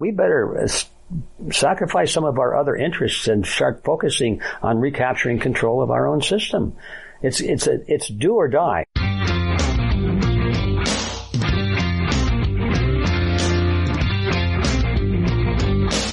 we 0.00 0.10
better 0.10 0.58
uh, 0.58 1.52
sacrifice 1.52 2.12
some 2.12 2.24
of 2.24 2.38
our 2.38 2.56
other 2.56 2.74
interests 2.74 3.28
and 3.28 3.46
start 3.46 3.84
focusing 3.84 4.42
on 4.60 4.80
recapturing 4.80 5.38
control 5.38 5.82
of 5.82 5.90
our 5.90 6.08
own 6.08 6.20
system. 6.20 6.76
It's, 7.22 7.40
it's, 7.40 7.68
a, 7.68 7.78
it's 7.86 8.08
do 8.08 8.34
or 8.34 8.48
die. 8.48 8.84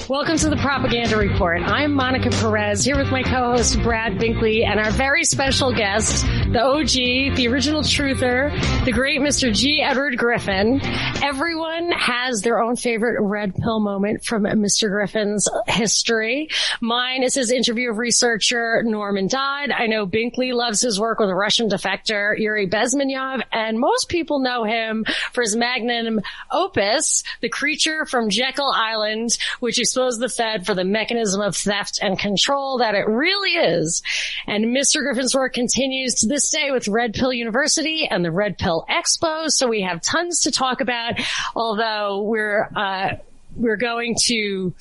Welcome 0.08 0.36
to 0.36 0.50
the 0.50 0.58
Propaganda 0.60 1.16
Report. 1.16 1.62
I'm 1.62 1.94
Monica 1.94 2.30
Perez 2.30 2.84
here 2.84 2.96
with 2.96 3.10
my 3.10 3.22
co-host 3.22 3.82
Brad 3.82 4.12
Binkley 4.12 4.64
and 4.64 4.78
our 4.78 4.92
very 4.92 5.24
special 5.24 5.74
guest, 5.74 6.24
the 6.52 6.62
OG, 6.62 7.36
the 7.36 7.48
original 7.48 7.80
truther, 7.80 8.52
the 8.84 8.92
great 8.92 9.20
Mr. 9.20 9.54
G. 9.54 9.80
Edward 9.80 10.18
Griffin. 10.18 10.82
Everyone 11.22 11.90
has 11.92 12.42
their 12.42 12.60
own 12.60 12.76
favorite 12.76 13.18
red 13.22 13.54
pill 13.54 13.80
moment 13.80 14.22
from 14.26 14.42
Mr. 14.42 14.90
Griffin's 14.90 15.48
history. 15.66 16.50
Mine 16.82 17.22
is 17.22 17.34
his 17.34 17.50
interview 17.50 17.90
of 17.90 17.96
researcher 17.96 18.82
Norman 18.82 19.28
Dodd. 19.28 19.70
I 19.70 19.86
know 19.86 20.06
Binkley 20.06 20.52
loves 20.52 20.82
his 20.82 21.00
work 21.00 21.20
with 21.20 21.30
Russian 21.30 21.70
defector 21.70 22.38
Yuri 22.38 22.68
Bezmenov, 22.68 23.42
and 23.50 23.78
most 23.78 24.10
people 24.10 24.40
know 24.40 24.64
him 24.64 25.06
for 25.32 25.40
his 25.40 25.56
magnum 25.56 26.20
opus, 26.50 27.22
The 27.40 27.48
Creature 27.48 28.04
from 28.04 28.28
Jekyll 28.28 28.70
Island, 28.70 29.38
which 29.60 29.78
exposed 29.78 30.20
the 30.20 30.28
Fed 30.28 30.66
for 30.66 30.74
the 30.74 30.84
mechanism 30.84 31.40
of 31.40 31.56
theft 31.56 31.98
and 32.02 32.18
control 32.18 32.76
that 32.78 32.94
it 32.94 33.08
really 33.08 33.52
is. 33.52 34.02
And 34.46 34.66
Mr. 34.66 35.02
Griffin's 35.02 35.34
work 35.34 35.54
continues 35.54 36.16
to 36.16 36.26
this 36.26 36.41
day 36.50 36.70
with 36.70 36.88
Red 36.88 37.14
Pill 37.14 37.32
University 37.32 38.08
and 38.10 38.24
the 38.24 38.30
Red 38.30 38.58
Pill 38.58 38.84
Expo. 38.88 39.48
So 39.48 39.68
we 39.68 39.82
have 39.82 40.00
tons 40.00 40.42
to 40.42 40.50
talk 40.50 40.80
about, 40.80 41.20
although 41.54 42.22
we're, 42.22 42.68
uh, 42.74 43.16
we're 43.56 43.76
going 43.76 44.16
to 44.24 44.74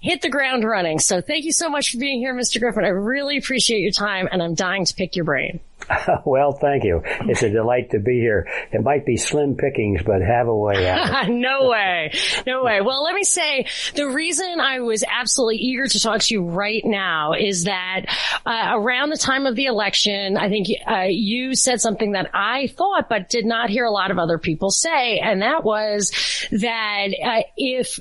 hit 0.00 0.20
the 0.20 0.28
ground 0.28 0.64
running. 0.64 0.98
So 0.98 1.20
thank 1.22 1.44
you 1.44 1.52
so 1.52 1.70
much 1.70 1.90
for 1.90 1.98
being 1.98 2.18
here, 2.18 2.34
Mr. 2.34 2.60
Griffin. 2.60 2.84
I 2.84 2.88
really 2.88 3.38
appreciate 3.38 3.80
your 3.80 3.92
time 3.92 4.28
and 4.30 4.42
I'm 4.42 4.54
dying 4.54 4.84
to 4.84 4.94
pick 4.94 5.16
your 5.16 5.24
brain. 5.24 5.60
well, 6.24 6.52
thank 6.52 6.84
you. 6.84 7.02
It's 7.22 7.42
a 7.42 7.50
delight 7.50 7.90
to 7.90 7.98
be 7.98 8.18
here. 8.18 8.48
It 8.72 8.82
might 8.82 9.04
be 9.04 9.16
slim 9.16 9.56
pickings, 9.56 10.02
but 10.04 10.22
have 10.22 10.48
a 10.48 10.56
way 10.56 10.88
out. 10.88 11.28
no 11.28 11.68
way. 11.68 12.12
No 12.46 12.64
way. 12.64 12.80
Well, 12.80 13.02
let 13.02 13.14
me 13.14 13.24
say 13.24 13.66
the 13.94 14.06
reason 14.06 14.60
I 14.60 14.80
was 14.80 15.04
absolutely 15.08 15.56
eager 15.56 15.86
to 15.86 16.00
talk 16.00 16.20
to 16.20 16.34
you 16.34 16.44
right 16.44 16.82
now 16.84 17.32
is 17.34 17.64
that 17.64 18.06
uh, 18.46 18.72
around 18.74 19.10
the 19.10 19.16
time 19.16 19.46
of 19.46 19.56
the 19.56 19.66
election, 19.66 20.36
I 20.36 20.48
think 20.48 20.68
uh, 20.86 21.06
you 21.08 21.54
said 21.54 21.80
something 21.80 22.12
that 22.12 22.30
I 22.34 22.68
thought 22.68 23.08
but 23.08 23.28
did 23.28 23.44
not 23.44 23.70
hear 23.70 23.84
a 23.84 23.90
lot 23.90 24.10
of 24.10 24.18
other 24.18 24.38
people 24.38 24.70
say, 24.70 25.18
and 25.18 25.42
that 25.42 25.64
was 25.64 26.10
that 26.50 27.08
uh, 27.22 27.42
if 27.56 28.00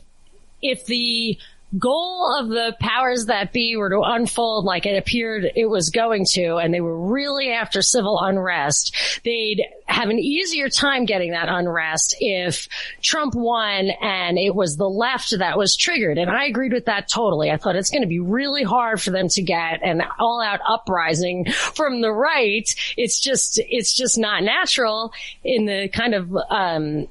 if 0.62 0.86
the 0.86 1.38
goal 1.78 2.38
of 2.40 2.50
the 2.50 2.76
powers 2.80 3.26
that 3.26 3.52
be 3.52 3.76
were 3.76 3.90
to 3.90 4.02
unfold 4.02 4.66
like 4.66 4.86
it 4.86 4.98
appeared 4.98 5.52
it 5.56 5.66
was 5.66 5.90
going 5.90 6.26
to, 6.26 6.58
and 6.58 6.74
they 6.74 6.82
were 6.82 6.98
really 6.98 7.52
after 7.52 7.82
civil 7.82 8.20
unrest, 8.20 8.96
they'd 9.24 9.64
have 9.86 10.10
an 10.10 10.20
easier 10.20 10.70
time 10.70 11.06
getting 11.06 11.32
that 11.32 11.50
unrest 11.50 12.16
if 12.20 12.68
Trump 13.02 13.34
won 13.36 13.90
and 14.02 14.38
it 14.38 14.54
was 14.54 14.78
the 14.78 14.90
left 14.90 15.38
that 15.38 15.58
was 15.58 15.76
triggered. 15.76 16.18
And 16.18 16.30
I 16.30 16.46
agreed 16.46 16.74
with 16.74 16.86
that 16.86 17.10
totally. 17.10 17.52
I 17.52 17.58
thought 17.58 17.76
it's 17.76 17.90
going 17.90 18.02
to 18.02 18.08
be 18.08 18.20
really 18.20 18.64
hard 18.64 19.02
for 19.02 19.12
them 19.12 19.28
to 19.30 19.42
get 19.42 19.84
an 19.84 20.04
all 20.20 20.42
out 20.42 20.60
uprising 20.68 21.46
from 21.52 22.02
the 22.02 22.12
right. 22.12 22.70
It's 22.98 23.20
just, 23.20 23.60
it's 23.60 23.94
just 23.94 24.18
not 24.18 24.44
natural 24.44 25.14
in 25.44 25.66
the 25.66 25.90
kind 25.90 26.14
of, 26.14 26.36
um, 26.50 27.08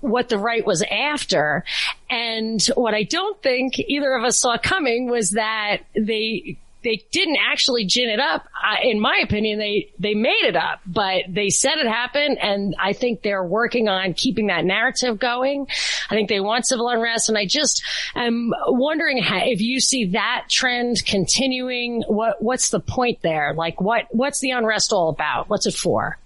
what 0.00 0.28
the 0.28 0.38
right 0.38 0.66
was 0.66 0.82
after. 0.82 1.64
And 2.08 2.62
what 2.74 2.94
I 2.94 3.04
don't 3.04 3.40
think 3.42 3.78
either 3.78 4.12
of 4.12 4.24
us 4.24 4.38
saw 4.38 4.58
coming 4.58 5.10
was 5.10 5.30
that 5.30 5.78
they 5.94 6.58
they 6.82 7.04
didn't 7.10 7.36
actually 7.36 7.84
gin 7.84 8.08
it 8.08 8.20
up. 8.20 8.46
Uh, 8.54 8.76
in 8.82 9.00
my 9.00 9.20
opinion, 9.22 9.58
they, 9.58 9.90
they 9.98 10.14
made 10.14 10.44
it 10.44 10.56
up, 10.56 10.80
but 10.86 11.24
they 11.28 11.50
said 11.50 11.74
it 11.76 11.86
happened. 11.86 12.38
And 12.40 12.74
I 12.78 12.92
think 12.92 13.22
they're 13.22 13.44
working 13.44 13.88
on 13.88 14.14
keeping 14.14 14.46
that 14.46 14.64
narrative 14.64 15.18
going. 15.18 15.66
I 16.08 16.14
think 16.14 16.28
they 16.28 16.40
want 16.40 16.66
civil 16.66 16.88
unrest. 16.88 17.28
And 17.28 17.36
I 17.36 17.46
just 17.46 17.82
am 18.14 18.52
wondering 18.66 19.22
how, 19.22 19.40
if 19.44 19.60
you 19.60 19.80
see 19.80 20.06
that 20.12 20.46
trend 20.48 21.04
continuing, 21.04 22.02
what, 22.06 22.42
what's 22.42 22.70
the 22.70 22.80
point 22.80 23.20
there? 23.22 23.52
Like 23.54 23.80
what, 23.80 24.06
what's 24.10 24.40
the 24.40 24.52
unrest 24.52 24.92
all 24.92 25.10
about? 25.10 25.48
What's 25.48 25.66
it 25.66 25.74
for? 25.74 26.18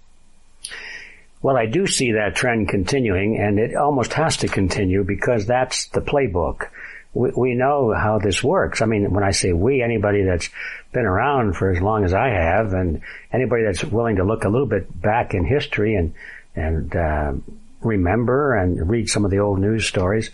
Well, 1.45 1.57
I 1.57 1.67
do 1.67 1.85
see 1.85 2.13
that 2.13 2.35
trend 2.35 2.69
continuing 2.69 3.37
and 3.37 3.59
it 3.59 3.75
almost 3.75 4.13
has 4.13 4.37
to 4.37 4.47
continue 4.47 5.03
because 5.03 5.45
that's 5.45 5.85
the 5.89 6.01
playbook. 6.01 6.69
We, 7.13 7.29
we 7.37 7.53
know 7.53 7.93
how 7.93 8.17
this 8.17 8.43
works. 8.43 8.81
I 8.81 8.87
mean, 8.87 9.11
when 9.11 9.23
I 9.23 9.29
say 9.29 9.53
we, 9.53 9.83
anybody 9.83 10.23
that's 10.23 10.49
been 10.91 11.05
around 11.05 11.55
for 11.55 11.69
as 11.69 11.79
long 11.79 12.03
as 12.03 12.15
I 12.15 12.29
have 12.29 12.73
and 12.73 13.01
anybody 13.31 13.61
that's 13.63 13.83
willing 13.83 14.15
to 14.15 14.23
look 14.23 14.43
a 14.43 14.49
little 14.49 14.65
bit 14.65 14.99
back 14.99 15.35
in 15.35 15.45
history 15.45 15.93
and, 15.93 16.15
and, 16.55 16.95
uh, 16.95 17.33
remember 17.79 18.55
and 18.55 18.89
read 18.89 19.07
some 19.07 19.23
of 19.23 19.29
the 19.29 19.37
old 19.37 19.59
news 19.59 19.85
stories, 19.85 20.31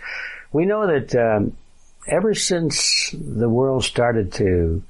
we 0.54 0.66
know 0.66 0.88
that, 0.88 1.14
um, 1.14 1.58
ever 2.08 2.34
since 2.34 3.14
the 3.14 3.50
world 3.50 3.84
started 3.84 4.32
to 4.36 4.82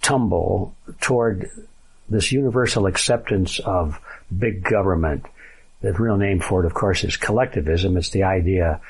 tumble 0.00 0.74
toward 1.02 1.50
this 2.08 2.32
universal 2.32 2.86
acceptance 2.86 3.58
of 3.58 4.00
big 4.36 4.64
government. 4.64 5.24
The 5.80 5.92
real 5.92 6.16
name 6.16 6.40
for 6.40 6.62
it, 6.62 6.66
of 6.66 6.74
course, 6.74 7.04
is 7.04 7.16
collectivism. 7.16 7.96
It's 7.96 8.10
the 8.10 8.24
idea 8.24 8.80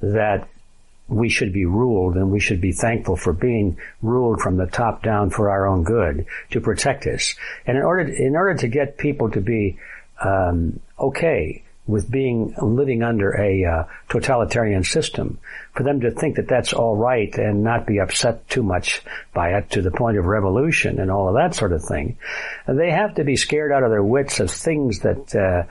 that 0.00 0.48
we 1.08 1.28
should 1.28 1.52
be 1.52 1.66
ruled 1.66 2.14
and 2.14 2.30
we 2.30 2.40
should 2.40 2.60
be 2.60 2.72
thankful 2.72 3.16
for 3.16 3.32
being 3.32 3.76
ruled 4.00 4.40
from 4.40 4.56
the 4.56 4.66
top 4.66 5.02
down 5.02 5.30
for 5.30 5.50
our 5.50 5.66
own 5.66 5.82
good 5.82 6.24
to 6.50 6.60
protect 6.60 7.06
us. 7.06 7.34
And 7.66 7.76
in 7.76 7.82
order, 7.82 8.08
in 8.08 8.36
order 8.36 8.54
to 8.60 8.68
get 8.68 8.96
people 8.96 9.30
to 9.32 9.40
be 9.40 9.78
um, 10.24 10.80
okay 10.98 11.64
with 11.90 12.10
being 12.10 12.54
living 12.60 13.02
under 13.02 13.30
a 13.40 13.64
uh, 13.64 13.84
totalitarian 14.08 14.84
system, 14.84 15.38
for 15.74 15.82
them 15.82 16.00
to 16.00 16.10
think 16.10 16.36
that 16.36 16.48
that's 16.48 16.72
all 16.72 16.96
right 16.96 17.34
and 17.36 17.62
not 17.62 17.86
be 17.86 17.98
upset 17.98 18.48
too 18.48 18.62
much 18.62 19.02
by 19.34 19.50
it 19.56 19.70
to 19.70 19.82
the 19.82 19.90
point 19.90 20.18
of 20.18 20.24
revolution 20.26 21.00
and 21.00 21.10
all 21.10 21.28
of 21.28 21.34
that 21.34 21.54
sort 21.54 21.72
of 21.72 21.84
thing, 21.84 22.18
they 22.66 22.90
have 22.90 23.14
to 23.14 23.24
be 23.24 23.36
scared 23.36 23.72
out 23.72 23.82
of 23.82 23.90
their 23.90 24.04
wits 24.04 24.40
of 24.40 24.50
things 24.50 25.00
that. 25.00 25.34
Uh, 25.34 25.70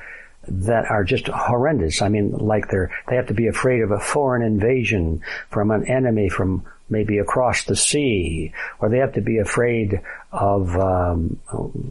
that 0.52 0.86
are 0.90 1.04
just 1.04 1.28
horrendous. 1.28 2.02
I 2.02 2.10
mean, 2.10 2.32
like 2.32 2.70
they're, 2.70 2.92
they 3.08 3.18
have 3.18 3.28
to 3.28 3.34
be 3.36 3.48
afraid 3.48 3.82
of 3.82 3.92
a 3.92 4.00
foreign 4.00 4.42
invasion 4.42 5.22
from 5.50 5.70
an 5.70 5.88
enemy 5.88 6.30
from 6.30 6.66
maybe 6.90 7.20
across 7.20 7.64
the 7.66 7.76
sea, 7.76 8.54
or 8.80 8.90
they 8.90 8.98
have 8.98 9.14
to 9.14 9.22
be 9.22 9.38
afraid 9.38 10.02
of, 10.32 10.76
um, 10.76 11.40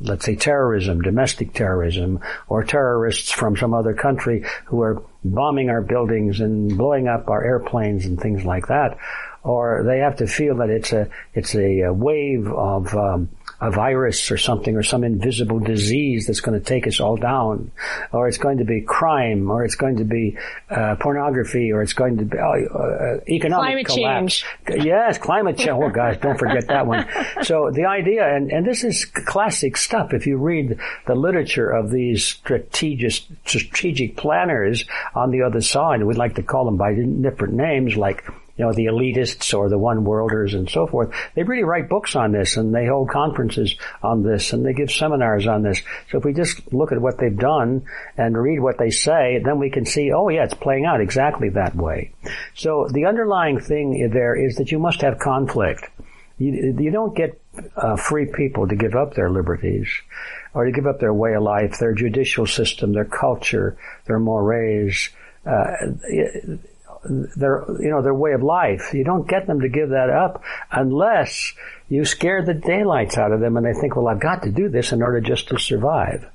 let's 0.03 0.25
say, 0.25 0.37
terrorism, 0.37 1.01
domestic 1.01 1.53
terrorism, 1.53 2.21
or 2.49 2.63
terrorists 2.63 3.31
from 3.31 3.57
some 3.57 3.75
other 3.75 3.95
country 3.95 4.45
who 4.67 4.81
are 4.83 5.03
bombing 5.25 5.71
our 5.71 5.83
buildings 5.83 6.41
and 6.41 6.77
blowing 6.79 7.09
up 7.09 7.29
our 7.29 7.45
airplanes 7.45 8.05
and 8.05 8.21
things 8.21 8.45
like 8.45 8.69
that. 8.69 8.97
Or 9.43 9.83
they 9.85 9.99
have 9.99 10.17
to 10.17 10.27
feel 10.27 10.57
that 10.57 10.71
it's 10.71 10.93
a 10.93 11.09
it's 11.35 11.55
a, 11.55 11.89
wave 11.91 12.47
of 12.49 12.95
um, 12.95 13.29
a 13.61 13.71
virus 13.71 14.31
or 14.31 14.37
something 14.37 14.77
or 14.77 14.83
some 14.83 15.03
invisible 15.03 15.59
disease 15.59 16.27
that's 16.27 16.41
going 16.41 16.59
to 16.59 16.65
take 16.65 16.87
us 16.87 17.01
all 17.01 17.17
down, 17.17 17.71
or 18.13 18.29
it's 18.29 18.39
going 18.39 18.59
to 18.59 18.65
be 18.65 18.81
crime, 18.81 19.51
or 19.51 19.65
it's 19.65 19.75
going 19.75 19.97
to 19.97 20.05
be 20.05 20.37
uh, 20.71 20.97
pornography, 20.97 21.73
or 21.73 21.83
it's 21.83 21.93
going 21.93 22.19
to 22.19 22.25
be 22.25 22.39
uh, 22.39 22.43
uh 22.43 23.21
economic 23.29 23.87
climate 23.87 23.87
collapse. 23.87 24.45
change. 24.67 24.85
Yes, 24.85 25.19
climate 25.19 25.57
change. 25.57 25.71
Oh 25.71 25.89
gosh, 25.89 26.19
don't 26.19 26.39
forget 26.39 26.69
that 26.69 26.87
one. 26.87 27.07
So 27.43 27.71
the 27.71 27.85
idea, 27.85 28.27
and, 28.27 28.51
and 28.51 28.67
this 28.67 28.85
is 28.85 29.05
classic 29.05 29.77
stuff. 29.77 30.13
If 30.13 30.27
you 30.27 30.39
read 30.39 30.79
the 31.07 31.15
literature 31.15 31.71
of 31.71 31.91
these 31.91 32.25
strategic 32.25 33.23
strategic 33.45 34.17
planners 34.17 34.85
on 35.15 35.31
the 35.31 35.43
other 35.43 35.61
side, 35.61 36.03
we'd 36.03 36.17
like 36.17 36.35
to 36.35 36.43
call 36.43 36.65
them 36.65 36.77
by 36.77 36.95
different 36.95 37.55
names, 37.55 37.97
like 37.97 38.25
you 38.59 38.65
know, 38.65 38.73
the 38.73 38.87
elitists 38.87 39.57
or 39.57 39.69
the 39.69 39.79
one 39.79 40.05
worlders 40.05 40.53
and 40.53 40.69
so 40.69 40.87
forth. 40.87 41.15
They 41.35 41.45
really 41.45 41.63
write 41.63 41.89
books 41.89 42.17
on 42.17 42.33
this 42.33 42.57
and 42.57 42.75
they 42.75 42.87
hold 42.87 43.09
conferences 43.09 43.77
on 44.03 44.25
this 44.25 44.53
and 44.53 44.67
they 44.67 44.73
give 44.73 44.91
seminars 44.91 45.47
on 45.47 45.63
this. 45.63 45.81
So 46.11 46.19
if 46.19 46.25
we 46.25 46.33
just 46.33 46.73
look 46.73 46.91
at 46.91 47.01
what 47.01 47.19
they've 47.19 47.37
done 47.37 47.85
and 48.17 48.37
read 48.37 48.61
what 48.61 48.77
they 48.79 48.91
say, 48.91 49.41
then 49.45 49.61
we 49.61 49.71
can 49.71 49.87
see, 49.87 50.13
oh 50.13 50.29
yeah, 50.29 50.45
it's 50.45 50.55
playing 50.55 50.87
out 50.87 51.01
exactly 51.01 51.51
that 51.51 51.77
way. 51.77 52.13
So 52.55 52.89
the 52.91 53.07
underlying 53.07 53.61
thing 53.61 54.11
there 54.13 54.35
is 54.35 54.57
that 54.57 54.73
you 54.73 54.81
must 54.81 55.03
have 55.03 55.21
conflict. 55.21 55.89
You, 56.39 56.77
you 56.79 56.91
don't 56.91 57.17
get 57.17 57.41
uh, 57.77 57.97
free 57.97 58.27
people 58.27 58.67
to 58.69 58.77
give 58.77 58.95
up 58.95 59.15
their 59.15 59.31
liberties 59.31 59.89
or 60.53 60.65
to 60.65 60.73
give 60.73 60.87
up 60.87 60.99
their 60.99 61.15
way 61.15 61.35
of 61.35 61.43
life, 61.43 61.79
their 61.79 61.95
judicial 61.95 62.47
system, 62.47 62.93
their 62.93 63.05
culture, 63.05 63.77
their 64.07 64.19
mores. 64.19 65.11
Uh, 65.47 65.73
their, 67.05 67.65
you 67.81 67.91
know, 67.91 68.03
their 68.03 68.15
way 68.15 68.33
of 68.33 68.43
life. 68.43 68.93
You 68.93 69.05
don't 69.05 69.29
get 69.29 69.47
them 69.47 69.61
to 69.61 69.69
give 69.69 69.91
that 69.91 70.11
up 70.11 70.43
unless 70.71 71.55
you 71.89 72.05
scare 72.05 72.45
the 72.45 72.55
daylights 72.55 73.17
out 73.17 73.33
of 73.33 73.41
them 73.41 73.57
and 73.57 73.65
they 73.65 73.79
think, 73.79 73.97
well, 73.97 74.09
I've 74.09 74.21
got 74.21 74.43
to 74.43 74.51
do 74.51 74.69
this 74.69 74.93
in 74.93 75.03
order 75.03 75.21
just 75.21 75.49
to 75.49 75.59
survive. 75.59 76.27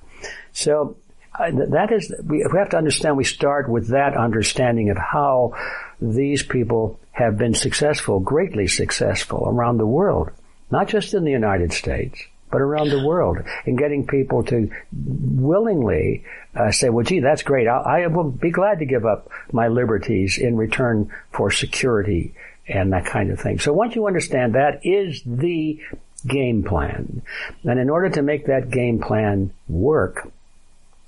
So 0.52 0.98
that 1.40 1.92
is, 1.92 2.14
we 2.24 2.46
have 2.56 2.70
to 2.70 2.78
understand, 2.78 3.18
we 3.18 3.24
start 3.24 3.70
with 3.70 3.90
that 3.90 4.16
understanding 4.16 4.90
of 4.90 4.98
how 4.98 5.54
these 6.00 6.44
people 6.44 7.00
have 7.12 7.38
been 7.38 7.54
successful, 7.54 8.20
greatly 8.20 8.68
successful 8.68 9.48
around 9.48 9.78
the 9.78 9.86
world, 9.86 10.32
not 10.72 10.88
just 10.88 11.14
in 11.14 11.24
the 11.24 11.32
United 11.32 11.74
States, 11.74 12.20
but 12.54 12.62
around 12.62 12.90
the 12.90 13.04
world, 13.04 13.40
and 13.66 13.80
getting 13.80 14.06
people 14.06 14.44
to 14.44 14.70
willingly 14.94 16.24
uh, 16.56 16.70
say, 16.70 16.88
well, 16.88 17.04
gee, 17.04 17.20
that's 17.20 17.42
great. 17.42 17.68
I, 17.68 18.04
I 18.04 18.08
will 18.08 18.30
be 18.30 18.52
glad 18.52 18.78
to 18.78 18.86
give 18.86 19.08
up 19.08 19.32
my 19.52 19.70
liberties 19.70 20.38
in 20.38 20.56
return 20.56 21.12
for 21.32 21.50
security 21.50 22.36
and 22.68 22.94
that 22.94 23.08
kind 23.08 23.32
of 23.32 23.40
thing. 23.40 23.58
So 23.58 23.74
once 23.74 23.96
you 23.96 24.06
understand 24.06 24.54
that 24.54 24.86
is 24.86 25.24
the 25.26 25.82
game 26.28 26.64
plan. 26.64 27.24
And 27.64 27.80
in 27.80 27.90
order 27.90 28.10
to 28.12 28.22
make 28.22 28.46
that 28.46 28.70
game 28.70 29.02
plan 29.02 29.52
work, 29.68 30.32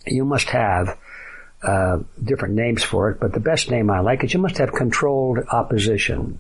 you 0.07 0.25
must 0.25 0.49
have 0.49 0.97
uh, 1.61 1.99
different 2.23 2.55
names 2.55 2.83
for 2.83 3.11
it, 3.11 3.19
but 3.19 3.33
the 3.33 3.39
best 3.39 3.69
name 3.69 3.91
I 3.91 3.99
like 3.99 4.23
is 4.23 4.33
you 4.33 4.39
must 4.39 4.57
have 4.57 4.73
controlled 4.73 5.37
opposition. 5.51 6.39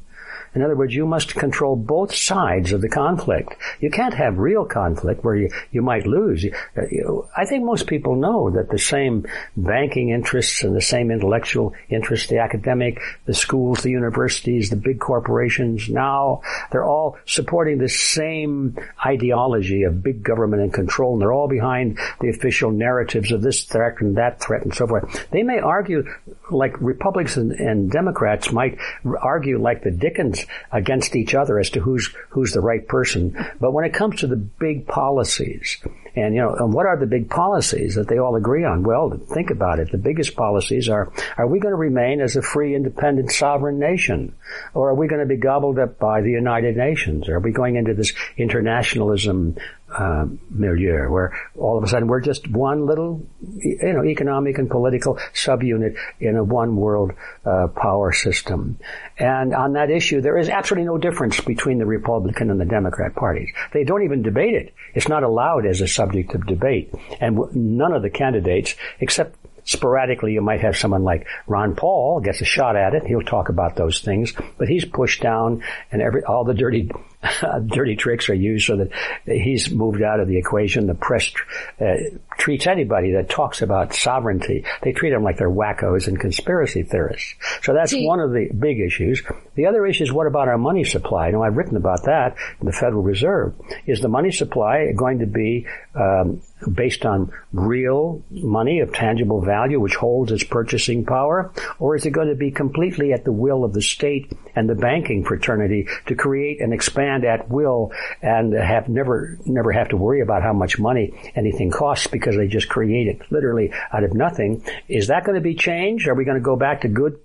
In 0.55 0.61
other 0.61 0.75
words, 0.75 0.95
you 0.95 1.05
must 1.05 1.35
control 1.35 1.75
both 1.75 2.15
sides 2.15 2.71
of 2.71 2.81
the 2.81 2.89
conflict. 2.89 3.55
You 3.81 3.89
can't 3.89 4.13
have 4.13 4.37
real 4.37 4.65
conflict 4.65 5.23
where 5.23 5.35
you, 5.35 5.49
you 5.71 5.81
might 5.81 6.07
lose. 6.07 6.45
I 6.75 7.45
think 7.45 7.65
most 7.65 7.87
people 7.87 8.15
know 8.15 8.49
that 8.51 8.69
the 8.69 8.79
same 8.79 9.25
banking 9.57 10.09
interests 10.09 10.63
and 10.63 10.73
the 10.73 10.81
same 10.81 11.11
intellectual 11.11 11.73
interests, 11.89 12.27
the 12.27 12.39
academic, 12.39 13.01
the 13.25 13.33
schools, 13.33 13.83
the 13.83 13.91
universities, 13.91 14.69
the 14.69 14.77
big 14.77 14.99
corporations 14.99 15.89
now, 15.89 16.41
they're 16.71 16.85
all 16.85 17.17
supporting 17.25 17.77
the 17.77 17.89
same 17.89 18.77
ideology 19.05 19.83
of 19.83 20.01
big 20.01 20.23
government 20.23 20.61
and 20.61 20.73
control, 20.73 21.13
and 21.13 21.21
they're 21.21 21.33
all 21.33 21.49
behind 21.49 21.99
the 22.21 22.29
official 22.29 22.71
narratives 22.71 23.31
of 23.31 23.41
this 23.41 23.63
threat 23.63 23.99
and 23.99 24.17
that 24.17 24.39
threat 24.39 24.63
and 24.63 24.73
so 24.73 24.87
forth. 24.87 25.27
They 25.31 25.43
may 25.43 25.59
argue 25.59 26.05
like 26.49 26.79
Republicans 26.79 27.37
and, 27.37 27.51
and 27.51 27.91
Democrats 27.91 28.51
might 28.51 28.77
argue 29.21 29.61
like 29.61 29.83
the 29.83 29.91
Dickens 29.91 30.44
against 30.71 31.15
each 31.15 31.35
other 31.35 31.59
as 31.59 31.69
to 31.71 31.79
who's 31.79 32.13
who's 32.29 32.51
the 32.51 32.61
right 32.61 32.87
person. 32.87 33.35
But 33.59 33.71
when 33.71 33.85
it 33.85 33.93
comes 33.93 34.19
to 34.19 34.27
the 34.27 34.35
big 34.35 34.87
policies, 34.87 35.77
and 36.15 36.33
you 36.33 36.41
know, 36.41 36.55
and 36.55 36.73
what 36.73 36.85
are 36.85 36.97
the 36.97 37.05
big 37.05 37.29
policies 37.29 37.95
that 37.95 38.07
they 38.07 38.17
all 38.17 38.35
agree 38.35 38.63
on? 38.63 38.83
Well, 38.83 39.09
think 39.33 39.49
about 39.49 39.79
it. 39.79 39.91
The 39.91 39.97
biggest 39.97 40.35
policies 40.35 40.89
are: 40.89 41.11
Are 41.37 41.47
we 41.47 41.59
going 41.59 41.71
to 41.71 41.77
remain 41.77 42.21
as 42.21 42.35
a 42.35 42.41
free, 42.41 42.75
independent, 42.75 43.31
sovereign 43.31 43.79
nation, 43.79 44.35
or 44.73 44.89
are 44.89 44.95
we 44.95 45.07
going 45.07 45.21
to 45.21 45.27
be 45.27 45.37
gobbled 45.37 45.79
up 45.79 45.99
by 45.99 46.21
the 46.21 46.31
United 46.31 46.77
Nations? 46.77 47.29
Are 47.29 47.39
we 47.39 47.51
going 47.51 47.75
into 47.75 47.93
this 47.93 48.13
internationalism 48.37 49.57
uh, 49.93 50.25
milieu, 50.49 51.09
where 51.09 51.37
all 51.57 51.77
of 51.77 51.83
a 51.83 51.87
sudden 51.87 52.07
we're 52.07 52.21
just 52.21 52.47
one 52.49 52.85
little, 52.85 53.25
you 53.41 53.93
know, 53.93 54.03
economic 54.03 54.57
and 54.57 54.69
political 54.69 55.15
subunit 55.33 55.95
in 56.19 56.35
a 56.35 56.43
one 56.43 56.75
world 56.75 57.13
uh, 57.45 57.67
power 57.67 58.11
system. 58.11 58.77
And 59.17 59.53
on 59.53 59.73
that 59.73 59.89
issue, 59.89 60.21
there 60.21 60.37
is 60.37 60.49
absolutely 60.49 60.87
no 60.87 60.97
difference 60.97 61.39
between 61.39 61.77
the 61.77 61.85
Republican 61.85 62.49
and 62.49 62.59
the 62.59 62.65
Democrat 62.65 63.15
parties. 63.15 63.49
They 63.73 63.83
don't 63.83 64.03
even 64.03 64.21
debate 64.21 64.55
it. 64.55 64.73
It's 64.93 65.07
not 65.07 65.23
allowed 65.23 65.65
as 65.65 65.81
a 65.81 65.87
subject 65.87 66.33
of 66.33 66.45
debate. 66.47 66.93
And 67.21 67.37
none 67.53 67.93
of 67.93 68.01
the 68.01 68.09
candidates, 68.09 68.75
except 68.99 69.37
sporadically 69.65 70.33
you 70.33 70.41
might 70.41 70.61
have 70.61 70.77
someone 70.77 71.03
like 71.03 71.27
Ron 71.47 71.75
Paul 71.75 72.21
gets 72.21 72.41
a 72.41 72.45
shot 72.45 72.75
at 72.75 72.93
it. 72.93 73.05
He'll 73.05 73.21
talk 73.21 73.49
about 73.49 73.75
those 73.75 74.01
things, 74.01 74.33
but 74.57 74.67
he's 74.67 74.85
pushed 74.85 75.21
down 75.21 75.63
and 75.91 76.01
every, 76.01 76.23
all 76.23 76.43
the 76.43 76.53
dirty 76.53 76.89
dirty 77.67 77.95
tricks 77.95 78.29
are 78.29 78.35
used 78.35 78.67
so 78.67 78.77
that 78.77 78.91
he's 79.25 79.71
moved 79.71 80.01
out 80.01 80.19
of 80.19 80.27
the 80.27 80.37
equation. 80.37 80.87
The 80.87 80.95
press 80.95 81.31
uh, 81.79 81.95
treats 82.37 82.67
anybody 82.67 83.13
that 83.13 83.29
talks 83.29 83.61
about 83.61 83.93
sovereignty, 83.93 84.65
they 84.81 84.91
treat 84.91 85.11
them 85.11 85.23
like 85.23 85.37
they're 85.37 85.49
wackos 85.49 86.07
and 86.07 86.19
conspiracy 86.19 86.83
theorists. 86.83 87.35
So 87.61 87.73
that's 87.73 87.91
See, 87.91 88.05
one 88.05 88.19
of 88.19 88.31
the 88.31 88.49
big 88.57 88.79
issues. 88.79 89.23
The 89.55 89.67
other 89.67 89.85
issue 89.85 90.03
is 90.03 90.11
what 90.11 90.27
about 90.27 90.47
our 90.47 90.57
money 90.57 90.83
supply? 90.83 91.27
You 91.27 91.33
know, 91.33 91.43
I've 91.43 91.57
written 91.57 91.77
about 91.77 92.03
that 92.05 92.35
in 92.59 92.65
the 92.65 92.73
Federal 92.73 93.03
Reserve. 93.03 93.53
Is 93.85 94.01
the 94.01 94.09
money 94.09 94.31
supply 94.31 94.91
going 94.95 95.19
to 95.19 95.25
be 95.25 95.67
um, 95.95 96.41
based 96.73 97.05
on 97.05 97.31
real 97.51 98.23
money 98.31 98.79
of 98.79 98.93
tangible 98.93 99.41
value, 99.41 99.79
which 99.79 99.95
holds 99.95 100.31
its 100.31 100.43
purchasing 100.43 101.05
power, 101.05 101.51
or 101.79 101.95
is 101.95 102.05
it 102.05 102.11
going 102.11 102.29
to 102.29 102.35
be 102.35 102.51
completely 102.51 103.13
at 103.13 103.25
the 103.25 103.31
will 103.31 103.63
of 103.63 103.73
the 103.73 103.81
state 103.81 104.31
and 104.55 104.69
the 104.69 104.75
banking 104.75 105.23
fraternity 105.25 105.87
to 106.05 106.15
create 106.15 106.61
and 106.61 106.73
expand 106.73 107.25
at 107.25 107.49
will 107.49 107.91
and 108.21 108.53
have 108.53 108.87
never 108.87 109.37
never 109.45 109.71
have 109.71 109.89
to 109.89 109.97
worry 109.97 110.21
about 110.21 110.41
how 110.41 110.53
much 110.53 110.79
money 110.79 111.31
anything 111.35 111.71
costs 111.71 112.07
because 112.07 112.35
they 112.35 112.47
just 112.47 112.69
create 112.69 113.07
it 113.07 113.21
literally 113.31 113.71
out 113.91 114.03
of 114.03 114.13
nothing? 114.13 114.63
Is 114.87 115.07
that 115.07 115.25
going 115.25 115.35
to 115.35 115.41
be 115.41 115.55
changed? 115.55 116.07
Are 116.07 116.15
we 116.15 116.23
going 116.23 116.37
to 116.37 116.43
go 116.43 116.55
back 116.55 116.81
to 116.81 116.87
good 116.87 117.19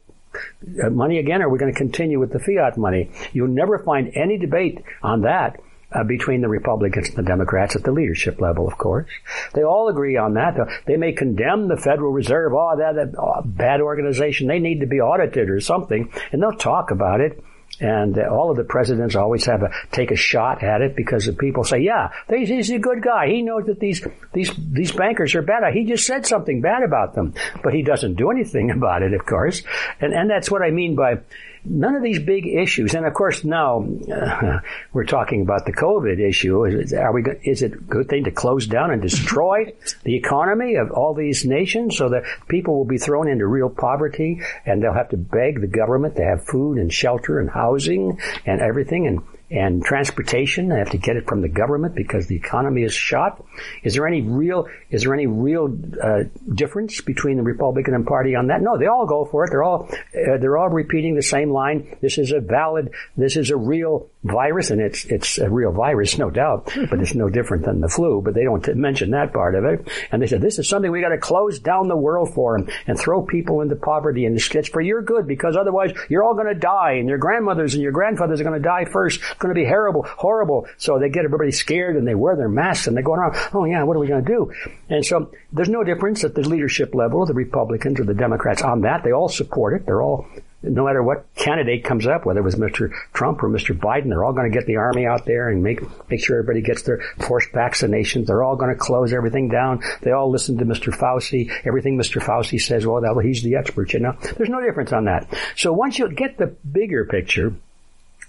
uh, 0.83 0.91
money 0.91 1.19
again, 1.19 1.43
or 1.43 1.47
are 1.47 1.51
we 1.51 1.59
going 1.59 1.73
to 1.73 1.79
continue 1.79 2.19
with 2.19 2.33
the 2.33 2.39
fiat 2.39 2.77
money? 2.77 3.11
You'll 3.33 3.49
never 3.49 3.79
find 3.79 4.13
any 4.15 4.39
debate 4.39 4.83
on 5.03 5.23
that 5.23 5.61
uh, 5.93 6.05
between 6.05 6.41
the 6.41 6.49
Republicans 6.49 7.09
and 7.09 7.17
the 7.17 7.23
Democrats 7.23 7.77
at 7.77 7.83
the 7.83 7.93
leadership 7.93 8.41
level, 8.41 8.67
of 8.67 8.79
course. 8.79 9.09
They 9.55 9.63
all 9.63 9.89
agree 9.89 10.17
on 10.17 10.35
that. 10.35 10.57
They 10.87 10.97
may 10.97 11.13
condemn 11.13 11.69
the 11.69 11.77
Federal 11.77 12.13
Reserve, 12.13 12.53
oh, 12.55 12.77
that, 12.79 12.95
that 12.95 13.19
oh, 13.19 13.43
bad 13.45 13.81
organization, 13.81 14.49
they 14.49 14.59
need 14.59 14.81
to 14.81 14.87
be 14.87 15.01
audited 15.01 15.51
or 15.51 15.61
something, 15.61 16.13
and 16.33 16.43
they'll 16.43 16.53
talk 16.53 16.91
about 16.91 17.21
it. 17.21 17.43
And 17.79 18.19
uh, 18.19 18.29
all 18.31 18.51
of 18.51 18.57
the 18.57 18.65
presidents 18.65 19.15
always 19.15 19.47
have 19.47 19.63
a 19.63 19.71
take 19.91 20.11
a 20.11 20.17
shot 20.17 20.63
at 20.63 20.83
it 20.83 20.97
because 20.97 21.25
the 21.25 21.33
people 21.33 21.65
say, 21.65 21.79
"Yeah, 21.79 22.11
he's 22.29 22.69
a 22.71 22.79
good 22.79 23.01
guy. 23.01 23.29
He 23.29 23.43
knows 23.43 23.67
that 23.67 23.81
these 23.81 24.07
these 24.35 24.51
these 24.59 24.93
bankers 24.93 25.35
are 25.35 25.43
bad. 25.43 25.73
He 25.73 25.85
just 25.85 26.05
said 26.07 26.27
something 26.27 26.61
bad 26.61 26.83
about 26.83 27.15
them, 27.15 27.33
but 27.63 27.73
he 27.73 27.83
doesn't 27.83 28.17
do 28.17 28.31
anything 28.31 28.71
about 28.77 29.03
it, 29.03 29.15
of 29.15 29.25
course." 29.25 29.63
And 30.01 30.13
and 30.13 30.29
that's 30.29 30.51
what 30.51 30.63
I 30.63 30.71
mean 30.71 30.95
by 30.95 31.21
none 31.65 31.95
of 31.95 32.03
these 32.03 32.19
big 32.19 32.47
issues, 32.47 32.95
and 32.95 33.07
of 33.07 33.15
course 33.15 33.45
now 33.45 33.87
uh, 34.13 34.61
we're 34.93 35.05
talking 35.05 35.43
about 35.43 35.67
the 35.67 35.73
COVID 35.73 36.19
issue. 36.19 36.65
Is, 36.65 36.93
are 36.93 37.13
we? 37.13 37.25
Is 37.43 37.63
it 37.63 37.75
a 37.75 37.77
good 37.77 38.09
thing 38.09 38.25
to 38.25 38.31
close 38.31 38.67
down 38.67 38.91
and 38.91 39.03
destroy 39.03 39.73
the 40.05 40.17
economy 40.17 40.77
of 40.77 40.91
all 40.91 41.15
these 41.15 41.45
nations 41.45 41.97
so 41.97 42.11
that 42.11 42.25
people 42.49 42.77
will 42.77 42.85
be 42.85 42.99
thrown 42.99 43.29
into 43.29 43.47
real 43.47 43.71
poverty 43.71 44.41
and 44.67 44.83
they'll 44.83 44.95
have 44.95 45.11
to 45.11 45.17
beg 45.17 45.61
the 45.61 45.67
government 45.67 46.17
to 46.17 46.25
have 46.25 46.45
food 46.45 46.79
and 46.79 46.93
shelter 46.93 47.41
and 47.41 47.51
housing 47.51 48.19
and 48.47 48.61
everything 48.61 49.07
and 49.07 49.21
and 49.51 49.85
transportation. 49.85 50.69
They 50.69 50.79
have 50.79 50.91
to 50.91 50.99
get 50.99 51.17
it 51.17 51.27
from 51.27 51.43
the 51.43 51.49
government 51.49 51.95
because 51.95 52.27
the 52.27 52.37
economy 52.37 52.83
is 52.83 52.95
shot. 52.95 53.45
Is 53.83 53.95
there 53.95 54.07
any 54.07 54.23
real 54.23 54.69
is 54.91 55.03
there 55.03 55.15
any 55.15 55.27
real 55.27 55.77
uh, 56.03 56.25
difference 56.55 57.01
between 57.01 57.37
the 57.37 57.43
Republican 57.43 58.05
Party 58.05 58.35
on 58.37 58.47
that? 58.49 58.63
No, 58.63 58.79
they 58.79 58.87
all 58.87 59.07
go 59.07 59.25
for 59.25 59.45
it. 59.45 59.51
They're 59.51 59.65
all 59.65 59.89
uh, 59.91 60.39
they're 60.39 60.57
all 60.57 60.69
repeating 60.69 61.15
the 61.15 61.23
same 61.23 61.51
line. 61.51 61.97
This 62.01 62.19
is 62.19 62.33
a 62.33 62.41
valid. 62.41 62.93
This 63.17 63.37
is 63.37 63.51
a 63.51 63.57
real 63.57 64.09
virus, 64.23 64.71
and 64.71 64.81
it's 64.81 65.05
it's 65.07 65.39
a 65.39 65.49
real 65.49 65.73
virus, 65.73 66.19
no 66.19 66.31
doubt, 66.31 66.73
but 66.91 67.01
it's 67.01 67.15
no 67.15 67.29
different 67.29 67.65
than 67.65 67.81
the 67.81 67.89
flu. 67.89 68.21
But 68.23 68.35
they 68.35 68.45
don't 68.45 68.67
mention 68.77 69.11
that 69.11 69.33
part 69.33 69.55
of 69.55 69.65
it. 69.65 69.89
And 70.13 70.21
they 70.21 70.27
said 70.27 70.41
this 70.41 70.59
is 70.59 70.69
something 70.69 70.91
we 70.91 71.01
got 71.01 71.09
to 71.09 71.19
close 71.19 71.59
down 71.59 71.89
the 71.89 71.97
world 71.97 72.35
for 72.35 72.57
and, 72.57 72.71
and 72.87 72.99
throw 72.99 73.23
people 73.23 73.61
into 73.63 73.77
poverty, 73.77 74.27
and 74.27 74.37
it's 74.37 74.69
for 74.69 74.81
your 74.81 75.03
good 75.03 75.27
because 75.27 75.57
otherwise 75.57 75.93
you're 76.09 76.23
all 76.23 76.35
going 76.35 76.53
to 76.53 76.59
die, 76.59 76.93
and 76.93 77.09
your 77.09 77.19
grandmothers 77.19 77.75
and 77.75 77.83
your 77.83 77.93
grandfathers 77.93 78.41
are 78.41 78.45
going 78.45 78.61
to 78.61 78.69
die 78.69 78.85
first 78.85 79.21
going 79.39 79.55
to 79.55 79.61
be 79.61 79.67
horrible, 79.67 80.03
horrible. 80.03 80.67
So 80.77 80.99
they 80.99 81.09
get 81.09 81.25
everybody 81.25 81.51
scared 81.51 81.97
and 81.97 82.07
they 82.07 82.15
wear 82.15 82.37
their 82.37 82.49
masks 82.49 82.87
and 82.87 82.97
they 82.97 83.03
go 83.03 83.15
around, 83.15 83.37
oh 83.53 83.65
yeah, 83.65 83.83
what 83.83 83.97
are 83.97 84.01
we 84.01 84.07
going 84.07 84.25
to 84.25 84.33
do? 84.33 84.53
And 84.89 85.05
so 85.05 85.33
there's 85.53 85.69
no 85.69 85.83
difference 85.83 86.25
at 86.25 86.35
the 86.35 86.43
leadership 86.43 86.95
level, 86.95 87.27
the 87.27 87.35
Republicans 87.35 87.99
or 88.01 88.05
the 88.05 88.15
Democrats 88.15 88.63
on 88.63 88.83
that. 88.83 89.03
They 89.03 89.13
all 89.13 89.29
support 89.29 89.75
it. 89.75 89.87
They're 89.87 90.03
all 90.03 90.27
no 90.63 90.85
matter 90.85 91.03
what 91.03 91.27
candidate 91.35 91.85
comes 91.85 92.07
up, 92.07 92.27
whether 92.27 92.41
it 92.41 92.45
was 92.45 92.57
Mr. 92.57 92.93
Trump 93.13 93.43
or 93.43 93.49
Mr. 93.49 93.77
Biden, 93.77 94.09
they're 94.09 94.25
all 94.25 94.33
going 94.33 94.51
to 94.51 94.57
get 94.57 94.67
the 94.67 94.77
army 94.77 95.07
out 95.07 95.25
there 95.25 95.49
and 95.49 95.63
make 95.63 95.81
make 96.11 96.25
sure 96.25 96.39
everybody 96.39 96.61
gets 96.61 96.83
their 96.83 97.01
forced 97.19 97.51
vaccinations. 97.53 98.27
They're 98.27 98.43
all 98.43 98.57
going 98.57 98.71
to 98.71 98.79
close 98.79 99.13
everything 99.13 99.49
down. 99.49 99.83
They 100.03 100.13
all 100.13 100.31
listen 100.31 100.59
to 100.59 100.65
Mr. 100.65 100.95
Fauci. 100.95 101.51
Everything 101.65 101.97
Mr. 101.97 102.23
Fauci 102.23 102.61
says, 102.61 102.87
well, 102.87 103.01
he's 103.19 103.43
the 103.43 103.57
expert, 103.57 103.93
you 103.93 104.01
know. 104.01 104.17
There's 104.37 104.51
no 104.51 104.61
difference 104.61 104.93
on 104.93 105.07
that. 105.07 105.33
So 105.57 105.73
once 105.73 105.99
you 105.99 106.11
get 106.11 106.37
the 106.37 106.47
bigger 106.47 107.05
picture, 107.07 107.55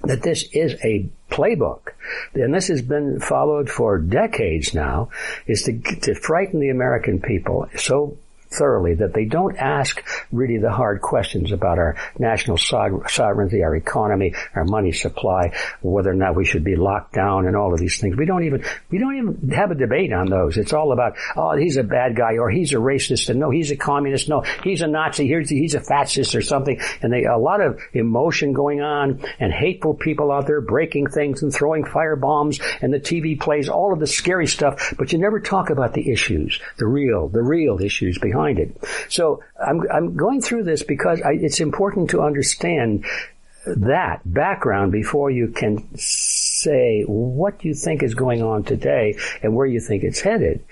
that 0.04 0.24
this 0.24 0.44
is 0.52 0.76
a 0.84 1.10
playbook, 1.30 1.90
and 2.34 2.54
this 2.54 2.68
has 2.68 2.82
been 2.82 3.20
followed 3.20 3.70
for 3.70 3.98
decades 4.00 4.74
now, 4.74 5.10
is 5.48 5.64
to, 5.64 5.80
to 6.02 6.16
frighten 6.16 6.60
the 6.60 6.70
American 6.70 7.22
people 7.22 7.68
so 7.78 8.18
thoroughly, 8.52 8.96
that 8.96 9.14
they 9.14 9.26
don't 9.26 9.56
ask 9.58 10.04
really 10.32 10.58
the 10.58 10.72
hard 10.72 11.02
questions 11.02 11.52
about 11.52 11.78
our 11.78 11.96
national 12.20 12.58
so- 12.58 13.04
sovereignty, 13.08 13.64
our 13.64 13.76
economy, 13.76 14.34
our 14.56 14.66
money 14.66 14.92
supply, 14.92 15.54
whether 15.82 16.12
or 16.12 16.16
not 16.16 16.36
we 16.36 16.46
should 16.46 16.64
be 16.64 16.76
locked 16.76 17.14
down 17.14 17.48
and 17.48 17.56
all 17.56 17.74
of 17.74 17.80
these 17.80 18.00
things. 18.00 18.16
We 18.16 18.26
don't 18.26 18.44
even, 18.44 18.64
we 18.90 18.98
don't 18.98 19.18
even 19.18 19.50
have 19.52 19.72
a 19.72 19.76
debate 19.76 20.12
on 20.14 20.28
those. 20.28 20.58
It's 20.58 20.74
all 20.74 20.92
about, 20.92 21.16
oh, 21.36 21.56
he's 21.56 21.78
a 21.78 21.84
bad 21.84 22.16
guy 22.16 22.38
or 22.38 22.50
he's 22.50 22.74
a 22.74 22.78
racist 22.78 23.30
and 23.30 23.40
no, 23.40 23.50
he's 23.50 23.72
a 23.72 23.78
communist. 23.78 24.28
No, 24.28 24.42
he's 24.64 24.82
a 24.82 24.88
Nazi. 24.88 25.28
Here's, 25.28 25.50
he's 25.50 25.76
a 25.76 25.82
fascist 25.82 26.36
or 26.36 26.42
something. 26.42 26.80
And 27.02 27.12
they, 27.12 27.24
a 27.24 27.38
lot 27.38 27.62
of 27.62 27.80
emotion 27.94 28.54
going 28.54 28.82
on 28.82 29.24
and 29.40 29.54
hateful 29.54 29.94
people 29.94 30.32
out 30.32 30.48
there 30.48 30.62
breaking 30.62 31.08
things 31.08 31.42
and 31.44 31.54
throwing 31.54 31.86
fire 31.86 32.16
bombs 32.16 32.60
and 32.82 32.94
the 32.94 33.00
TV 33.00 33.40
plays 33.40 33.70
all 33.70 33.94
of 33.94 34.00
the 34.00 34.08
scary 34.08 34.48
stuff, 34.48 34.94
but 34.98 35.14
you 35.14 35.20
never 35.20 35.40
talk 35.40 35.70
about 35.70 35.94
the 35.94 36.12
issues, 36.12 36.60
the 36.78 36.86
real, 36.86 37.30
the 37.30 37.42
real 37.42 37.82
issues 37.82 38.18
behind 38.18 38.41
So 39.10 39.44
I'm, 39.66 39.82
I'm 39.92 40.16
going 40.16 40.42
through 40.42 40.64
this 40.64 40.84
because 40.84 41.22
I, 41.22 41.34
it's 41.34 41.60
important 41.60 42.10
to 42.12 42.22
understand 42.22 43.06
that 43.66 44.22
background 44.26 44.92
before 44.92 45.30
you 45.30 45.50
can 45.50 45.88
say 46.62 47.04
what 47.08 47.64
you 47.66 47.74
think 47.74 48.04
is 48.04 48.16
going 48.16 48.42
on 48.42 48.64
today 48.64 49.18
and 49.42 49.56
where 49.56 49.66
you 49.66 49.80
think 49.80 50.04
it's 50.04 50.22
headed. 50.22 50.64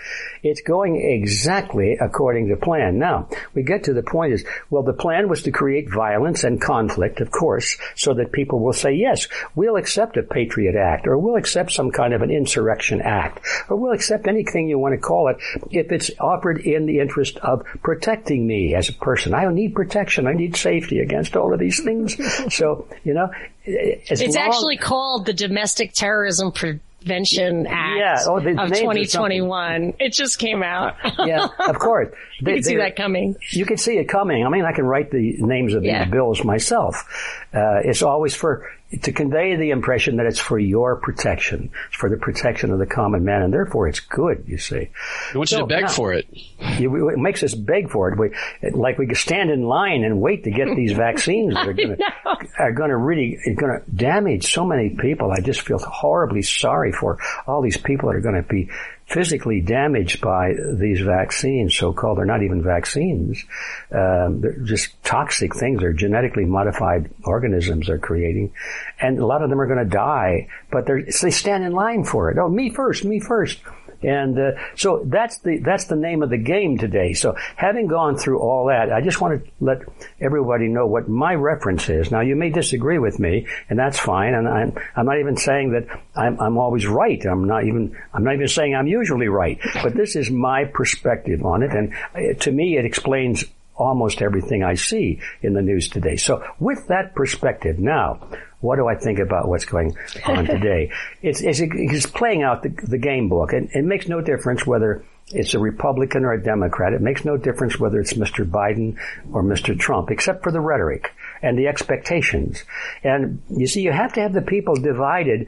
It's 0.43 0.61
going 0.61 0.95
exactly 0.97 1.97
according 1.99 2.49
to 2.49 2.55
plan. 2.55 2.99
Now, 2.99 3.29
we 3.53 3.63
get 3.63 3.85
to 3.85 3.93
the 3.93 4.03
point 4.03 4.33
is, 4.33 4.45
well, 4.69 4.83
the 4.83 4.93
plan 4.93 5.29
was 5.29 5.43
to 5.43 5.51
create 5.51 5.91
violence 5.91 6.43
and 6.43 6.61
conflict, 6.61 7.21
of 7.21 7.31
course, 7.31 7.77
so 7.95 8.13
that 8.13 8.31
people 8.31 8.59
will 8.59 8.73
say, 8.73 8.93
yes, 8.93 9.27
we'll 9.55 9.75
accept 9.75 10.17
a 10.17 10.23
Patriot 10.23 10.75
Act, 10.75 11.07
or 11.07 11.17
we'll 11.17 11.35
accept 11.35 11.71
some 11.71 11.91
kind 11.91 12.13
of 12.13 12.21
an 12.21 12.31
insurrection 12.31 13.01
act, 13.01 13.45
or 13.69 13.75
we'll 13.75 13.93
accept 13.93 14.27
anything 14.27 14.69
you 14.69 14.77
want 14.77 14.93
to 14.93 15.01
call 15.01 15.27
it 15.29 15.37
if 15.71 15.91
it's 15.91 16.11
offered 16.19 16.59
in 16.61 16.85
the 16.85 16.99
interest 16.99 17.37
of 17.37 17.65
protecting 17.83 18.45
me 18.45 18.75
as 18.75 18.89
a 18.89 18.93
person. 18.93 19.33
I 19.33 19.43
don't 19.43 19.55
need 19.55 19.75
protection. 19.75 20.27
I 20.27 20.33
need 20.33 20.55
safety 20.55 20.99
against 20.99 21.35
all 21.35 21.53
of 21.53 21.59
these 21.59 21.83
things. 21.83 22.17
so, 22.53 22.87
you 23.03 23.13
know, 23.13 23.31
it's 23.69 24.21
long- 24.21 24.37
actually 24.37 24.77
called 24.77 25.25
the 25.25 25.33
Domestic 25.33 25.93
Terrorism 25.93 26.51
Prevention 26.51 27.67
Act 27.67 27.97
yeah. 27.97 28.23
oh, 28.27 28.37
of 28.37 28.43
2021. 28.43 29.93
It 29.99 30.13
just 30.13 30.39
came 30.39 30.63
out. 30.63 30.95
yeah, 31.19 31.47
of 31.67 31.79
course. 31.79 32.09
They, 32.41 32.51
you 32.51 32.55
can 32.57 32.63
see 32.63 32.77
that 32.77 32.95
coming. 32.95 33.35
You 33.51 33.65
can 33.65 33.77
see 33.77 33.97
it 33.97 34.05
coming. 34.05 34.45
I 34.45 34.49
mean, 34.49 34.65
I 34.65 34.71
can 34.71 34.85
write 34.85 35.11
the 35.11 35.35
names 35.39 35.73
of 35.73 35.83
yeah. 35.83 36.05
these 36.05 36.11
bills 36.11 36.43
myself. 36.43 37.05
Uh, 37.53 37.81
it's 37.83 38.01
always 38.01 38.33
for 38.33 38.69
to 39.03 39.11
convey 39.11 39.55
the 39.55 39.69
impression 39.69 40.17
that 40.17 40.25
it's 40.25 40.39
for 40.39 40.57
your 40.57 40.95
protection. 40.95 41.69
It's 41.87 41.97
for 41.97 42.09
the 42.09 42.17
protection 42.17 42.71
of 42.71 42.79
the 42.79 42.87
common 42.87 43.23
man, 43.23 43.43
and 43.43 43.53
therefore 43.53 43.87
it's 43.87 43.99
good, 43.99 44.45
you 44.47 44.57
see. 44.57 44.89
I 45.33 45.37
want 45.37 45.49
so, 45.49 45.59
to 45.59 45.67
beg 45.67 45.83
now, 45.83 45.89
for 45.89 46.13
it. 46.13 46.27
it 46.31 47.19
makes 47.19 47.43
us 47.43 47.53
beg 47.53 47.91
for 47.91 48.11
it. 48.11 48.17
We, 48.17 48.71
like 48.71 48.97
we 48.97 49.13
stand 49.13 49.51
in 49.51 49.63
line 49.63 50.03
and 50.03 50.19
wait 50.21 50.43
to 50.45 50.51
get 50.51 50.75
these 50.75 50.91
vaccines 50.97 51.53
that 51.53 51.67
are 51.67 51.73
going 51.73 51.97
to, 51.97 52.38
are 52.59 52.73
going 52.73 52.89
to 52.89 52.97
really, 52.97 53.39
going 53.55 53.79
to 53.79 53.91
damage 53.91 54.51
so 54.51 54.65
many 54.65 54.89
people. 54.89 55.31
I 55.31 55.39
just 55.39 55.61
feel 55.61 55.79
horribly 55.79 56.41
sorry 56.41 56.91
for 56.91 57.17
all 57.47 57.61
these 57.61 57.77
people 57.77 58.09
that 58.09 58.17
are 58.17 58.21
going 58.21 58.35
to 58.35 58.47
be 58.47 58.69
physically 59.07 59.61
damaged 59.61 60.21
by 60.21 60.53
these 60.77 61.01
vaccines, 61.01 61.75
so-called. 61.75 62.17
They're 62.17 62.25
not 62.25 62.43
even 62.43 62.61
vaccines. 62.61 63.43
Um, 63.91 64.41
they're 64.41 64.59
just 64.59 65.01
toxic 65.03 65.55
things. 65.55 65.79
They're 65.79 65.93
genetically 65.93 66.45
modified 66.45 67.09
organisms 67.23 67.87
they're 67.87 67.97
creating. 67.97 68.53
And 69.01 69.17
a 69.17 69.25
lot 69.25 69.41
of 69.41 69.49
them 69.49 69.59
are 69.59 69.67
going 69.67 69.83
to 69.83 69.89
die, 69.89 70.49
but 70.71 70.85
they 70.85 71.31
stand 71.31 71.63
in 71.63 71.71
line 71.71 72.03
for 72.03 72.29
it. 72.29 72.37
Oh, 72.37 72.49
me 72.49 72.69
first, 72.69 73.03
me 73.03 73.19
first. 73.19 73.59
And 74.01 74.39
uh, 74.39 74.51
so 74.75 75.03
that's 75.05 75.39
the 75.39 75.59
that's 75.59 75.85
the 75.85 75.95
name 75.95 76.23
of 76.23 76.29
the 76.29 76.37
game 76.37 76.77
today. 76.77 77.13
So 77.13 77.35
having 77.55 77.87
gone 77.87 78.17
through 78.17 78.39
all 78.39 78.67
that, 78.67 78.91
I 78.91 79.01
just 79.01 79.19
want 79.19 79.43
to 79.43 79.51
let 79.59 79.81
everybody 80.21 80.67
know 80.67 80.87
what 80.87 81.09
my 81.09 81.35
reference 81.35 81.89
is. 81.89 82.09
Now 82.11 82.21
you 82.21 82.35
may 82.35 82.49
disagree 82.49 82.97
with 82.97 83.19
me, 83.19 83.47
and 83.69 83.77
that's 83.77 83.99
fine. 83.99 84.33
And 84.33 84.47
I'm 84.47 84.77
I'm 84.95 85.05
not 85.05 85.19
even 85.19 85.35
saying 85.35 85.71
that 85.71 85.87
I'm 86.15 86.39
I'm 86.39 86.57
always 86.57 86.87
right. 86.87 87.23
I'm 87.25 87.45
not 87.45 87.65
even 87.65 87.97
I'm 88.13 88.23
not 88.23 88.35
even 88.35 88.47
saying 88.47 88.73
I'm 88.73 88.87
usually 88.87 89.27
right. 89.27 89.59
But 89.83 89.95
this 89.95 90.15
is 90.15 90.31
my 90.31 90.65
perspective 90.65 91.45
on 91.45 91.63
it, 91.63 91.71
and 91.71 91.93
uh, 92.15 92.39
to 92.39 92.51
me, 92.51 92.77
it 92.77 92.85
explains 92.85 93.43
almost 93.79 94.21
everything 94.21 94.63
I 94.63 94.75
see 94.75 95.21
in 95.41 95.53
the 95.53 95.61
news 95.61 95.89
today. 95.89 96.17
So 96.17 96.43
with 96.59 96.87
that 96.87 97.15
perspective, 97.15 97.79
now 97.79 98.27
what 98.61 98.75
do 98.75 98.87
I 98.87 98.95
think 98.95 99.19
about 99.19 99.47
what's 99.47 99.65
going 99.65 99.95
on 100.25 100.45
today? 100.45 100.91
it's, 101.21 101.41
it's, 101.41 101.59
it's, 101.61 102.05
playing 102.05 102.43
out 102.43 102.63
the, 102.63 102.69
the 102.69 102.97
game 102.97 103.29
book. 103.29 103.53
And 103.53 103.69
it 103.71 103.85
makes 103.85 104.07
no 104.07 104.21
difference 104.21 104.65
whether 104.65 105.03
it's 105.31 105.53
a 105.53 105.59
Republican 105.59 106.25
or 106.25 106.33
a 106.33 106.43
Democrat. 106.43 106.93
It 106.93 107.01
makes 107.01 107.23
no 107.23 107.37
difference 107.37 107.79
whether 107.79 107.99
it's 107.99 108.13
Mr. 108.13 108.49
Biden 108.49 108.97
or 109.31 109.43
Mr. 109.43 109.77
Trump, 109.79 110.11
except 110.11 110.43
for 110.43 110.51
the 110.51 110.59
rhetoric 110.59 111.13
and 111.41 111.57
the 111.57 111.67
expectations. 111.67 112.63
And 113.03 113.41
you 113.49 113.67
see, 113.67 113.81
you 113.81 113.91
have 113.91 114.13
to 114.13 114.21
have 114.21 114.33
the 114.33 114.41
people 114.41 114.75
divided 114.75 115.47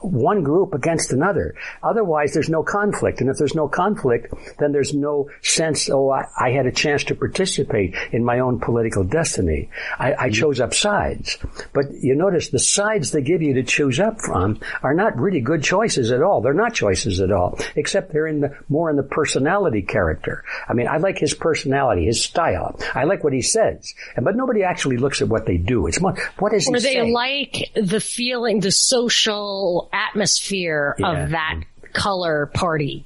one 0.00 0.42
group 0.42 0.74
against 0.74 1.12
another. 1.12 1.54
Otherwise, 1.82 2.32
there's 2.32 2.48
no 2.48 2.62
conflict. 2.62 3.20
And 3.20 3.30
if 3.30 3.36
there's 3.36 3.54
no 3.54 3.68
conflict, 3.68 4.32
then 4.58 4.72
there's 4.72 4.94
no 4.94 5.30
sense, 5.42 5.90
oh, 5.90 6.10
I, 6.10 6.26
I 6.38 6.50
had 6.50 6.66
a 6.66 6.72
chance 6.72 7.04
to 7.04 7.14
participate 7.14 7.94
in 8.12 8.24
my 8.24 8.40
own 8.40 8.60
political 8.60 9.04
destiny. 9.04 9.70
I, 9.98 10.12
I 10.12 10.16
mm-hmm. 10.16 10.32
chose 10.32 10.60
up 10.60 10.74
sides. 10.74 11.38
But 11.72 11.86
you 11.92 12.14
notice 12.14 12.48
the 12.48 12.58
sides 12.58 13.10
they 13.10 13.22
give 13.22 13.42
you 13.42 13.54
to 13.54 13.62
choose 13.62 14.00
up 14.00 14.20
from 14.20 14.60
are 14.82 14.94
not 14.94 15.18
really 15.18 15.40
good 15.40 15.62
choices 15.62 16.10
at 16.10 16.22
all. 16.22 16.40
They're 16.40 16.54
not 16.54 16.74
choices 16.74 17.20
at 17.20 17.32
all, 17.32 17.58
except 17.76 18.12
they're 18.12 18.26
in 18.26 18.40
the, 18.40 18.56
more 18.68 18.90
in 18.90 18.96
the 18.96 19.02
personality 19.02 19.82
character. 19.82 20.44
I 20.68 20.74
mean, 20.74 20.88
I 20.88 20.98
like 20.98 21.18
his 21.18 21.34
personality, 21.34 22.06
his 22.06 22.22
style. 22.22 22.78
I 22.94 23.04
like 23.04 23.24
what 23.24 23.32
he 23.32 23.42
says. 23.42 23.94
And, 24.16 24.24
But 24.24 24.36
nobody 24.36 24.62
actually 24.62 24.98
looks 24.98 25.22
at 25.22 25.28
what 25.28 25.46
they 25.46 25.56
do. 25.56 25.86
It's 25.86 26.00
more, 26.00 26.16
what 26.38 26.52
is 26.52 26.66
he 26.66 26.74
Or 26.74 26.80
they 26.80 27.10
like 27.10 27.70
the 27.74 28.00
feeling, 28.00 28.60
the 28.60 28.70
social 28.70 29.87
atmosphere 29.92 30.96
yeah. 30.98 31.24
of 31.24 31.30
that 31.30 31.60
color 31.92 32.46
party. 32.46 33.04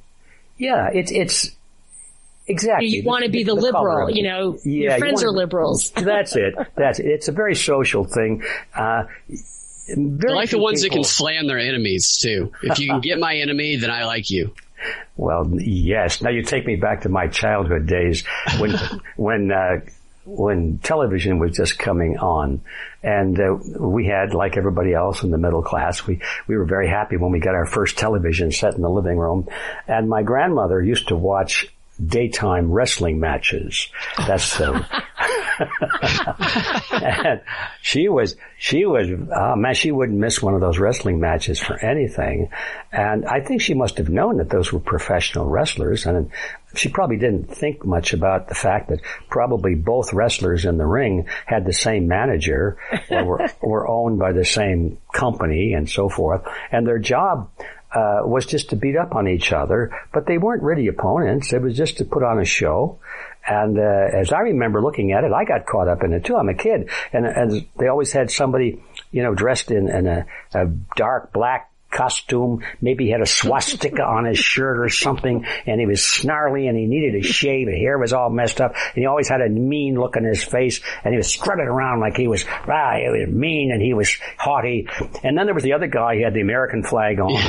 Yeah, 0.59 0.91
it's 0.93 1.11
it's 1.11 1.51
exactly. 2.47 2.89
You 2.89 3.05
want 3.05 3.25
to 3.25 3.31
be 3.31 3.45
the, 3.45 3.55
the 3.55 3.61
liberal, 3.61 4.11
you 4.11 4.23
know. 4.23 4.59
Yeah, 4.65 4.91
your 4.91 4.99
friends 4.99 5.23
you 5.23 5.29
are 5.29 5.33
liberals. 5.33 5.91
that's 5.97 6.37
it. 6.37 6.55
That's 6.75 6.99
it. 6.99 7.07
It's 7.07 7.29
a 7.29 7.33
very 7.33 7.55
social 7.55 8.05
thing. 8.05 8.43
Uh, 8.75 9.05
I 9.89 9.95
like 9.97 10.51
the 10.51 10.59
ones 10.59 10.83
people. 10.83 10.97
that 10.97 11.03
can 11.03 11.05
slam 11.05 11.47
their 11.47 11.59
enemies 11.59 12.19
too. 12.19 12.53
If 12.63 12.79
you 12.79 12.89
can 12.89 13.01
get 13.01 13.19
my 13.19 13.37
enemy, 13.37 13.77
then 13.77 13.91
I 13.91 14.05
like 14.05 14.31
you. 14.31 14.55
Well, 15.17 15.49
yes. 15.61 16.23
Now 16.23 16.31
you 16.31 16.43
take 16.43 16.67
me 16.67 16.77
back 16.77 17.03
to 17.03 17.09
my 17.09 17.29
childhood 17.29 17.87
days 17.87 18.25
when 18.59 18.75
when 19.17 19.53
uh, 19.53 19.81
when 20.25 20.79
television 20.79 21.39
was 21.39 21.53
just 21.53 21.79
coming 21.79 22.19
on, 22.19 22.61
and 23.03 23.39
uh, 23.39 23.55
we 23.79 24.07
had, 24.07 24.35
like 24.35 24.57
everybody 24.57 24.95
else 24.95 25.23
in 25.23 25.31
the 25.31 25.39
middle 25.39 25.63
class, 25.63 26.07
we 26.07 26.21
we 26.47 26.57
were 26.57 26.65
very 26.65 26.89
happy 26.89 27.17
when 27.17 27.33
we 27.33 27.41
got 27.41 27.55
our 27.55 27.67
first 27.67 27.99
television 27.99 28.53
set 28.53 28.75
in 28.75 28.83
the 28.83 28.91
living 28.91 29.19
room. 29.19 29.49
And 29.89 30.09
my 30.09 30.23
grandmother 30.23 30.81
used 30.81 31.09
to 31.09 31.17
watch 31.17 31.67
daytime 32.05 32.71
wrestling 32.71 33.21
matches. 33.21 33.89
That's 34.17 34.61
um, 34.61 34.87
and 34.87 35.05
she 37.83 38.09
was 38.09 38.37
she 38.59 38.85
was 38.85 39.09
oh 39.35 39.57
man 39.57 39.75
she 39.75 39.91
wouldn't 39.91 40.19
miss 40.19 40.43
one 40.43 40.55
of 40.55 40.61
those 40.61 40.79
wrestling 40.79 41.21
matches 41.21 41.59
for 41.61 41.79
anything 41.85 42.49
and 42.91 43.25
i 43.27 43.41
think 43.41 43.61
she 43.61 43.75
must 43.75 43.99
have 43.99 44.09
known 44.09 44.39
that 44.39 44.51
those 44.51 44.73
were 44.73 44.81
professional 44.81 45.47
wrestlers 45.47 46.07
and 46.07 46.31
she 46.75 46.89
probably 46.89 47.17
didn't 47.17 47.45
think 47.45 47.85
much 47.85 48.13
about 48.15 48.49
the 48.49 48.55
fact 48.55 48.89
that 48.89 49.01
probably 49.29 49.75
both 49.75 50.13
wrestlers 50.13 50.65
in 50.65 50.79
the 50.79 50.87
ring 50.87 51.27
had 51.47 51.67
the 51.67 51.73
same 51.73 52.09
manager 52.09 52.79
or 53.11 53.25
were, 53.25 53.51
were 53.63 53.89
owned 53.89 54.19
by 54.19 54.33
the 54.33 54.45
same 54.45 54.99
company 55.13 55.75
and 55.75 55.89
so 55.89 56.09
forth 56.09 56.43
and 56.71 56.87
their 56.87 56.99
job 56.99 57.51
uh, 57.95 58.21
was 58.25 58.47
just 58.47 58.71
to 58.71 58.77
beat 58.77 58.97
up 58.97 59.15
on 59.15 59.29
each 59.29 59.53
other, 59.53 59.91
but 60.13 60.27
they 60.27 60.39
weren't 60.39 60.63
really 60.63 60.89
opponents. 60.89 61.53
It 61.53 61.61
was 61.61 61.77
just 61.77 61.99
to 61.99 62.05
put 62.05 62.23
on 62.23 62.39
a 62.39 62.45
show. 62.45 63.01
And 63.47 63.79
uh, 63.79 64.09
as 64.13 64.33
I 64.33 64.41
remember 64.41 64.81
looking 64.81 65.13
at 65.13 65.25
it, 65.25 65.33
I 65.33 65.45
got 65.45 65.67
caught 65.67 65.89
up 65.89 66.05
in 66.05 66.13
it 66.13 66.25
too. 66.25 66.37
I'm 66.37 66.49
a 66.49 66.55
kid, 66.55 66.91
and, 67.13 67.27
and 67.27 67.67
they 67.77 67.89
always 67.89 68.13
had 68.13 68.31
somebody, 68.31 68.83
you 69.11 69.23
know, 69.23 69.35
dressed 69.35 69.71
in, 69.71 69.89
in 69.89 70.07
a, 70.07 70.27
a 70.55 70.67
dark 70.97 71.33
black 71.33 71.72
costume. 71.93 72.65
Maybe 72.81 73.05
he 73.07 73.11
had 73.11 73.21
a 73.21 73.27
swastika 73.27 74.03
on 74.03 74.25
his 74.25 74.39
shirt 74.39 74.79
or 74.81 74.89
something, 74.89 75.45
and 75.67 75.81
he 75.81 75.87
was 75.87 76.05
snarly 76.05 76.67
and 76.67 76.77
he 76.77 76.87
needed 76.87 77.15
a 77.15 77.23
shave. 77.23 77.69
His 77.69 77.79
hair 77.79 77.99
was 77.99 78.13
all 78.13 78.31
messed 78.31 78.61
up, 78.61 78.75
and 78.75 78.95
he 79.03 79.07
always 79.07 79.29
had 79.29 79.41
a 79.41 79.49
mean 79.49 79.95
look 79.95 80.17
on 80.17 80.25
his 80.25 80.43
face, 80.43 80.81
and 81.05 81.13
he 81.13 81.19
was 81.19 81.29
strutting 81.29 81.67
around 81.67 82.01
like 82.01 82.17
he 82.17 82.27
was, 82.27 82.45
ah, 82.49 82.95
he 82.97 83.09
was 83.09 83.29
mean 83.29 83.71
and 83.73 83.81
he 83.83 83.95
was 83.95 84.17
haughty. 84.39 84.89
And 85.23 85.37
then 85.37 85.47
there 85.47 85.55
was 85.55 85.65
the 85.65 85.75
other 85.75 85.87
guy, 85.87 86.17
he 86.17 86.23
had 86.23 86.35
the 86.35 86.41
American 86.41 86.83
flag 86.83 87.21
on. 87.21 87.33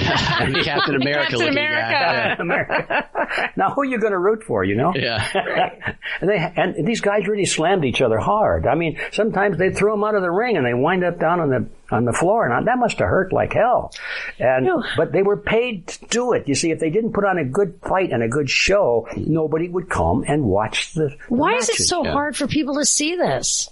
Yeah. 0.54 0.64
Captain 0.64 0.96
America 0.96 1.32
Captain 1.32 1.48
America. 1.48 2.36
America. 2.42 3.10
now 3.56 3.74
who 3.74 3.82
are 3.82 3.86
you 3.86 4.00
going 4.00 4.12
to 4.12 4.20
root 4.20 4.44
for, 4.44 4.64
you 4.64 4.76
know? 4.76 4.94
Yeah. 4.96 5.26
and 6.22 6.30
they, 6.30 6.54
and 6.56 6.88
these 6.88 7.02
guys 7.02 7.28
really 7.28 7.46
slammed 7.46 7.86
each 7.86 8.02
other 8.02 8.18
hard. 8.18 8.68
I 8.68 8.76
mean, 8.76 9.00
sometimes 9.12 9.58
they 9.58 9.72
throw 9.72 9.94
them 9.94 10.04
out 10.04 10.16
of 10.16 10.22
the 10.22 10.32
ring 10.32 10.58
and 10.58 10.66
they 10.66 10.74
wind 10.74 11.04
up 11.04 11.20
down 11.20 11.40
on 11.40 11.50
the, 11.50 11.68
on 11.94 12.06
the 12.06 12.14
floor, 12.14 12.48
and 12.48 12.68
that 12.68 12.78
must 12.78 13.00
have 13.00 13.08
hurt 13.08 13.32
like 13.32 13.54
hell. 13.54 13.94
And 14.40 14.66
no. 14.66 14.84
but 14.98 15.12
they 15.12 15.24
were 15.24 15.38
paid 15.38 15.88
to 15.88 16.06
do 16.06 16.34
it. 16.34 16.48
You 16.48 16.56
see, 16.56 16.72
if 16.72 16.80
they 16.80 16.90
didn't 16.90 17.14
put 17.14 17.26
on 17.26 17.38
a 17.38 17.46
good 17.46 17.80
fight 17.82 18.12
and 18.12 18.24
a 18.24 18.28
good 18.28 18.50
show, 18.50 19.08
nobody 19.16 19.70
would 19.70 19.90
come 19.90 20.24
and 20.28 20.44
watch 20.46 20.94
the. 20.94 21.10
the 21.10 21.18
Why 21.30 21.54
matches. 21.54 21.70
is 21.70 21.80
it 21.82 21.84
so 21.86 22.04
yeah. 22.04 22.12
hard 22.12 22.36
for 22.36 22.48
people 22.48 22.76
to 22.76 22.86
see 22.86 23.16
this? 23.16 23.70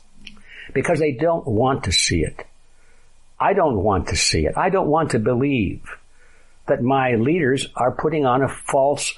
Because 0.74 1.00
they 1.00 1.12
don't 1.12 1.46
want 1.46 1.86
to 1.86 1.92
see 1.92 2.22
it. 2.24 2.46
I 3.40 3.54
don't 3.54 3.78
want 3.84 4.10
to 4.10 4.16
see 4.16 4.46
it. 4.46 4.56
I 4.56 4.70
don't 4.70 4.88
want 4.88 5.12
to 5.12 5.20
believe 5.20 5.84
that 6.68 6.82
my 6.82 7.16
leaders 7.16 7.68
are 7.76 7.92
putting 7.92 8.26
on 8.26 8.44
a 8.44 8.48
false 8.48 9.14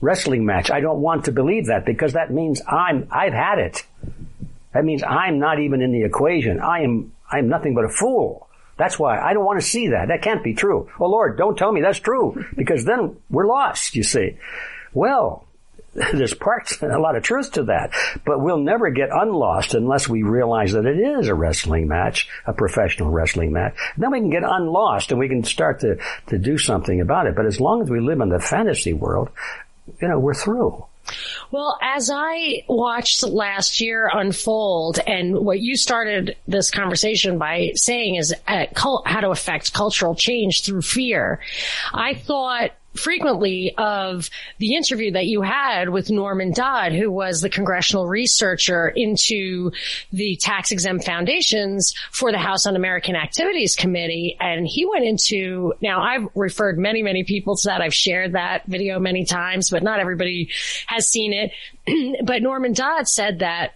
wrestling 0.00 0.44
match. 0.44 0.70
I 0.70 0.80
don't 0.80 1.00
want 1.00 1.24
to 1.24 1.32
believe 1.32 1.66
that 1.66 1.86
because 1.86 2.12
that 2.12 2.30
means 2.30 2.60
I'm, 2.68 3.08
I've 3.10 3.32
had 3.32 3.58
it. 3.58 3.86
That 4.72 4.84
means 4.84 5.02
I'm 5.02 5.38
not 5.38 5.58
even 5.58 5.80
in 5.80 5.90
the 5.90 6.04
equation. 6.04 6.60
I 6.60 6.82
am, 6.82 7.12
I'm 7.30 7.48
nothing 7.48 7.74
but 7.74 7.84
a 7.84 7.88
fool. 7.88 8.48
That's 8.76 8.98
why 8.98 9.18
I 9.18 9.32
don't 9.32 9.44
want 9.44 9.60
to 9.60 9.66
see 9.66 9.88
that. 9.88 10.08
That 10.08 10.22
can't 10.22 10.44
be 10.44 10.54
true. 10.54 10.90
Oh 11.00 11.06
Lord, 11.06 11.38
don't 11.38 11.56
tell 11.56 11.72
me 11.72 11.80
that's 11.80 11.98
true 11.98 12.44
because 12.56 12.84
then 12.84 13.16
we're 13.30 13.46
lost, 13.46 13.96
you 13.96 14.02
see. 14.02 14.36
Well, 14.92 15.46
there's 16.12 16.34
parts, 16.34 16.82
a 16.82 16.98
lot 16.98 17.16
of 17.16 17.22
truth 17.22 17.52
to 17.52 17.64
that, 17.64 17.90
but 18.26 18.40
we'll 18.40 18.58
never 18.58 18.90
get 18.90 19.08
unlost 19.10 19.74
unless 19.74 20.08
we 20.08 20.22
realize 20.22 20.72
that 20.72 20.84
it 20.84 20.98
is 20.98 21.28
a 21.28 21.34
wrestling 21.34 21.88
match, 21.88 22.28
a 22.46 22.52
professional 22.52 23.10
wrestling 23.10 23.52
match. 23.52 23.74
Then 23.96 24.10
we 24.10 24.20
can 24.20 24.30
get 24.30 24.42
unlost 24.44 25.10
and 25.10 25.18
we 25.18 25.28
can 25.28 25.42
start 25.42 25.80
to, 25.80 25.98
to 26.26 26.38
do 26.38 26.58
something 26.58 27.00
about 27.00 27.26
it. 27.26 27.34
But 27.34 27.46
as 27.46 27.60
long 27.60 27.82
as 27.82 27.88
we 27.88 28.00
live 28.00 28.20
in 28.20 28.28
the 28.28 28.40
fantasy 28.40 28.92
world, 28.92 29.30
you 30.00 30.08
know, 30.08 30.18
we're 30.18 30.34
through. 30.34 30.84
Well, 31.50 31.78
as 31.82 32.10
I 32.12 32.64
watched 32.68 33.22
last 33.22 33.80
year 33.80 34.10
unfold 34.12 34.98
and 35.06 35.38
what 35.38 35.60
you 35.60 35.76
started 35.76 36.36
this 36.46 36.70
conversation 36.70 37.38
by 37.38 37.72
saying 37.74 38.16
is 38.16 38.34
uh, 38.46 38.66
how 38.74 39.20
to 39.20 39.30
affect 39.30 39.72
cultural 39.72 40.14
change 40.14 40.64
through 40.64 40.82
fear, 40.82 41.40
I 41.92 42.14
thought 42.14 42.72
frequently 42.96 43.74
of 43.76 44.30
the 44.58 44.74
interview 44.74 45.12
that 45.12 45.26
you 45.26 45.42
had 45.42 45.90
with 45.90 46.10
Norman 46.10 46.52
Dodd, 46.52 46.92
who 46.92 47.10
was 47.10 47.40
the 47.40 47.50
congressional 47.50 48.06
researcher 48.06 48.88
into 48.88 49.72
the 50.12 50.36
tax 50.36 50.72
exempt 50.72 51.04
foundations 51.04 51.94
for 52.10 52.32
the 52.32 52.38
House 52.38 52.66
on 52.66 52.76
American 52.76 53.16
Activities 53.16 53.76
Committee. 53.76 54.36
And 54.40 54.66
he 54.66 54.86
went 54.86 55.04
into, 55.04 55.74
now 55.80 56.02
I've 56.02 56.28
referred 56.34 56.78
many, 56.78 57.02
many 57.02 57.24
people 57.24 57.56
to 57.56 57.68
that. 57.68 57.80
I've 57.80 57.94
shared 57.94 58.32
that 58.32 58.66
video 58.66 58.98
many 58.98 59.24
times, 59.24 59.70
but 59.70 59.82
not 59.82 60.00
everybody 60.00 60.50
has 60.86 61.08
seen 61.08 61.32
it. 61.32 61.52
but 62.24 62.42
Norman 62.42 62.72
Dodd 62.72 63.08
said 63.08 63.40
that 63.40 63.74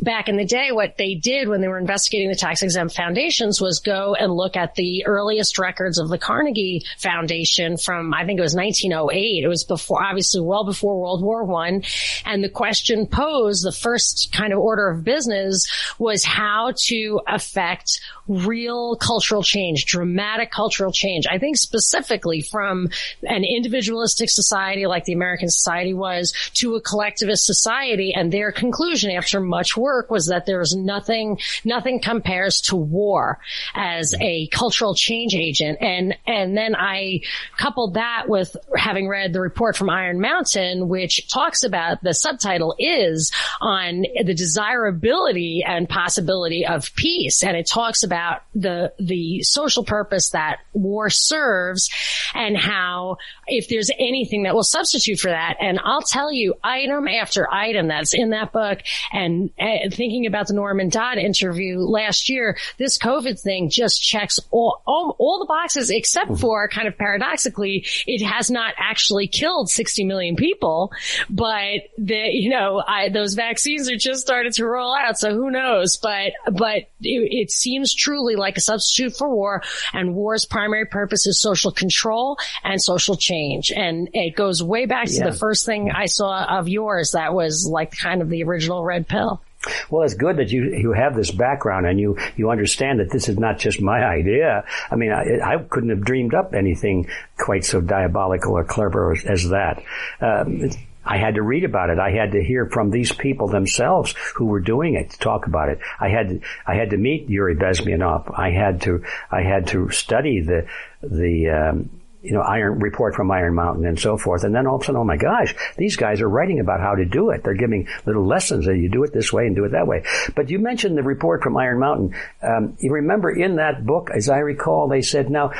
back 0.00 0.28
in 0.28 0.36
the 0.36 0.44
day, 0.44 0.72
what 0.72 0.96
they 0.98 1.14
did 1.14 1.48
when 1.48 1.60
they 1.60 1.68
were 1.68 1.78
investigating 1.78 2.28
the 2.28 2.36
tax 2.36 2.62
exempt 2.62 2.94
foundations 2.94 3.60
was 3.60 3.78
go 3.78 4.14
and 4.14 4.32
look 4.32 4.56
at 4.56 4.74
the 4.74 5.04
earliest 5.06 5.58
records 5.58 5.98
of 5.98 6.08
the 6.08 6.18
Carnegie 6.18 6.84
Foundation 6.98 7.76
from, 7.76 8.12
I 8.12 8.24
think 8.24 8.38
it 8.38 8.42
was 8.42 8.54
1908. 8.54 9.44
It 9.44 9.48
was 9.48 9.64
before, 9.64 10.02
obviously 10.02 10.40
well 10.40 10.64
before 10.64 11.00
World 11.00 11.22
War 11.22 11.44
One. 11.44 11.82
And 12.24 12.44
the 12.44 12.48
question 12.48 13.06
posed, 13.06 13.64
the 13.64 13.72
first 13.72 14.32
kind 14.32 14.52
of 14.52 14.58
order 14.58 14.88
of 14.88 15.04
business 15.04 15.66
was 15.98 16.24
how 16.24 16.72
to 16.86 17.20
affect 17.26 18.00
real 18.28 18.96
cultural 18.96 19.42
change, 19.42 19.86
dramatic 19.86 20.50
cultural 20.50 20.92
change. 20.92 21.26
I 21.30 21.38
think 21.38 21.56
specifically 21.56 22.42
from 22.42 22.90
an 23.22 23.44
individualistic 23.44 24.30
society 24.30 24.86
like 24.86 25.04
the 25.04 25.12
American 25.12 25.48
society 25.48 25.94
was 25.94 26.32
to 26.54 26.74
a 26.74 26.80
collectivist 26.80 27.46
society 27.46 28.12
and 28.14 28.32
their 28.32 28.52
conclusion 28.52 29.10
after 29.10 29.40
much 29.40 29.76
work 29.76 29.85
was 30.10 30.26
that 30.26 30.46
there's 30.46 30.74
nothing, 30.74 31.38
nothing 31.64 32.00
compares 32.00 32.60
to 32.62 32.76
war 32.76 33.38
as 33.74 34.14
a 34.20 34.48
cultural 34.48 34.94
change 34.94 35.34
agent. 35.34 35.78
And, 35.80 36.16
and 36.26 36.56
then 36.56 36.74
I 36.76 37.20
coupled 37.56 37.94
that 37.94 38.24
with 38.28 38.56
having 38.76 39.08
read 39.08 39.32
the 39.32 39.40
report 39.40 39.76
from 39.76 39.90
Iron 39.90 40.20
Mountain, 40.20 40.88
which 40.88 41.28
talks 41.28 41.62
about 41.62 42.02
the 42.02 42.12
subtitle 42.12 42.74
is 42.78 43.32
on 43.60 44.04
the 44.24 44.34
desirability 44.34 45.64
and 45.66 45.88
possibility 45.88 46.66
of 46.66 46.94
peace. 46.94 47.42
And 47.42 47.56
it 47.56 47.66
talks 47.66 48.02
about 48.02 48.16
about 48.16 48.42
the, 48.54 48.92
the 48.98 49.42
social 49.42 49.84
purpose 49.84 50.30
that 50.30 50.58
war 50.72 51.10
serves 51.10 51.90
and 52.34 52.56
how 52.56 53.18
if 53.46 53.68
there's 53.68 53.90
anything 53.98 54.44
that 54.44 54.54
will 54.54 54.64
substitute 54.64 55.20
for 55.20 55.28
that. 55.28 55.56
And 55.60 55.78
I'll 55.84 56.02
tell 56.02 56.32
you 56.32 56.54
item 56.64 57.06
after 57.08 57.52
item 57.52 57.88
that's 57.88 58.14
in 58.14 58.30
that 58.30 58.52
book 58.52 58.80
and, 59.12 59.50
and 59.58 59.75
thinking 59.90 60.26
about 60.26 60.48
the 60.48 60.54
Norman 60.54 60.88
Dodd 60.88 61.18
interview 61.18 61.78
last 61.78 62.28
year, 62.28 62.56
this 62.78 62.98
COVID 62.98 63.40
thing 63.40 63.70
just 63.70 64.02
checks 64.02 64.38
all, 64.50 64.82
all, 64.86 65.16
all 65.18 65.38
the 65.38 65.46
boxes 65.46 65.90
except 65.90 66.30
mm-hmm. 66.30 66.40
for 66.40 66.68
kind 66.68 66.88
of 66.88 66.96
paradoxically, 66.96 67.86
it 68.06 68.24
has 68.24 68.50
not 68.50 68.74
actually 68.78 69.26
killed 69.26 69.70
60 69.70 70.04
million 70.04 70.36
people, 70.36 70.92
but 71.30 71.82
the, 71.98 72.28
you 72.32 72.50
know, 72.50 72.82
I, 72.86 73.08
those 73.08 73.34
vaccines 73.34 73.90
are 73.90 73.96
just 73.96 74.20
started 74.20 74.52
to 74.54 74.66
roll 74.66 74.94
out. 74.94 75.18
So 75.18 75.34
who 75.34 75.50
knows? 75.50 75.96
But, 75.96 76.32
but 76.50 76.88
it, 77.00 77.32
it 77.32 77.50
seems 77.50 77.94
truly 77.94 78.36
like 78.36 78.56
a 78.56 78.60
substitute 78.60 79.16
for 79.16 79.28
war 79.28 79.62
and 79.92 80.14
war's 80.14 80.44
primary 80.44 80.86
purpose 80.86 81.26
is 81.26 81.40
social 81.40 81.72
control 81.72 82.38
and 82.64 82.80
social 82.80 83.16
change. 83.16 83.70
And 83.70 84.08
it 84.12 84.36
goes 84.36 84.62
way 84.62 84.86
back 84.86 85.08
yeah. 85.10 85.24
to 85.24 85.30
the 85.30 85.36
first 85.36 85.66
thing 85.66 85.90
I 85.90 86.06
saw 86.06 86.58
of 86.58 86.68
yours 86.68 87.12
that 87.12 87.34
was 87.34 87.66
like 87.66 87.92
kind 87.96 88.22
of 88.22 88.28
the 88.28 88.42
original 88.44 88.84
red 88.84 89.08
pill. 89.08 89.42
Well, 89.90 90.02
it's 90.02 90.14
good 90.14 90.36
that 90.36 90.50
you 90.50 90.74
you 90.76 90.92
have 90.92 91.14
this 91.14 91.30
background 91.30 91.86
and 91.86 91.98
you 91.98 92.18
you 92.36 92.50
understand 92.50 93.00
that 93.00 93.10
this 93.10 93.28
is 93.28 93.38
not 93.38 93.58
just 93.58 93.80
my 93.80 94.04
idea. 94.04 94.64
I 94.90 94.96
mean, 94.96 95.12
I, 95.12 95.54
I 95.54 95.58
couldn't 95.58 95.90
have 95.90 96.02
dreamed 96.02 96.34
up 96.34 96.54
anything 96.54 97.08
quite 97.38 97.64
so 97.64 97.80
diabolical 97.80 98.56
or 98.56 98.64
clever 98.64 99.12
as, 99.12 99.24
as 99.24 99.48
that. 99.50 99.82
Um, 100.20 100.70
I 101.06 101.18
had 101.18 101.36
to 101.36 101.42
read 101.42 101.64
about 101.64 101.90
it. 101.90 101.98
I 102.00 102.10
had 102.10 102.32
to 102.32 102.42
hear 102.42 102.68
from 102.68 102.90
these 102.90 103.12
people 103.12 103.46
themselves 103.46 104.14
who 104.34 104.46
were 104.46 104.60
doing 104.60 104.94
it 104.94 105.10
to 105.10 105.18
talk 105.18 105.46
about 105.46 105.68
it. 105.68 105.78
I 106.00 106.08
had 106.08 106.28
to, 106.28 106.40
I 106.66 106.74
had 106.74 106.90
to 106.90 106.96
meet 106.96 107.30
Yuri 107.30 107.54
Bezmenov. 107.54 108.36
I 108.36 108.50
had 108.50 108.82
to 108.82 109.04
I 109.30 109.42
had 109.42 109.68
to 109.68 109.90
study 109.90 110.40
the 110.40 110.66
the 111.02 111.50
um, 111.50 111.90
you 112.26 112.32
know 112.32 112.42
Iron 112.42 112.78
report 112.80 113.14
from 113.14 113.30
Iron 113.30 113.54
Mountain 113.54 113.86
and 113.86 113.98
so 113.98 114.16
forth. 114.16 114.44
And 114.44 114.54
then 114.54 114.66
all 114.66 114.76
of 114.76 114.82
a 114.82 114.84
sudden, 114.84 115.00
oh 115.00 115.04
my 115.04 115.16
gosh, 115.16 115.54
these 115.76 115.96
guys 115.96 116.20
are 116.20 116.28
writing 116.28 116.60
about 116.60 116.80
how 116.80 116.94
to 116.94 117.04
do 117.04 117.30
it. 117.30 117.42
They're 117.44 117.54
giving 117.54 117.88
little 118.04 118.26
lessons 118.26 118.66
that 118.66 118.76
you 118.76 118.88
do 118.88 119.04
it 119.04 119.12
this 119.12 119.32
way 119.32 119.46
and 119.46 119.56
do 119.56 119.64
it 119.64 119.70
that 119.70 119.86
way. 119.86 120.04
But 120.34 120.50
you 120.50 120.58
mentioned 120.58 120.98
the 120.98 121.02
report 121.02 121.42
from 121.42 121.56
Iron 121.56 121.78
Mountain. 121.78 122.14
Um, 122.42 122.76
you 122.80 122.92
remember 122.92 123.30
in 123.30 123.56
that 123.56 123.86
book, 123.86 124.10
as 124.14 124.28
I 124.28 124.38
recall, 124.38 124.88
they 124.88 125.02
said 125.02 125.30
now. 125.30 125.52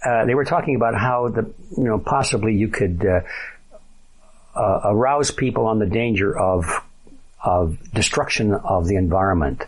Uh, 0.00 0.24
they 0.26 0.34
were 0.36 0.44
talking 0.44 0.76
about 0.76 0.94
how 0.94 1.28
the, 1.28 1.52
you 1.76 1.82
know, 1.82 1.98
possibly 1.98 2.54
you 2.54 2.68
could, 2.68 3.04
uh, 3.04 3.22
uh, 4.54 4.80
arouse 4.84 5.32
people 5.32 5.66
on 5.66 5.80
the 5.80 5.86
danger 5.86 6.38
of 6.38 6.64
of 7.42 7.78
destruction 7.92 8.52
of 8.52 8.86
the 8.86 8.96
environment. 8.96 9.64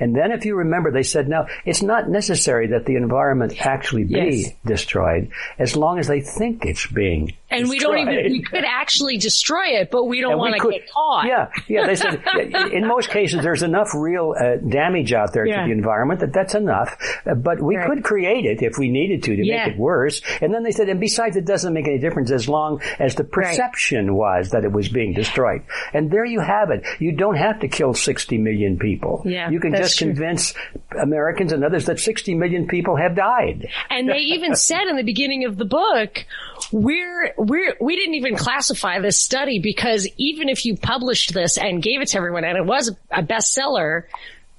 And 0.00 0.14
then 0.14 0.32
if 0.32 0.44
you 0.44 0.56
remember, 0.56 0.90
they 0.90 1.02
said, 1.02 1.28
no, 1.28 1.46
it's 1.64 1.82
not 1.82 2.08
necessary 2.08 2.68
that 2.68 2.86
the 2.86 2.96
environment 2.96 3.54
actually 3.64 4.04
be 4.04 4.46
yes. 4.46 4.52
destroyed 4.64 5.30
as 5.58 5.76
long 5.76 5.98
as 5.98 6.06
they 6.06 6.20
think 6.20 6.64
it's 6.64 6.86
being 6.86 7.32
and 7.50 7.68
destroyed. 7.68 7.70
we 7.70 8.04
don't 8.04 8.14
even, 8.14 8.32
we 8.32 8.42
could 8.42 8.64
actually 8.64 9.16
destroy 9.16 9.78
it, 9.80 9.90
but 9.90 10.04
we 10.04 10.20
don't 10.20 10.36
want 10.36 10.54
to 10.60 10.70
get 10.70 10.90
caught. 10.90 11.26
Yeah, 11.26 11.48
yeah. 11.66 11.86
They 11.86 11.96
said, 11.96 12.22
in 12.72 12.86
most 12.86 13.08
cases, 13.08 13.42
there's 13.42 13.62
enough 13.62 13.94
real 13.94 14.34
uh, 14.38 14.56
damage 14.56 15.12
out 15.12 15.32
there 15.32 15.46
yeah. 15.46 15.62
to 15.62 15.66
the 15.66 15.72
environment 15.72 16.20
that 16.20 16.32
that's 16.32 16.54
enough. 16.54 16.96
Uh, 17.26 17.34
but 17.34 17.60
we 17.62 17.76
right. 17.76 17.88
could 17.88 18.04
create 18.04 18.44
it 18.44 18.62
if 18.62 18.76
we 18.78 18.90
needed 18.90 19.22
to 19.24 19.36
to 19.36 19.46
yeah. 19.46 19.64
make 19.64 19.74
it 19.74 19.78
worse. 19.78 20.20
And 20.40 20.52
then 20.52 20.62
they 20.62 20.72
said, 20.72 20.88
and 20.88 21.00
besides, 21.00 21.36
it 21.36 21.46
doesn't 21.46 21.72
make 21.72 21.86
any 21.86 21.98
difference 21.98 22.30
as 22.30 22.48
long 22.48 22.82
as 22.98 23.14
the 23.14 23.24
perception 23.24 24.10
right. 24.10 24.14
was 24.14 24.50
that 24.50 24.64
it 24.64 24.72
was 24.72 24.88
being 24.88 25.14
destroyed. 25.14 25.62
And 25.94 26.10
there 26.10 26.26
you 26.26 26.40
have 26.40 26.70
it. 26.70 26.84
You 26.98 27.12
don't 27.12 27.36
have 27.36 27.60
to 27.60 27.68
kill 27.68 27.94
60 27.94 28.36
million 28.38 28.78
people. 28.78 29.22
Yeah, 29.24 29.50
you 29.50 29.60
can 29.60 29.74
just 29.74 29.87
true. 29.96 30.08
convince 30.08 30.54
Americans 31.00 31.52
and 31.52 31.64
others 31.64 31.86
that 31.86 32.00
60 32.00 32.34
million 32.34 32.66
people 32.66 32.96
have 32.96 33.14
died. 33.16 33.68
And 33.90 34.08
they 34.08 34.18
even 34.18 34.54
said 34.54 34.86
in 34.88 34.96
the 34.96 35.02
beginning 35.02 35.44
of 35.44 35.56
the 35.56 35.64
book, 35.64 36.24
we're 36.72 37.34
we're, 37.36 37.76
we 37.80 37.96
didn't 37.96 38.14
even 38.14 38.36
classify 38.36 39.00
this 39.00 39.18
study 39.18 39.60
because 39.60 40.08
even 40.16 40.48
if 40.48 40.64
you 40.64 40.76
published 40.76 41.34
this 41.34 41.58
and 41.58 41.82
gave 41.82 42.00
it 42.00 42.08
to 42.08 42.18
everyone 42.18 42.44
and 42.44 42.56
it 42.56 42.64
was 42.64 42.94
a 43.10 43.22
bestseller, 43.22 44.04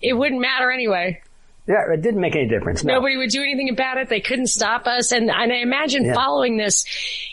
it 0.01 0.13
wouldn't 0.13 0.41
matter 0.41 0.71
anyway. 0.71 1.21
Yeah, 1.69 1.93
it 1.93 2.01
didn't 2.01 2.19
make 2.19 2.35
any 2.35 2.47
difference. 2.47 2.83
No. 2.83 2.95
Nobody 2.95 3.15
would 3.15 3.29
do 3.29 3.43
anything 3.43 3.69
about 3.69 3.97
it. 3.97 4.09
They 4.09 4.21
couldn't 4.21 4.47
stop 4.47 4.87
us. 4.87 5.11
And, 5.11 5.29
and 5.29 5.53
I 5.53 5.57
imagine 5.57 6.03
yeah. 6.03 6.15
following 6.15 6.57
this 6.57 6.83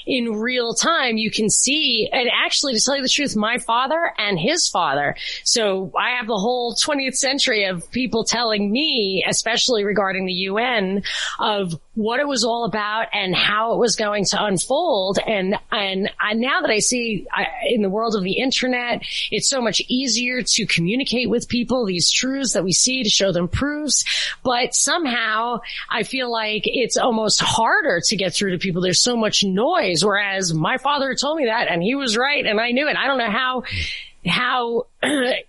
in 0.07 0.35
real 0.35 0.75
time, 0.75 1.17
you 1.17 1.31
can 1.31 1.49
see, 1.49 2.07
and 2.13 2.29
actually 2.31 2.75
to 2.75 2.81
tell 2.85 2.97
you 2.97 3.03
the 3.03 3.09
truth, 3.09 3.35
my 3.35 3.57
father 3.57 4.13
and 4.19 4.39
his 4.39 4.69
father. 4.69 5.17
So 5.43 5.91
I 5.99 6.17
have 6.19 6.27
the 6.27 6.37
whole 6.37 6.75
20th 6.75 7.17
century 7.17 7.65
of 7.65 7.91
people 7.91 8.25
telling 8.25 8.71
me, 8.71 9.25
especially 9.27 9.85
regarding 9.85 10.27
the 10.27 10.33
UN, 10.33 11.03
of 11.39 11.73
what 11.95 12.21
it 12.21 12.29
was 12.29 12.45
all 12.45 12.67
about 12.67 13.07
and 13.15 13.35
how 13.35 13.73
it 13.73 13.79
was 13.79 13.97
going 13.97 14.27
to 14.27 14.45
unfold. 14.45 15.19
And, 15.27 15.57
and 15.73 16.11
I, 16.21 16.35
now 16.35 16.61
that 16.61 16.71
I 16.71 16.79
see 16.79 17.27
I, 17.33 17.47
in 17.71 17.81
the 17.81 17.89
world 17.89 18.15
of 18.15 18.23
the 18.23 18.39
internet, 18.39 19.03
it's 19.31 19.49
so 19.49 19.63
much 19.63 19.81
easier 19.89 20.43
to 20.43 20.67
communicate 20.67 21.31
with 21.31 21.49
people 21.49 21.87
these 21.87 22.13
truths 22.13 22.53
that 22.53 22.65
we 22.65 22.73
see 22.73 23.03
to 23.03 23.09
show 23.09 23.33
them 23.33 23.49
proofs. 23.49 24.05
But 24.43 24.75
somehow 24.75 25.61
I 25.91 26.03
feel 26.03 26.31
like 26.31 26.63
it's 26.65 26.97
almost 26.97 27.41
harder 27.41 28.01
to 28.07 28.17
get 28.17 28.35
through 28.35 28.53
to 28.53 28.59
people. 28.59 28.83
There's 28.83 29.03
so 29.03 29.17
much 29.17 29.45
noise. 29.45 30.05
Whereas 30.05 30.53
my 30.53 30.79
father 30.79 31.15
told 31.15 31.39
me 31.39 31.47
that 31.47 31.69
and 31.69 31.83
he 31.83 31.95
was 31.95 32.17
right 32.17 32.45
and 32.45 32.61
I 32.61 32.71
knew 32.71 32.89
it. 32.89 32.97
I 32.97 33.07
don't 33.07 33.19
know 33.19 33.31
how 33.31 33.63
how 34.27 34.87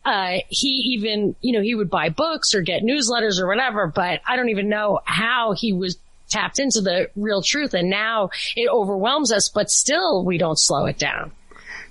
uh, 0.06 0.38
he 0.50 0.68
even, 0.96 1.36
you 1.42 1.54
know, 1.54 1.62
he 1.62 1.76
would 1.76 1.90
buy 1.90 2.10
books 2.10 2.54
or 2.54 2.62
get 2.62 2.84
newsletters 2.84 3.40
or 3.40 3.48
whatever, 3.48 3.88
but 3.88 4.22
I 4.28 4.36
don't 4.36 4.50
even 4.50 4.70
know 4.70 5.00
how 5.04 5.54
he 5.58 5.74
was 5.74 5.98
tapped 6.30 6.60
into 6.60 6.82
the 6.82 7.10
real 7.16 7.42
truth. 7.42 7.74
And 7.74 7.90
now 7.90 8.30
it 8.56 8.70
overwhelms 8.70 9.32
us, 9.32 9.50
but 9.50 9.70
still 9.70 10.24
we 10.24 10.38
don't 10.38 10.60
slow 10.60 10.86
it 10.86 11.00
down. 11.00 11.32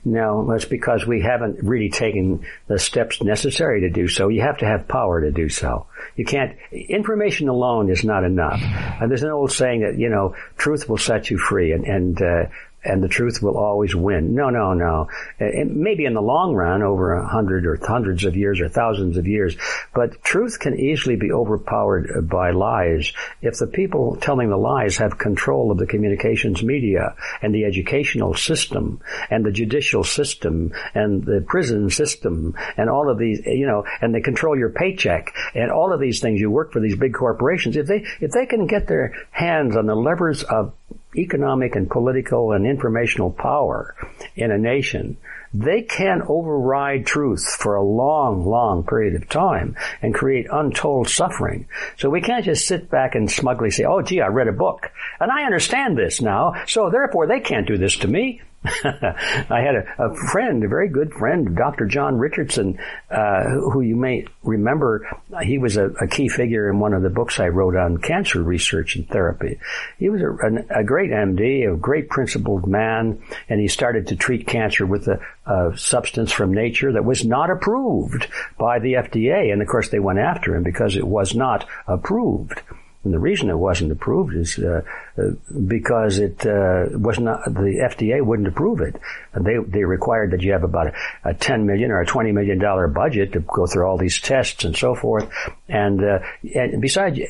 No, 0.08 0.46
that's 0.48 0.64
because 0.64 1.04
we 1.04 1.20
haven't 1.20 1.64
really 1.64 1.88
taken 1.88 2.46
the 2.68 2.78
steps 2.78 3.20
necessary 3.20 3.80
to 3.80 3.90
do 3.90 4.06
so. 4.06 4.28
You 4.28 4.42
have 4.42 4.58
to 4.58 4.64
have 4.64 4.86
power 4.86 5.20
to 5.22 5.32
do 5.32 5.48
so. 5.48 5.88
You 6.14 6.24
can't, 6.24 6.56
information 6.70 7.48
alone 7.48 7.90
is 7.90 8.04
not 8.04 8.22
enough. 8.22 8.60
And 8.62 9.10
there's 9.10 9.24
an 9.24 9.32
old 9.32 9.50
saying 9.50 9.80
that, 9.80 9.98
you 9.98 10.08
know, 10.08 10.36
truth 10.56 10.88
will 10.88 10.96
set 10.96 11.28
you 11.28 11.38
free. 11.38 11.72
And, 11.72 11.84
and, 11.84 12.22
uh, 12.22 12.44
and 12.86 13.02
the 13.02 13.08
truth 13.08 13.42
will 13.42 13.56
always 13.56 13.94
win. 13.94 14.34
No, 14.34 14.50
no, 14.50 14.74
no. 14.74 15.08
Maybe 15.38 16.04
in 16.04 16.14
the 16.14 16.22
long 16.22 16.54
run, 16.54 16.82
over 16.82 17.14
a 17.14 17.26
hundred 17.26 17.66
or 17.66 17.78
hundreds 17.82 18.24
of 18.24 18.36
years 18.36 18.60
or 18.60 18.68
thousands 18.68 19.16
of 19.16 19.26
years, 19.26 19.56
but 19.94 20.22
truth 20.22 20.58
can 20.58 20.78
easily 20.78 21.16
be 21.16 21.32
overpowered 21.32 22.28
by 22.28 22.50
lies 22.50 23.12
if 23.42 23.56
the 23.58 23.66
people 23.66 24.16
telling 24.16 24.48
the 24.48 24.56
lies 24.56 24.98
have 24.98 25.18
control 25.18 25.70
of 25.70 25.78
the 25.78 25.86
communications 25.86 26.62
media 26.62 27.14
and 27.42 27.54
the 27.54 27.64
educational 27.64 28.34
system 28.34 29.00
and 29.30 29.44
the 29.44 29.50
judicial 29.50 30.04
system 30.04 30.72
and 30.94 31.24
the 31.24 31.44
prison 31.46 31.90
system 31.90 32.54
and 32.76 32.88
all 32.88 33.10
of 33.10 33.18
these, 33.18 33.40
you 33.46 33.66
know, 33.66 33.84
and 34.00 34.14
they 34.14 34.20
control 34.20 34.56
your 34.56 34.70
paycheck 34.70 35.34
and 35.54 35.70
all 35.70 35.92
of 35.92 36.00
these 36.00 36.20
things. 36.20 36.40
You 36.40 36.50
work 36.50 36.72
for 36.72 36.80
these 36.80 36.96
big 36.96 37.14
corporations. 37.14 37.76
If 37.76 37.86
they, 37.86 38.04
if 38.20 38.30
they 38.30 38.46
can 38.46 38.66
get 38.66 38.86
their 38.86 39.14
hands 39.30 39.76
on 39.76 39.86
the 39.86 39.94
levers 39.94 40.42
of 40.42 40.72
economic 41.18 41.76
and 41.76 41.90
political 41.90 42.52
and 42.52 42.66
informational 42.66 43.30
power 43.30 43.94
in 44.34 44.50
a 44.50 44.58
nation, 44.58 45.16
they 45.54 45.82
can 45.82 46.22
override 46.28 47.06
truth 47.06 47.56
for 47.58 47.76
a 47.76 47.82
long, 47.82 48.44
long 48.44 48.84
period 48.84 49.14
of 49.14 49.28
time 49.28 49.76
and 50.02 50.14
create 50.14 50.46
untold 50.52 51.08
suffering. 51.08 51.66
So 51.96 52.10
we 52.10 52.20
can't 52.20 52.44
just 52.44 52.66
sit 52.66 52.90
back 52.90 53.14
and 53.14 53.30
smugly 53.30 53.70
say, 53.70 53.84
oh 53.84 54.02
gee, 54.02 54.20
I 54.20 54.28
read 54.28 54.48
a 54.48 54.52
book 54.52 54.90
and 55.18 55.30
I 55.30 55.44
understand 55.44 55.96
this 55.96 56.20
now, 56.20 56.54
so 56.66 56.90
therefore 56.90 57.26
they 57.26 57.40
can't 57.40 57.66
do 57.66 57.78
this 57.78 57.96
to 57.98 58.08
me. 58.08 58.42
I 58.84 59.60
had 59.60 59.76
a, 59.76 60.04
a, 60.04 60.14
friend, 60.30 60.64
a 60.64 60.68
very 60.68 60.88
good 60.88 61.12
friend, 61.12 61.56
Dr. 61.56 61.86
John 61.86 62.18
Richardson, 62.18 62.78
uh, 63.10 63.44
who 63.44 63.80
you 63.80 63.96
may 63.96 64.26
remember. 64.42 65.08
He 65.42 65.58
was 65.58 65.76
a, 65.76 65.86
a, 65.90 66.06
key 66.06 66.28
figure 66.28 66.68
in 66.70 66.78
one 66.78 66.94
of 66.94 67.02
the 67.02 67.10
books 67.10 67.38
I 67.38 67.48
wrote 67.48 67.76
on 67.76 67.98
cancer 67.98 68.42
research 68.42 68.96
and 68.96 69.08
therapy. 69.08 69.58
He 69.98 70.08
was 70.08 70.20
a, 70.20 70.80
a 70.80 70.84
great 70.84 71.10
MD, 71.10 71.72
a 71.72 71.76
great 71.76 72.08
principled 72.08 72.66
man, 72.66 73.22
and 73.48 73.60
he 73.60 73.68
started 73.68 74.08
to 74.08 74.16
treat 74.16 74.46
cancer 74.46 74.86
with 74.86 75.06
a, 75.08 75.20
a 75.46 75.76
substance 75.76 76.32
from 76.32 76.52
nature 76.52 76.92
that 76.92 77.04
was 77.04 77.24
not 77.24 77.50
approved 77.50 78.26
by 78.58 78.78
the 78.78 78.94
FDA. 78.94 79.52
And 79.52 79.62
of 79.62 79.68
course, 79.68 79.90
they 79.90 80.00
went 80.00 80.18
after 80.18 80.56
him 80.56 80.62
because 80.62 80.96
it 80.96 81.06
was 81.06 81.34
not 81.34 81.66
approved. 81.86 82.62
And 83.06 83.14
the 83.14 83.20
reason 83.20 83.50
it 83.50 83.56
wasn't 83.56 83.92
approved 83.92 84.34
is 84.34 84.58
uh, 84.58 84.82
uh, 85.16 85.22
because 85.68 86.18
it 86.18 86.44
uh, 86.44 86.86
was 86.90 87.20
not 87.20 87.44
the 87.44 87.88
FDA 87.88 88.20
wouldn't 88.20 88.48
approve 88.48 88.80
it. 88.80 89.00
They 89.32 89.58
they 89.58 89.84
required 89.84 90.32
that 90.32 90.42
you 90.42 90.50
have 90.50 90.64
about 90.64 90.88
a, 90.88 90.94
a, 91.30 91.34
ten 91.34 91.66
million 91.66 91.92
or 91.92 92.00
a 92.00 92.06
twenty 92.06 92.32
million 92.32 92.58
dollar 92.58 92.88
budget 92.88 93.34
to 93.34 93.40
go 93.40 93.68
through 93.68 93.86
all 93.86 93.96
these 93.96 94.20
tests 94.20 94.64
and 94.64 94.76
so 94.76 94.96
forth. 94.96 95.30
And 95.68 96.02
uh, 96.02 96.18
and 96.52 96.82
besides 96.82 97.20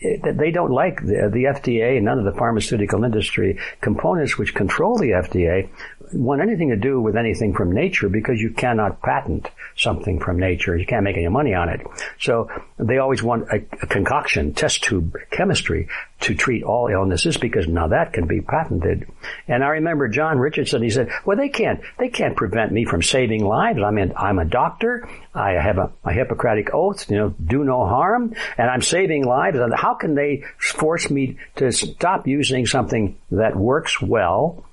they 0.00 0.50
don't 0.50 0.70
like 0.70 1.00
the, 1.02 1.30
the, 1.30 1.44
FDA 1.44 1.96
and 1.96 2.04
none 2.06 2.18
of 2.18 2.24
the 2.24 2.38
pharmaceutical 2.38 3.04
industry 3.04 3.58
components 3.80 4.38
which 4.38 4.54
control 4.54 4.96
the 4.96 5.10
FDA 5.10 5.68
want 6.12 6.40
anything 6.40 6.70
to 6.70 6.76
do 6.76 7.00
with 7.00 7.16
anything 7.16 7.54
from 7.54 7.72
nature 7.72 8.08
because 8.08 8.40
you 8.40 8.50
cannot 8.50 9.02
patent 9.02 9.48
something 9.76 10.20
from 10.20 10.38
nature. 10.38 10.76
You 10.76 10.86
can't 10.86 11.04
make 11.04 11.16
any 11.16 11.28
money 11.28 11.54
on 11.54 11.68
it. 11.68 11.80
So 12.18 12.48
they 12.78 12.98
always 12.98 13.22
want 13.22 13.48
a, 13.50 13.56
a 13.82 13.86
concoction, 13.86 14.54
test 14.54 14.82
tube 14.82 15.16
chemistry 15.30 15.88
to 16.20 16.34
treat 16.34 16.62
all 16.62 16.88
illnesses 16.88 17.36
because 17.36 17.68
now 17.68 17.88
that 17.88 18.12
can 18.12 18.26
be 18.26 18.40
patented. 18.40 19.06
And 19.46 19.62
I 19.62 19.68
remember 19.68 20.08
John 20.08 20.38
Richardson, 20.38 20.82
he 20.82 20.90
said, 20.90 21.10
well, 21.24 21.36
they 21.36 21.50
can't, 21.50 21.80
they 21.98 22.08
can't 22.08 22.36
prevent 22.36 22.72
me 22.72 22.84
from 22.84 23.02
saving 23.02 23.44
lives. 23.44 23.80
I 23.82 23.90
mean, 23.90 24.12
I'm 24.16 24.38
a 24.38 24.44
doctor. 24.44 25.08
I 25.34 25.52
have 25.52 25.78
a, 25.78 25.92
a 26.04 26.12
Hippocratic 26.12 26.72
oath, 26.72 27.10
you 27.10 27.16
know, 27.16 27.34
do 27.44 27.64
no 27.64 27.86
harm 27.86 28.34
and 28.56 28.70
I'm 28.70 28.82
saving 28.82 29.24
lives. 29.24 29.58
How 29.74 29.94
can 29.94 30.14
they 30.14 30.44
force 30.58 31.10
me 31.10 31.36
to 31.56 31.70
stop 31.72 32.26
using 32.26 32.66
something 32.66 33.18
that 33.30 33.54
works 33.54 34.00
well 34.00 34.64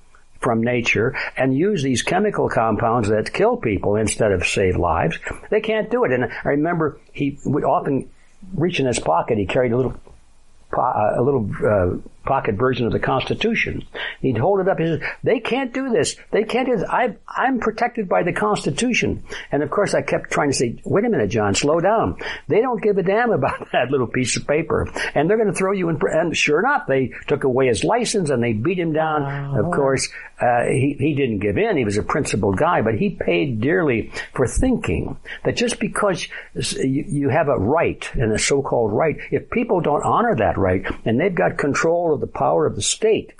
from 0.44 0.62
nature 0.62 1.16
and 1.36 1.56
use 1.56 1.82
these 1.82 2.02
chemical 2.02 2.48
compounds 2.48 3.08
that 3.08 3.32
kill 3.32 3.56
people 3.56 3.96
instead 3.96 4.30
of 4.30 4.46
save 4.46 4.76
lives. 4.76 5.18
They 5.50 5.60
can't 5.60 5.90
do 5.90 6.04
it. 6.04 6.12
And 6.12 6.26
I 6.44 6.50
remember 6.50 7.00
he 7.12 7.38
would 7.44 7.64
often 7.64 8.10
reach 8.54 8.78
in 8.78 8.86
his 8.86 9.00
pocket. 9.00 9.38
He 9.38 9.46
carried 9.46 9.72
a 9.72 9.76
little, 9.76 9.94
a 10.72 11.22
little 11.22 11.50
uh, 11.66 11.96
pocket 12.24 12.56
version 12.56 12.86
of 12.86 12.92
the 12.92 12.98
Constitution. 12.98 13.84
He'd 14.20 14.38
hold 14.38 14.60
it 14.60 14.68
up. 14.68 14.78
He 14.78 14.86
says, 14.86 15.00
"They 15.22 15.40
can't 15.40 15.72
do 15.72 15.90
this. 15.90 16.16
They 16.30 16.44
can't 16.44 16.66
do 16.66 16.76
this. 16.76 16.88
I, 16.88 17.16
I'm 17.28 17.60
protected 17.60 18.08
by 18.08 18.22
the 18.22 18.32
Constitution." 18.32 19.22
And 19.52 19.62
of 19.62 19.70
course, 19.70 19.94
I 19.94 20.02
kept 20.02 20.30
trying 20.30 20.50
to 20.50 20.56
say, 20.56 20.80
"Wait 20.84 21.04
a 21.04 21.08
minute, 21.08 21.30
John, 21.30 21.54
slow 21.54 21.80
down. 21.80 22.16
They 22.48 22.60
don't 22.60 22.82
give 22.82 22.98
a 22.98 23.02
damn 23.02 23.30
about 23.30 23.68
that 23.72 23.90
little 23.90 24.06
piece 24.06 24.36
of 24.36 24.46
paper, 24.46 24.88
and 25.14 25.28
they're 25.28 25.36
going 25.36 25.52
to 25.52 25.56
throw 25.56 25.72
you 25.72 25.88
in." 25.88 25.98
And 26.02 26.36
sure 26.36 26.60
enough, 26.60 26.86
they 26.86 27.12
took 27.26 27.44
away 27.44 27.68
his 27.68 27.84
license 27.84 28.30
and 28.30 28.42
they 28.42 28.52
beat 28.52 28.78
him 28.78 28.92
down. 28.92 29.22
Wow. 29.22 29.60
Of 29.60 29.72
course, 29.72 30.08
uh, 30.40 30.64
he 30.64 30.96
he 30.98 31.14
didn't 31.14 31.38
give 31.38 31.58
in. 31.58 31.76
He 31.76 31.84
was 31.84 31.98
a 31.98 32.02
principled 32.02 32.56
guy, 32.56 32.82
but 32.82 32.94
he 32.94 33.10
paid 33.10 33.60
dearly 33.60 34.12
for 34.32 34.46
thinking 34.46 35.16
that 35.44 35.56
just 35.56 35.78
because 35.78 36.28
you, 36.54 37.04
you 37.06 37.28
have 37.28 37.48
a 37.48 37.58
right 37.58 38.08
and 38.14 38.32
a 38.32 38.38
so-called 38.38 38.92
right, 38.92 39.16
if 39.30 39.50
people 39.50 39.80
don't 39.80 40.02
honor 40.02 40.34
that 40.36 40.56
right 40.58 40.84
and 41.04 41.20
they've 41.20 41.34
got 41.34 41.58
control 41.58 42.13
of 42.14 42.20
the 42.20 42.26
power 42.26 42.66
of 42.66 42.76
the 42.76 42.82
state, 42.82 43.32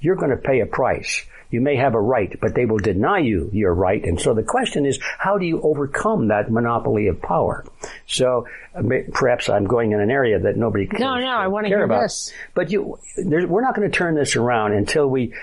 you're 0.00 0.16
going 0.16 0.30
to 0.30 0.36
pay 0.36 0.60
a 0.60 0.66
price. 0.66 1.24
You 1.50 1.60
may 1.60 1.76
have 1.76 1.94
a 1.94 2.00
right, 2.00 2.34
but 2.40 2.54
they 2.54 2.64
will 2.64 2.78
deny 2.78 3.18
you 3.18 3.50
your 3.52 3.74
right. 3.74 4.02
And 4.02 4.18
so 4.18 4.32
the 4.32 4.42
question 4.42 4.86
is, 4.86 4.98
how 5.18 5.36
do 5.36 5.44
you 5.44 5.60
overcome 5.60 6.28
that 6.28 6.50
monopoly 6.50 7.08
of 7.08 7.20
power? 7.20 7.66
So 8.06 8.46
uh, 8.74 8.82
perhaps 9.12 9.50
I'm 9.50 9.66
going 9.66 9.92
in 9.92 10.00
an 10.00 10.10
area 10.10 10.40
that 10.40 10.56
nobody 10.56 10.86
cares, 10.86 11.00
no, 11.00 11.16
no, 11.16 11.28
I 11.28 11.48
want 11.48 11.64
to 11.64 11.68
hear 11.68 11.84
about. 11.84 12.04
This. 12.04 12.32
But 12.54 12.70
you, 12.70 12.98
we're 13.18 13.60
not 13.60 13.76
going 13.76 13.88
to 13.88 13.94
turn 13.94 14.14
this 14.14 14.34
around 14.34 14.72
until 14.72 15.06
we 15.06 15.34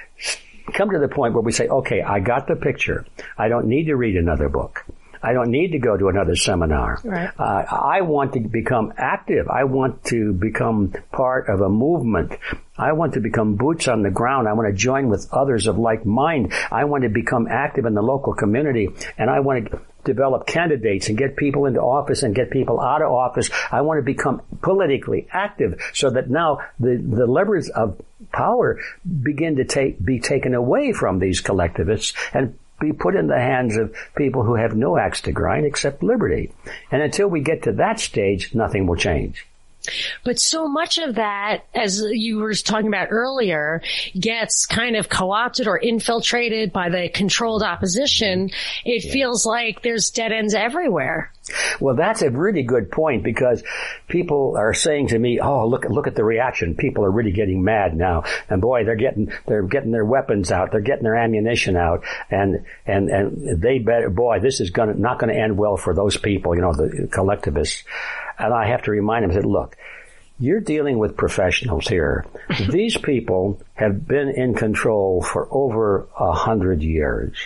come 0.73 0.89
to 0.89 0.99
the 0.99 1.08
point 1.08 1.36
where 1.36 1.43
we 1.43 1.52
say, 1.52 1.67
okay, 1.67 2.02
I 2.02 2.19
got 2.19 2.47
the 2.47 2.56
picture. 2.56 3.06
I 3.38 3.47
don't 3.47 3.67
need 3.67 3.86
to 3.86 3.95
read 3.95 4.17
another 4.17 4.49
book. 4.49 4.86
I 5.22 5.34
don't 5.34 5.52
need 5.52 5.72
to 5.72 5.80
go 5.80 5.98
to 5.98 6.08
another 6.08 6.36
seminar. 6.36 7.00
Right. 7.04 7.32
Uh, 7.38 7.64
I 7.70 8.02
want 8.02 8.34
to 8.34 8.40
become 8.40 8.94
active. 8.98 9.48
I 9.50 9.66
want 9.66 10.04
to 10.06 10.34
become 10.34 10.94
part 11.12 11.50
of 11.50 11.62
a 11.62 11.70
movement. 11.70 12.34
I 12.78 12.94
want 12.94 13.14
to 13.16 13.20
become 13.20 13.56
boots 13.56 13.88
on 13.88 14.04
the 14.04 14.10
ground. 14.10 14.48
I 14.48 14.54
want 14.54 14.70
to 14.70 14.74
join 14.74 15.10
with 15.10 15.28
others 15.32 15.68
of 15.68 15.78
like 15.78 16.06
mind. 16.06 16.54
I 16.72 16.86
want 16.86 17.04
to 17.04 17.10
become 17.10 17.48
active 17.48 17.86
in 17.86 17.94
the 17.94 18.02
local 18.02 18.34
community 18.34 18.90
and 19.18 19.30
I 19.30 19.42
want 19.42 19.70
to 19.70 19.82
develop 20.06 20.48
candidates 20.48 21.10
and 21.10 21.18
get 21.18 21.36
people 21.36 21.66
into 21.66 21.82
office 21.82 22.24
and 22.24 22.34
get 22.34 22.50
people 22.50 22.80
out 22.80 23.02
of 23.02 23.12
office. 23.12 23.50
I 23.72 23.82
want 23.82 24.00
to 24.00 24.04
become 24.04 24.42
politically 24.62 25.28
active 25.32 25.82
so 25.94 26.10
that 26.12 26.30
now 26.30 26.60
the, 26.80 26.96
the 26.96 27.28
levers 27.28 27.70
of 27.70 28.00
power 28.32 28.80
begin 29.24 29.58
to 29.58 29.66
take, 29.66 30.04
be 30.04 30.20
taken 30.20 30.54
away 30.54 30.94
from 30.94 31.20
these 31.20 31.42
collectivists 31.42 32.14
and 32.34 32.58
be 32.80 32.94
put 32.94 33.15
in 33.15 33.28
the 33.28 33.39
hands 33.39 33.76
of 33.76 33.96
people 34.15 34.44
who 34.44 34.56
have 34.56 34.76
no 34.76 34.98
axe 34.98 35.22
to 35.22 35.32
grind 35.32 35.65
except 35.65 36.04
liberty. 36.04 36.52
And 36.92 37.02
until 37.02 37.28
we 37.28 37.42
get 37.42 37.63
to 37.63 37.72
that 37.74 38.00
stage, 38.00 38.54
nothing 38.56 38.88
will 38.88 38.96
change. 38.96 39.46
But 40.23 40.39
so 40.39 40.67
much 40.67 40.97
of 40.97 41.15
that, 41.15 41.65
as 41.73 42.04
you 42.12 42.38
were 42.38 42.54
talking 42.54 42.88
about 42.88 43.08
earlier, 43.12 43.82
gets 44.19 44.65
kind 44.65 44.95
of 44.95 45.10
co-opted 45.10 45.67
or 45.67 45.78
infiltrated 45.78 46.71
by 46.71 46.89
the 46.89 47.10
controlled 47.10 47.63
opposition. 47.63 48.49
It 48.86 49.06
yeah. 49.06 49.12
feels 49.12 49.45
like 49.45 49.82
there's 49.82 50.10
dead 50.10 50.32
ends 50.32 50.54
everywhere. 50.54 51.32
Well, 51.80 51.95
that's 51.95 52.21
a 52.21 52.30
really 52.30 52.63
good 52.63 52.91
point 52.91 53.23
because 53.23 53.63
people 54.08 54.56
are 54.58 54.73
saying 54.73 55.08
to 55.08 55.19
me, 55.19 55.39
"Oh, 55.39 55.67
look, 55.67 55.86
look 55.86 56.08
at 56.08 56.15
the 56.15 56.23
reaction. 56.23 56.75
People 56.75 57.04
are 57.06 57.12
really 57.12 57.32
getting 57.32 57.63
mad 57.63 57.95
now, 57.95 58.23
and 58.49 58.62
boy, 58.62 58.84
they're 58.84 58.95
getting 58.95 59.32
they're 59.47 59.63
getting 59.63 59.91
their 59.91 60.06
weapons 60.06 60.52
out, 60.52 60.71
they're 60.71 60.82
getting 60.82 61.04
their 61.04 61.15
ammunition 61.15 61.75
out, 61.75 62.04
and 62.30 62.65
and 62.86 63.10
and 63.10 63.62
they 63.62 63.80
better, 63.80 64.10
boy, 64.10 64.39
this 64.39 64.60
is 64.60 64.69
gonna 64.69 64.93
not 64.93 65.19
going 65.19 65.34
to 65.34 65.39
end 65.39 65.58
well 65.58 65.78
for 65.78 65.93
those 65.93 66.17
people, 66.17 66.56
you 66.56 66.62
know, 66.62 66.73
the 66.73 67.08
collectivists." 67.12 67.84
And 68.39 68.54
I 68.54 68.67
have 68.67 68.84
to 68.84 68.91
remind 68.91 69.25
him, 69.25 69.32
I 69.32 69.36
said, 69.36 69.45
look, 69.45 69.75
you're 70.39 70.62
dealing 70.62 70.97
with 70.97 71.17
professionals 71.17 71.88
here. 71.88 72.25
These 72.69 72.97
people 72.97 73.62
have 73.73 74.08
been 74.08 74.30
in 74.30 74.56
control 74.56 75.21
for 75.21 75.47
over 75.52 76.08
a 76.17 76.32
hundred 76.32 76.82
years. 76.82 77.38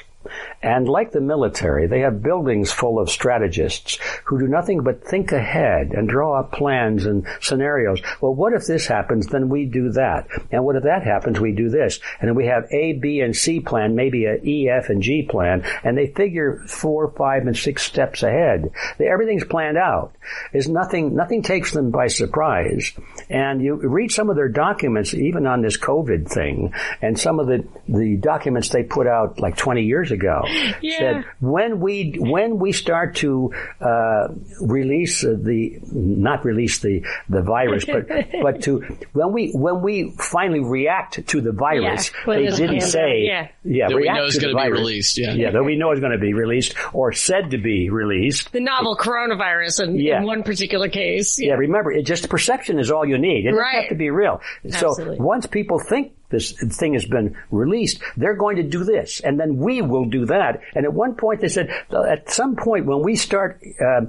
And 0.61 0.87
like 0.87 1.11
the 1.11 1.21
military, 1.21 1.87
they 1.87 2.01
have 2.01 2.23
buildings 2.23 2.71
full 2.71 2.99
of 2.99 3.09
strategists 3.09 3.99
who 4.25 4.39
do 4.39 4.47
nothing 4.47 4.81
but 4.81 5.03
think 5.03 5.31
ahead 5.31 5.91
and 5.91 6.07
draw 6.07 6.39
up 6.39 6.51
plans 6.51 7.05
and 7.05 7.27
scenarios. 7.41 8.01
Well, 8.21 8.33
what 8.33 8.53
if 8.53 8.65
this 8.65 8.87
happens? 8.87 9.27
Then 9.27 9.49
we 9.49 9.65
do 9.65 9.91
that. 9.91 10.27
And 10.51 10.63
what 10.63 10.75
if 10.75 10.83
that 10.83 11.03
happens? 11.03 11.39
We 11.39 11.51
do 11.51 11.69
this. 11.69 11.99
And 12.19 12.29
then 12.29 12.35
we 12.35 12.47
have 12.47 12.71
A, 12.71 12.93
B, 12.93 13.19
and 13.19 13.35
C 13.35 13.59
plan, 13.59 13.95
maybe 13.95 14.25
a 14.25 14.35
E, 14.35 14.69
F, 14.69 14.89
and 14.89 15.01
G 15.01 15.23
plan. 15.29 15.63
And 15.83 15.97
they 15.97 16.07
figure 16.07 16.63
four, 16.67 17.11
five, 17.11 17.45
and 17.45 17.57
six 17.57 17.83
steps 17.83 18.23
ahead. 18.23 18.71
Everything's 18.99 19.43
planned 19.43 19.77
out. 19.77 20.15
Is 20.53 20.69
nothing, 20.69 21.15
nothing 21.15 21.41
takes 21.41 21.71
them 21.71 21.91
by 21.91 22.07
surprise. 22.07 22.93
And 23.29 23.61
you 23.61 23.75
read 23.75 24.11
some 24.11 24.29
of 24.29 24.35
their 24.35 24.47
documents, 24.47 25.13
even 25.13 25.45
on 25.45 25.61
this 25.61 25.77
COVID 25.77 26.29
thing, 26.29 26.73
and 27.01 27.19
some 27.19 27.39
of 27.39 27.47
the, 27.47 27.67
the 27.87 28.17
documents 28.17 28.69
they 28.69 28.83
put 28.83 29.07
out 29.07 29.39
like 29.39 29.57
20 29.57 29.81
years 29.83 30.11
ago 30.13 30.43
yeah. 30.81 30.97
said 30.97 31.25
when 31.41 31.79
we 31.79 32.15
when 32.17 32.59
we 32.59 32.71
start 32.71 33.15
to 33.15 33.53
uh, 33.81 34.29
release 34.61 35.21
the 35.21 35.79
not 35.91 36.45
release 36.45 36.79
the 36.79 37.03
the 37.27 37.41
virus, 37.41 37.85
but 37.85 38.07
but 38.41 38.61
to 38.63 38.79
when 39.11 39.33
we 39.33 39.51
when 39.51 39.81
we 39.81 40.11
finally 40.17 40.61
react 40.61 41.25
to 41.27 41.41
the 41.41 41.51
virus, 41.51 42.11
yeah, 42.27 42.33
they 42.35 42.45
didn't 42.45 42.81
say 42.81 43.23
yeah, 43.23 43.47
yeah 43.63 43.89
that 43.89 43.95
react 43.95 44.15
we 44.15 44.21
know 44.21 44.25
is 44.25 44.37
going 44.39 44.55
to 44.55 44.63
be 44.63 44.71
released, 44.71 45.17
yeah, 45.17 45.33
yeah, 45.33 45.51
that 45.51 45.63
we 45.63 45.75
know 45.75 45.91
is 45.91 45.99
going 45.99 46.11
to 46.11 46.17
be 46.17 46.33
released 46.33 46.75
or 46.93 47.11
said 47.11 47.51
to 47.51 47.57
be 47.57 47.89
released. 47.89 48.51
The 48.51 48.59
novel 48.59 48.95
coronavirus 48.95 49.83
in, 49.83 49.99
Yeah. 49.99 50.19
in 50.19 50.23
one 50.25 50.43
particular 50.43 50.89
case. 50.89 51.39
Yeah, 51.39 51.53
remember, 51.53 51.91
it 51.91 52.05
just 52.05 52.29
perception 52.29 52.79
is 52.79 52.91
all 52.91 53.05
you 53.05 53.17
need. 53.17 53.45
It 53.45 53.51
doesn't 53.51 53.59
Right. 53.59 53.75
have 53.81 53.89
to 53.89 53.95
be 53.95 54.09
real. 54.09 54.41
Absolutely. 54.65 55.17
So 55.17 55.23
once 55.23 55.45
people 55.47 55.79
think 55.79 56.13
this 56.33 56.51
thing 56.51 56.93
has 56.95 57.05
been 57.05 57.37
released, 57.51 58.01
they're 58.17 58.35
going 58.35 58.57
to 58.57 58.63
do 58.63 58.83
this, 58.83 59.21
and 59.21 59.39
then 59.39 59.55
we 59.55 59.81
will 59.81 60.05
do 60.05 60.25
that. 60.25 60.59
And 60.75 60.83
at 60.83 60.93
one 60.93 61.15
point, 61.15 61.39
they 61.39 61.47
said, 61.47 61.69
at 61.91 62.29
some 62.29 62.57
point, 62.57 62.85
when 62.85 63.01
we 63.01 63.15
start. 63.15 63.61
Uh, 63.79 64.07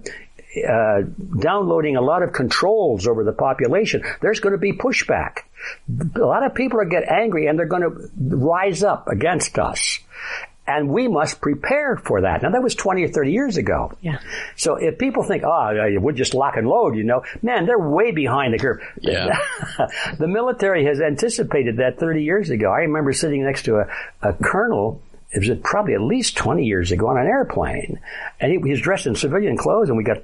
uh, 0.54 1.02
downloading 1.40 1.96
a 1.96 2.00
lot 2.00 2.22
of 2.22 2.32
controls 2.32 3.08
over 3.08 3.24
the 3.24 3.32
population, 3.32 4.04
there's 4.20 4.38
going 4.38 4.52
to 4.52 4.58
be 4.58 4.72
pushback. 4.72 5.38
A 6.14 6.20
lot 6.20 6.46
of 6.46 6.54
people 6.54 6.78
are 6.78 6.84
get 6.84 7.02
angry 7.10 7.48
and 7.48 7.58
they're 7.58 7.66
going 7.66 7.82
to 7.82 8.08
rise 8.16 8.84
up 8.84 9.08
against 9.08 9.58
us. 9.58 9.98
And 10.66 10.88
we 10.88 11.08
must 11.08 11.42
prepare 11.42 11.96
for 11.96 12.22
that. 12.22 12.42
Now 12.42 12.50
that 12.50 12.62
was 12.62 12.74
20 12.74 13.04
or 13.04 13.08
30 13.08 13.32
years 13.32 13.56
ago. 13.58 13.92
Yeah. 14.00 14.18
So 14.56 14.76
if 14.76 14.98
people 14.98 15.22
think, 15.22 15.42
oh, 15.44 15.98
we're 16.00 16.12
just 16.12 16.32
lock 16.32 16.56
and 16.56 16.66
load, 16.66 16.96
you 16.96 17.04
know, 17.04 17.22
man, 17.42 17.66
they're 17.66 17.78
way 17.78 18.12
behind 18.12 18.54
the 18.54 18.58
curve. 18.58 18.80
Yeah. 18.98 19.38
the 20.18 20.26
military 20.26 20.86
has 20.86 21.02
anticipated 21.02 21.76
that 21.78 21.98
30 21.98 22.24
years 22.24 22.48
ago. 22.48 22.70
I 22.70 22.78
remember 22.80 23.12
sitting 23.12 23.44
next 23.44 23.64
to 23.64 23.76
a, 23.80 23.86
a 24.22 24.32
colonel. 24.32 25.02
It 25.32 25.46
was 25.46 25.58
probably 25.62 25.94
at 25.94 26.00
least 26.00 26.36
20 26.38 26.64
years 26.64 26.92
ago 26.92 27.08
on 27.08 27.18
an 27.18 27.26
airplane. 27.26 28.00
And 28.40 28.50
he, 28.50 28.58
he 28.58 28.70
was 28.70 28.80
dressed 28.80 29.06
in 29.06 29.16
civilian 29.16 29.58
clothes 29.58 29.88
and 29.90 29.98
we 29.98 30.04
got 30.04 30.22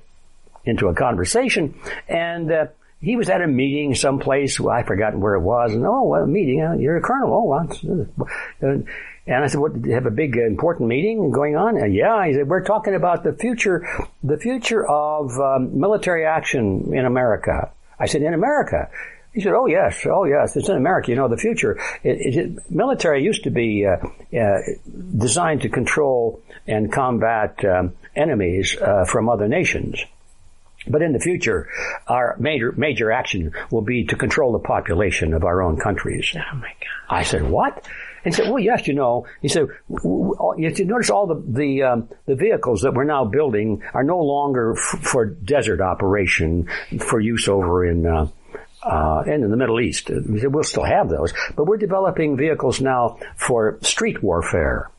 into 0.64 0.88
a 0.88 0.94
conversation 0.94 1.74
and, 2.08 2.50
uh, 2.50 2.66
he 3.02 3.16
was 3.16 3.30
at 3.30 3.40
a 3.40 3.46
meeting 3.46 3.94
someplace. 3.94 4.60
Well, 4.60 4.74
I 4.74 4.82
forgotten 4.82 5.20
where 5.20 5.34
it 5.34 5.40
was. 5.40 5.72
And 5.72 5.86
oh, 5.86 6.02
well, 6.02 6.22
a 6.22 6.26
meeting. 6.26 6.62
Uh, 6.62 6.74
you're 6.74 6.98
a 6.98 7.00
colonel. 7.00 7.32
Oh, 7.32 7.44
well, 7.44 7.64
it's- 7.64 8.26
uh, 8.62 8.90
and 9.26 9.44
I 9.44 9.46
said, 9.46 9.60
"What? 9.60 9.84
You 9.84 9.92
have 9.92 10.06
a 10.06 10.10
big 10.10 10.36
uh, 10.36 10.44
important 10.46 10.88
meeting 10.88 11.30
going 11.30 11.56
on?" 11.56 11.80
Uh, 11.80 11.86
yeah, 11.86 12.26
he 12.26 12.34
said, 12.34 12.48
"We're 12.48 12.64
talking 12.64 12.94
about 12.94 13.22
the 13.22 13.32
future, 13.32 13.86
the 14.22 14.38
future 14.38 14.86
of 14.86 15.38
um, 15.38 15.78
military 15.78 16.24
action 16.24 16.92
in 16.94 17.04
America." 17.04 17.70
I 17.98 18.06
said, 18.06 18.22
"In 18.22 18.34
America." 18.34 18.90
He 19.32 19.40
said, 19.40 19.52
"Oh 19.52 19.66
yes, 19.66 20.04
oh 20.06 20.24
yes, 20.24 20.56
it's 20.56 20.68
in 20.68 20.76
America. 20.76 21.10
You 21.10 21.16
know, 21.16 21.28
the 21.28 21.36
future. 21.36 21.78
It, 22.02 22.36
it, 22.36 22.70
military 22.70 23.22
used 23.22 23.44
to 23.44 23.50
be 23.50 23.86
uh, 23.86 23.96
uh, 24.36 24.58
designed 25.16 25.62
to 25.62 25.68
control 25.68 26.42
and 26.66 26.92
combat 26.92 27.64
um, 27.64 27.92
enemies 28.16 28.76
uh, 28.80 29.04
from 29.04 29.28
other 29.28 29.48
nations." 29.48 30.02
But 30.88 31.02
in 31.02 31.12
the 31.12 31.20
future, 31.20 31.68
our 32.08 32.36
major 32.38 32.72
major 32.72 33.12
action 33.12 33.52
will 33.70 33.82
be 33.82 34.04
to 34.06 34.16
control 34.16 34.52
the 34.52 34.58
population 34.58 35.34
of 35.34 35.44
our 35.44 35.62
own 35.62 35.78
countries. 35.78 36.34
Oh 36.34 36.56
my 36.56 36.72
God. 36.80 37.16
I 37.16 37.22
said, 37.22 37.48
what? 37.48 37.86
And 38.24 38.34
he 38.34 38.42
said, 38.42 38.50
well, 38.50 38.58
yes, 38.58 38.86
you 38.86 38.94
know. 38.94 39.26
He 39.40 39.48
said, 39.48 39.68
you 39.88 40.84
notice 40.84 41.10
all 41.10 41.26
the 41.26 41.42
the, 41.46 41.82
um, 41.82 42.08
the 42.26 42.34
vehicles 42.34 42.82
that 42.82 42.94
we're 42.94 43.04
now 43.04 43.24
building 43.24 43.82
are 43.94 44.04
no 44.04 44.18
longer 44.18 44.72
f- 44.76 45.00
for 45.02 45.24
desert 45.26 45.80
operation 45.80 46.68
for 46.98 47.20
use 47.20 47.48
over 47.48 47.84
in. 47.84 48.06
Uh, 48.06 48.28
uh, 48.82 49.22
and 49.26 49.44
in 49.44 49.50
the 49.50 49.56
Middle 49.58 49.78
East, 49.78 50.06
said, 50.06 50.24
we'll 50.26 50.62
still 50.64 50.84
have 50.84 51.10
those, 51.10 51.34
but 51.54 51.64
we're 51.64 51.76
developing 51.76 52.38
vehicles 52.38 52.80
now 52.80 53.18
for 53.36 53.78
street 53.82 54.22
warfare. 54.22 54.90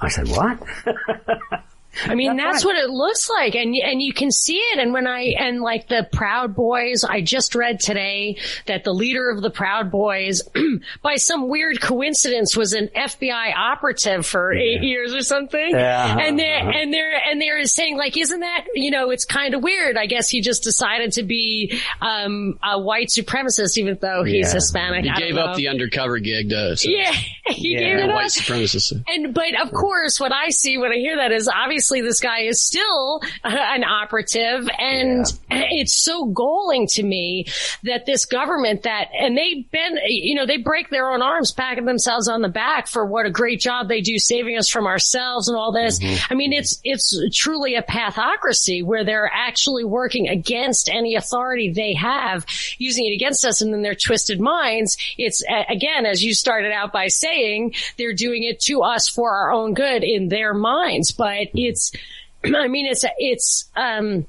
I 0.00 0.08
said, 0.08 0.28
what? 0.28 0.62
I 2.06 2.14
mean, 2.14 2.36
That's 2.36 2.62
that's, 2.62 2.64
right. 2.64 2.74
what 2.74 2.84
it 2.84 2.90
looks 2.90 3.28
like, 3.28 3.54
and 3.56 3.74
and 3.74 4.00
you 4.00 4.12
can 4.12 4.30
see 4.30 4.56
it. 4.56 4.78
And 4.78 4.92
when 4.92 5.06
I 5.06 5.34
and 5.38 5.60
like 5.60 5.88
the 5.88 6.08
Proud 6.12 6.54
Boys, 6.54 7.04
I 7.04 7.20
just 7.20 7.54
read 7.54 7.80
today 7.80 8.36
that 8.66 8.84
the 8.84 8.92
leader 8.92 9.28
of 9.28 9.42
the 9.42 9.50
Proud 9.50 9.90
Boys, 9.90 10.42
by 11.02 11.16
some 11.16 11.48
weird 11.48 11.80
coincidence, 11.80 12.56
was 12.56 12.74
an 12.74 12.88
FBI 12.94 13.52
operative 13.56 14.24
for 14.24 14.52
eight 14.52 14.82
years 14.82 15.12
or 15.14 15.22
something. 15.22 15.70
Yeah. 15.70 16.12
And 16.12 16.20
uh-huh, 16.20 16.36
they're 16.36 16.60
uh-huh. 16.60 16.70
and 16.78 16.92
they're 16.94 17.20
and 17.30 17.42
they're 17.42 17.64
saying 17.64 17.96
like, 17.96 18.16
isn't 18.16 18.40
that 18.40 18.66
you 18.74 18.92
know, 18.92 19.10
it's 19.10 19.24
kind 19.24 19.54
of 19.54 19.62
weird. 19.62 19.96
I 19.96 20.06
guess 20.06 20.28
he 20.28 20.40
just 20.42 20.62
decided 20.62 21.12
to 21.14 21.24
be 21.24 21.80
um, 22.00 22.56
a 22.62 22.80
white 22.80 23.08
supremacist, 23.08 23.76
even 23.78 23.98
though 24.00 24.22
he's 24.22 24.46
Yeah. 24.48 24.54
Hispanic. 24.54 25.04
He 25.04 25.10
I 25.10 25.18
gave 25.18 25.36
up 25.36 25.50
know. 25.50 25.56
the 25.56 25.68
undercover 25.68 26.18
gig 26.20 26.50
to 26.50 26.76
so, 26.76 26.88
yeah, 26.88 27.10
he 27.48 27.72
Yeah. 27.72 27.80
gave 27.80 27.96
a 27.96 28.10
it 28.10 28.14
white 28.14 28.26
supremacist. 28.30 29.02
And 29.08 29.34
but 29.34 29.60
of 29.60 29.72
course, 29.72 30.20
what 30.20 30.32
I 30.32 30.50
see 30.50 30.78
when 30.78 30.92
I 30.92 30.96
hear 30.96 31.16
that 31.16 31.32
is 31.32 31.48
obviously 31.48 31.79
this 31.88 32.20
guy 32.20 32.40
is 32.40 32.60
still 32.62 33.20
an 33.44 33.84
operative, 33.84 34.68
and 34.78 35.24
it's 35.50 35.96
so 35.96 36.26
galling 36.26 36.86
to 36.88 37.02
me 37.02 37.46
that 37.84 38.06
this 38.06 38.24
government 38.24 38.82
that 38.82 39.08
and 39.18 39.36
they've 39.36 39.70
been 39.70 39.98
you 40.06 40.34
know 40.34 40.46
they 40.46 40.58
break 40.58 40.90
their 40.90 41.10
own 41.10 41.22
arms, 41.22 41.52
patting 41.52 41.84
themselves 41.84 42.28
on 42.28 42.42
the 42.42 42.48
back 42.48 42.86
for 42.86 43.04
what 43.06 43.26
a 43.26 43.30
great 43.30 43.60
job 43.60 43.88
they 43.88 44.00
do 44.00 44.18
saving 44.18 44.56
us 44.56 44.68
from 44.68 44.86
ourselves 44.86 45.48
and 45.48 45.56
all 45.56 45.72
this. 45.72 45.98
Mm-hmm. 45.98 46.32
I 46.32 46.36
mean, 46.36 46.52
it's 46.52 46.80
it's 46.84 47.14
truly 47.34 47.74
a 47.74 47.82
pathocracy 47.82 48.84
where 48.84 49.04
they're 49.04 49.30
actually 49.32 49.84
working 49.84 50.28
against 50.28 50.88
any 50.88 51.14
authority 51.14 51.72
they 51.72 51.94
have, 51.94 52.46
using 52.78 53.06
it 53.06 53.14
against 53.14 53.44
us, 53.44 53.60
and 53.60 53.72
then 53.72 53.82
their 53.82 53.94
twisted 53.94 54.40
minds, 54.40 54.96
it's 55.16 55.42
again 55.68 56.06
as 56.06 56.22
you 56.22 56.34
started 56.34 56.72
out 56.72 56.92
by 56.92 57.08
saying, 57.08 57.74
they're 57.96 58.14
doing 58.14 58.44
it 58.44 58.60
to 58.60 58.82
us 58.82 59.08
for 59.08 59.32
our 59.32 59.52
own 59.52 59.74
good 59.74 60.04
in 60.04 60.28
their 60.28 60.54
minds. 60.54 61.12
But 61.12 61.48
it's, 61.70 61.92
I 62.44 62.68
mean, 62.68 62.86
it's 62.86 63.04
it's 63.18 63.70
um. 63.76 64.26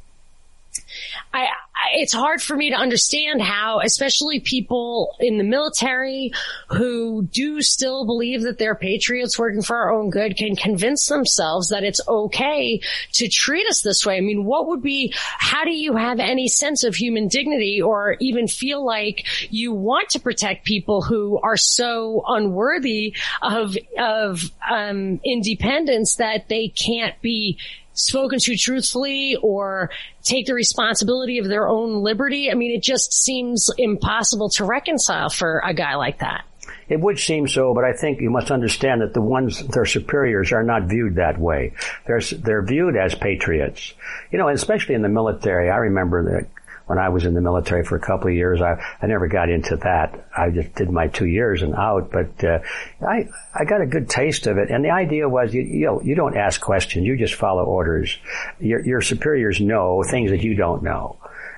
I, 1.33 1.39
I, 1.41 1.47
it's 1.93 2.13
hard 2.13 2.41
for 2.41 2.55
me 2.55 2.69
to 2.69 2.75
understand 2.75 3.41
how, 3.41 3.79
especially 3.79 4.39
people 4.39 5.15
in 5.19 5.37
the 5.37 5.43
military 5.43 6.31
who 6.69 7.23
do 7.23 7.61
still 7.61 8.05
believe 8.05 8.43
that 8.43 8.57
they're 8.57 8.75
patriots 8.75 9.37
working 9.39 9.61
for 9.61 9.75
our 9.75 9.91
own 9.91 10.09
good 10.09 10.37
can 10.37 10.55
convince 10.55 11.07
themselves 11.07 11.69
that 11.69 11.83
it's 11.83 12.01
okay 12.07 12.81
to 13.13 13.27
treat 13.27 13.67
us 13.67 13.81
this 13.81 14.05
way. 14.05 14.17
I 14.17 14.21
mean, 14.21 14.45
what 14.45 14.67
would 14.67 14.81
be, 14.81 15.13
how 15.15 15.63
do 15.63 15.71
you 15.71 15.95
have 15.95 16.19
any 16.19 16.47
sense 16.47 16.83
of 16.83 16.95
human 16.95 17.27
dignity 17.27 17.81
or 17.81 18.15
even 18.19 18.47
feel 18.47 18.85
like 18.85 19.25
you 19.49 19.73
want 19.73 20.09
to 20.09 20.19
protect 20.19 20.65
people 20.65 21.01
who 21.01 21.39
are 21.41 21.57
so 21.57 22.23
unworthy 22.27 23.15
of, 23.41 23.77
of, 23.97 24.51
um, 24.69 25.19
independence 25.25 26.15
that 26.15 26.47
they 26.49 26.67
can't 26.67 27.19
be 27.21 27.57
spoken 27.93 28.39
to 28.39 28.55
truthfully 28.57 29.37
or 29.41 29.89
take 30.23 30.45
the 30.45 30.53
responsibility 30.53 31.37
of 31.39 31.47
their 31.47 31.67
own 31.67 32.03
liberty. 32.03 32.51
I 32.51 32.55
mean, 32.55 32.71
it 32.71 32.83
just 32.83 33.13
seems 33.13 33.69
impossible 33.77 34.49
to 34.51 34.65
reconcile 34.65 35.29
for 35.29 35.61
a 35.65 35.73
guy 35.73 35.95
like 35.95 36.19
that. 36.19 36.45
It 36.87 36.99
would 36.99 37.19
seem 37.19 37.47
so, 37.47 37.73
but 37.73 37.85
I 37.85 37.93
think 37.93 38.19
you 38.19 38.29
must 38.29 38.51
understand 38.51 39.01
that 39.01 39.13
the 39.13 39.21
ones, 39.21 39.65
their 39.67 39.85
superiors 39.85 40.51
are 40.51 40.63
not 40.63 40.83
viewed 40.83 41.15
that 41.15 41.39
way. 41.39 41.73
They're, 42.05 42.19
they're 42.19 42.61
viewed 42.61 42.97
as 42.97 43.15
patriots. 43.15 43.93
You 44.29 44.37
know, 44.37 44.49
especially 44.49 44.95
in 44.95 45.01
the 45.01 45.09
military. 45.09 45.69
I 45.69 45.77
remember 45.77 46.23
that 46.31 46.47
when 46.91 46.99
I 46.99 47.07
was 47.07 47.23
in 47.23 47.33
the 47.33 47.39
military 47.39 47.85
for 47.85 47.95
a 47.95 48.01
couple 48.01 48.27
of 48.27 48.33
years, 48.33 48.61
I, 48.61 48.73
I 49.01 49.07
never 49.07 49.27
got 49.27 49.49
into 49.49 49.77
that. 49.77 50.27
I 50.37 50.49
just 50.49 50.75
did 50.75 50.89
my 50.89 51.07
two 51.07 51.25
years 51.25 51.63
and 51.63 51.73
out, 51.73 52.11
but, 52.11 52.43
uh, 52.43 52.59
I, 52.99 53.29
I 53.55 53.63
got 53.63 53.79
a 53.79 53.85
good 53.85 54.09
taste 54.09 54.45
of 54.45 54.57
it. 54.57 54.69
And 54.69 54.83
the 54.83 54.91
idea 54.91 55.29
was 55.29 55.53
you, 55.53 55.61
you 55.61 55.85
know, 55.85 56.01
you 56.01 56.15
don't 56.15 56.35
ask 56.35 56.59
questions. 56.59 57.07
You 57.07 57.15
just 57.15 57.35
follow 57.35 57.63
orders. 57.63 58.17
Your, 58.59 58.85
your 58.85 59.01
superiors 59.01 59.61
know 59.61 60.03
things 60.03 60.31
that 60.31 60.43
you 60.43 60.53
don't 60.53 60.83
know. 60.83 61.15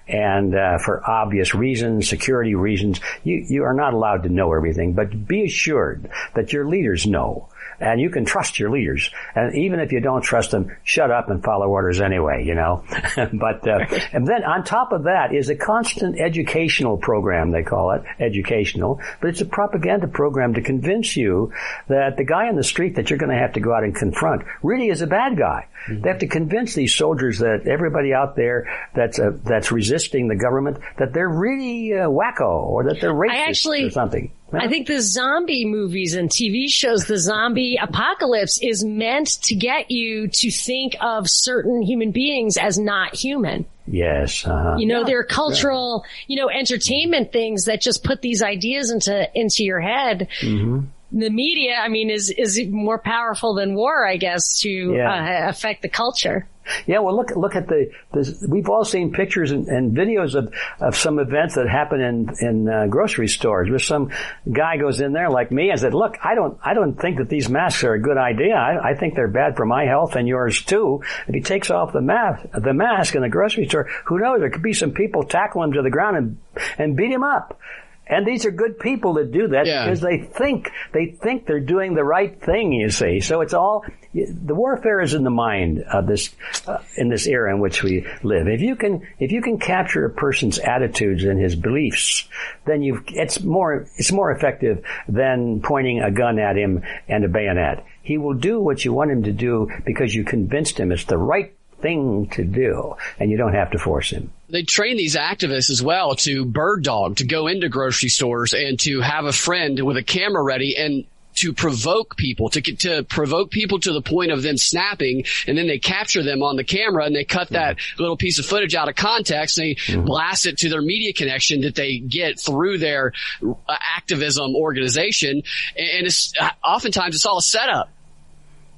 and 0.07 0.55
uh, 0.55 0.77
for 0.79 1.07
obvious 1.09 1.55
reasons, 1.55 2.09
security 2.09 2.55
reasons, 2.55 2.99
you 3.23 3.45
you 3.47 3.63
are 3.63 3.73
not 3.73 3.93
allowed 3.93 4.23
to 4.23 4.29
know 4.29 4.53
everything. 4.53 4.93
But 4.93 5.27
be 5.27 5.45
assured 5.45 6.09
that 6.35 6.51
your 6.51 6.67
leaders 6.67 7.05
know 7.05 7.47
and 7.83 7.99
you 7.99 8.09
can 8.09 8.23
trust 8.23 8.59
your 8.59 8.71
leaders. 8.71 9.11
And 9.35 9.55
even 9.55 9.79
if 9.79 9.91
you 9.91 9.99
don't 9.99 10.21
trust 10.21 10.51
them, 10.51 10.75
shut 10.83 11.11
up 11.11 11.29
and 11.29 11.43
follow 11.43 11.67
orders 11.67 11.99
anyway, 11.99 12.45
you 12.45 12.55
know. 12.55 12.83
but 13.33 13.67
uh, 13.67 13.85
and 14.13 14.25
then 14.25 14.43
on 14.45 14.63
top 14.63 14.93
of 14.93 15.03
that 15.03 15.35
is 15.35 15.49
a 15.49 15.55
constant 15.55 16.19
educational 16.19 16.97
program. 16.97 17.51
They 17.51 17.63
call 17.63 17.91
it 17.91 18.03
educational, 18.19 19.01
but 19.19 19.31
it's 19.31 19.41
a 19.41 19.45
propaganda 19.45 20.07
program 20.07 20.53
to 20.53 20.61
convince 20.61 21.17
you 21.17 21.51
that 21.89 22.15
the 22.15 22.23
guy 22.23 22.47
on 22.47 22.55
the 22.55 22.63
street 22.63 22.95
that 22.95 23.09
you're 23.09 23.19
going 23.19 23.31
to 23.31 23.37
have 23.37 23.53
to 23.53 23.59
go 23.59 23.73
out 23.73 23.83
and 23.83 23.93
confront 23.93 24.43
really 24.61 24.87
is 24.87 25.01
a 25.01 25.07
bad 25.07 25.37
guy. 25.37 25.67
Mm-hmm. 25.87 26.01
They 26.01 26.09
have 26.09 26.19
to 26.19 26.27
convince 26.27 26.73
these 26.73 26.95
soldiers 26.95 27.39
that 27.39 27.67
everybody 27.67 28.13
out 28.13 28.37
there 28.37 28.69
that's 28.95 29.19
uh, 29.19 29.31
that's 29.43 29.71
resisting 29.71 30.29
the 30.29 30.37
government 30.37 30.77
that 30.97 31.13
they're 31.13 31.27
really 31.27 31.93
uh, 31.93 32.07
wacko 32.07 32.63
or 32.63 32.85
that 32.85 33.01
they're 33.01 33.13
racist 33.13 33.47
actually, 33.49 33.83
or 33.83 33.89
something. 33.89 34.31
I 34.53 34.67
think 34.67 34.87
the 34.87 35.01
zombie 35.01 35.65
movies 35.65 36.13
and 36.13 36.29
TV 36.29 36.65
shows, 36.67 37.05
the 37.05 37.17
zombie 37.17 37.77
apocalypse 37.81 38.59
is 38.61 38.83
meant 38.83 39.41
to 39.43 39.55
get 39.55 39.89
you 39.89 40.27
to 40.27 40.51
think 40.51 40.95
of 41.01 41.29
certain 41.29 41.81
human 41.81 42.11
beings 42.11 42.57
as 42.57 42.77
not 42.77 43.15
human. 43.15 43.65
Yes. 43.87 44.45
Uh-huh. 44.45 44.77
You 44.77 44.85
know, 44.85 44.99
yeah. 44.99 45.05
there 45.05 45.19
are 45.19 45.25
cultural, 45.25 46.05
yeah. 46.05 46.35
you 46.35 46.41
know, 46.41 46.49
entertainment 46.49 47.31
things 47.31 47.65
that 47.65 47.81
just 47.81 48.03
put 48.03 48.21
these 48.21 48.41
ideas 48.41 48.91
into, 48.91 49.29
into 49.35 49.63
your 49.63 49.81
head. 49.81 50.29
Mm-hmm 50.41 50.85
the 51.13 51.29
media, 51.29 51.75
I 51.75 51.87
mean, 51.89 52.09
is 52.09 52.29
is 52.29 52.59
more 52.67 52.97
powerful 52.97 53.53
than 53.53 53.75
war, 53.75 54.05
I 54.05 54.17
guess, 54.17 54.59
to 54.61 54.69
yeah. 54.69 55.45
uh, 55.45 55.49
affect 55.49 55.83
the 55.83 55.89
culture. 55.89 56.47
Yeah, 56.87 56.99
well, 56.99 57.15
look 57.15 57.35
look 57.35 57.55
at 57.55 57.67
the, 57.67 57.91
the 58.13 58.47
we've 58.49 58.69
all 58.69 58.85
seen 58.85 59.11
pictures 59.11 59.51
and, 59.51 59.67
and, 59.67 59.95
videos 59.95 60.33
of, 60.33 60.53
of 60.79 60.95
some 60.95 61.19
events 61.19 61.55
that 61.55 61.67
happen 61.67 61.99
in 61.99 62.29
in 62.39 62.69
uh, 62.69 62.87
grocery 62.87 63.27
stores 63.27 63.69
where 63.69 63.79
some 63.79 64.11
guy 64.49 64.77
goes 64.77 65.01
in 65.01 65.11
there 65.11 65.29
like 65.29 65.51
me 65.51 65.71
and 65.71 65.79
said, 65.79 65.93
"Look, 65.93 66.17
I 66.23 66.35
don't 66.35 66.57
I 66.63 66.73
don't 66.73 66.95
think 66.95 67.17
that 67.17 67.27
these 67.27 67.49
masks 67.49 67.83
are 67.83 67.93
a 67.93 68.01
good 68.01 68.17
idea. 68.17 68.55
I, 68.55 68.91
I 68.91 68.95
think 68.95 69.15
they're 69.15 69.27
bad 69.27 69.57
for 69.57 69.65
my 69.65 69.85
health 69.85 70.15
and 70.15 70.25
yours 70.25 70.63
too." 70.63 71.03
If 71.27 71.35
he 71.35 71.41
takes 71.41 71.69
off 71.69 71.91
the 71.91 72.01
mask 72.01 72.45
the 72.53 72.73
mask 72.73 73.15
in 73.15 73.23
the 73.23 73.29
grocery 73.29 73.67
store, 73.67 73.89
who 74.05 74.19
knows? 74.19 74.39
There 74.39 74.49
could 74.49 74.63
be 74.63 74.73
some 74.73 74.91
people 74.91 75.23
tackle 75.23 75.63
him 75.63 75.73
to 75.73 75.81
the 75.81 75.91
ground 75.91 76.17
and 76.17 76.37
and 76.77 76.95
beat 76.95 77.11
him 77.11 77.23
up. 77.23 77.59
And 78.05 78.27
these 78.27 78.45
are 78.45 78.51
good 78.51 78.79
people 78.79 79.13
that 79.13 79.31
do 79.31 79.47
that 79.49 79.65
yeah. 79.65 79.85
because 79.85 80.01
they 80.01 80.19
think, 80.19 80.71
they 80.91 81.07
think 81.07 81.45
they're 81.45 81.61
doing 81.61 81.93
the 81.93 82.03
right 82.03 82.39
thing, 82.41 82.73
you 82.73 82.89
see. 82.89 83.21
So 83.21 83.41
it's 83.41 83.53
all, 83.53 83.85
the 84.13 84.53
warfare 84.53 84.99
is 85.01 85.13
in 85.13 85.23
the 85.23 85.29
mind 85.29 85.83
of 85.83 86.05
this, 86.05 86.35
uh, 86.67 86.79
in 86.97 87.07
this 87.07 87.27
era 87.27 87.53
in 87.53 87.61
which 87.61 87.81
we 87.81 88.05
live. 88.21 88.47
If 88.47 88.61
you 88.61 88.75
can, 88.75 89.07
if 89.19 89.31
you 89.31 89.41
can 89.41 89.57
capture 89.57 90.05
a 90.05 90.09
person's 90.09 90.59
attitudes 90.59 91.23
and 91.23 91.39
his 91.39 91.55
beliefs, 91.55 92.27
then 92.65 92.83
you 92.83 93.03
it's 93.07 93.41
more, 93.41 93.87
it's 93.95 94.11
more 94.11 94.31
effective 94.31 94.83
than 95.07 95.61
pointing 95.61 96.01
a 96.01 96.11
gun 96.11 96.39
at 96.39 96.57
him 96.57 96.83
and 97.07 97.23
a 97.23 97.29
bayonet. 97.29 97.85
He 98.01 98.17
will 98.17 98.33
do 98.33 98.59
what 98.59 98.83
you 98.83 98.91
want 98.91 99.11
him 99.11 99.23
to 99.23 99.31
do 99.31 99.69
because 99.85 100.13
you 100.13 100.25
convinced 100.25 100.77
him 100.77 100.91
it's 100.91 101.05
the 101.05 101.17
right 101.17 101.55
thing 101.83 102.27
to 102.31 102.43
do, 102.43 102.95
and 103.19 103.29
you 103.29 103.37
don't 103.37 103.53
have 103.53 103.71
to 103.71 103.77
force 103.77 104.09
him. 104.09 104.31
They 104.53 104.61
train 104.61 104.97
these 104.97 105.15
activists 105.15 105.71
as 105.71 105.81
well 105.81 106.13
to 106.17 106.45
bird 106.45 106.83
dog, 106.83 107.17
to 107.17 107.25
go 107.25 107.47
into 107.47 107.69
grocery 107.69 108.09
stores 108.09 108.53
and 108.53 108.79
to 108.81 109.01
have 109.01 109.25
a 109.25 109.33
friend 109.33 109.79
with 109.83 109.97
a 109.97 110.03
camera 110.03 110.43
ready 110.43 110.77
and 110.77 111.05
to 111.37 111.53
provoke 111.53 112.15
people, 112.15 112.49
to 112.49 112.61
to 112.61 113.03
provoke 113.03 113.49
people 113.49 113.79
to 113.79 113.91
the 113.91 114.01
point 114.03 114.31
of 114.31 114.43
them 114.43 114.55
snapping, 114.55 115.25
and 115.47 115.57
then 115.57 115.65
they 115.65 115.79
capture 115.79 116.21
them 116.21 116.43
on 116.43 116.55
the 116.55 116.63
camera 116.63 117.03
and 117.03 117.15
they 117.15 117.25
cut 117.25 117.49
that 117.49 117.77
mm-hmm. 117.77 118.03
little 118.03 118.15
piece 118.15 118.37
of 118.37 118.45
footage 118.45 118.75
out 118.75 118.87
of 118.87 118.95
context 118.95 119.57
and 119.57 119.69
they 119.69 119.73
mm-hmm. 119.73 120.05
blast 120.05 120.45
it 120.45 120.59
to 120.59 120.69
their 120.69 120.83
media 120.83 121.13
connection 121.13 121.61
that 121.61 121.73
they 121.73 121.97
get 121.97 122.39
through 122.39 122.77
their 122.77 123.11
uh, 123.43 123.53
activism 123.97 124.55
organization. 124.55 125.41
And 125.75 126.05
it's 126.05 126.31
oftentimes 126.63 127.15
it's 127.15 127.25
all 127.25 127.39
a 127.39 127.41
setup. 127.41 127.89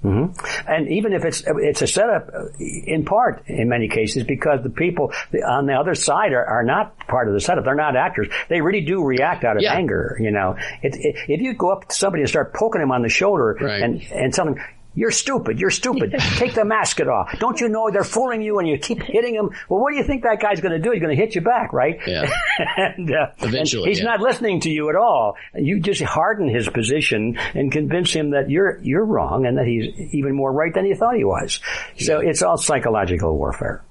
Mm-hmm. 0.05 0.71
And 0.71 0.89
even 0.89 1.13
if 1.13 1.25
it's 1.25 1.43
it's 1.45 1.81
a 1.81 1.87
setup, 1.87 2.29
uh, 2.33 2.45
in 2.59 3.05
part, 3.05 3.43
in 3.47 3.69
many 3.69 3.87
cases, 3.87 4.23
because 4.23 4.63
the 4.63 4.69
people 4.69 5.13
on 5.45 5.65
the 5.65 5.73
other 5.73 5.95
side 5.95 6.33
are, 6.33 6.45
are 6.45 6.63
not 6.63 6.97
part 7.07 7.27
of 7.27 7.33
the 7.33 7.41
setup. 7.41 7.65
They're 7.65 7.75
not 7.75 7.95
actors. 7.95 8.27
They 8.49 8.61
really 8.61 8.81
do 8.81 9.03
react 9.03 9.43
out 9.43 9.57
of 9.57 9.63
yeah. 9.63 9.73
anger. 9.73 10.17
You 10.19 10.31
know, 10.31 10.55
it, 10.81 10.95
it, 10.95 11.15
if 11.27 11.41
you 11.41 11.53
go 11.53 11.71
up 11.71 11.89
to 11.89 11.95
somebody 11.95 12.23
and 12.23 12.29
start 12.29 12.53
poking 12.53 12.81
them 12.81 12.91
on 12.91 13.01
the 13.01 13.09
shoulder 13.09 13.57
right. 13.59 13.81
and 13.81 14.01
and 14.11 14.33
tell 14.33 14.45
them 14.45 14.55
you're 14.95 15.11
stupid. 15.11 15.59
You're 15.59 15.71
stupid. 15.71 16.15
Take 16.37 16.55
the 16.55 16.65
mask 16.65 16.99
off. 17.01 17.37
Don't 17.39 17.59
you 17.59 17.67
know 17.67 17.89
they're 17.91 18.03
fooling 18.03 18.41
you 18.41 18.59
and 18.59 18.67
you 18.67 18.77
keep 18.77 19.01
hitting 19.03 19.35
them? 19.35 19.49
Well, 19.67 19.81
what 19.81 19.91
do 19.91 19.97
you 19.97 20.03
think 20.03 20.23
that 20.23 20.39
guy's 20.39 20.61
going 20.61 20.71
to 20.71 20.79
do? 20.79 20.91
He's 20.91 21.01
going 21.01 21.15
to 21.15 21.21
hit 21.21 21.35
you 21.35 21.41
back, 21.41 21.73
right? 21.73 21.99
Yeah. 22.07 22.29
and, 22.77 23.11
uh, 23.11 23.27
Eventually. 23.39 23.83
And 23.83 23.89
he's 23.89 23.99
yeah. 23.99 24.05
not 24.05 24.21
listening 24.21 24.61
to 24.61 24.69
you 24.69 24.89
at 24.89 24.95
all. 24.95 25.35
You 25.53 25.79
just 25.81 26.01
harden 26.01 26.47
his 26.47 26.69
position 26.69 27.37
and 27.53 27.71
convince 27.71 28.13
him 28.13 28.31
that 28.31 28.49
you're, 28.49 28.79
you're 28.81 29.05
wrong 29.05 29.45
and 29.45 29.57
that 29.57 29.67
he's 29.67 30.13
even 30.13 30.33
more 30.33 30.51
right 30.51 30.73
than 30.73 30.85
you 30.85 30.95
thought 30.95 31.15
he 31.15 31.25
was. 31.25 31.59
So 31.99 32.21
yeah. 32.21 32.29
it's 32.29 32.41
all 32.41 32.57
psychological 32.57 33.37
warfare. 33.37 33.83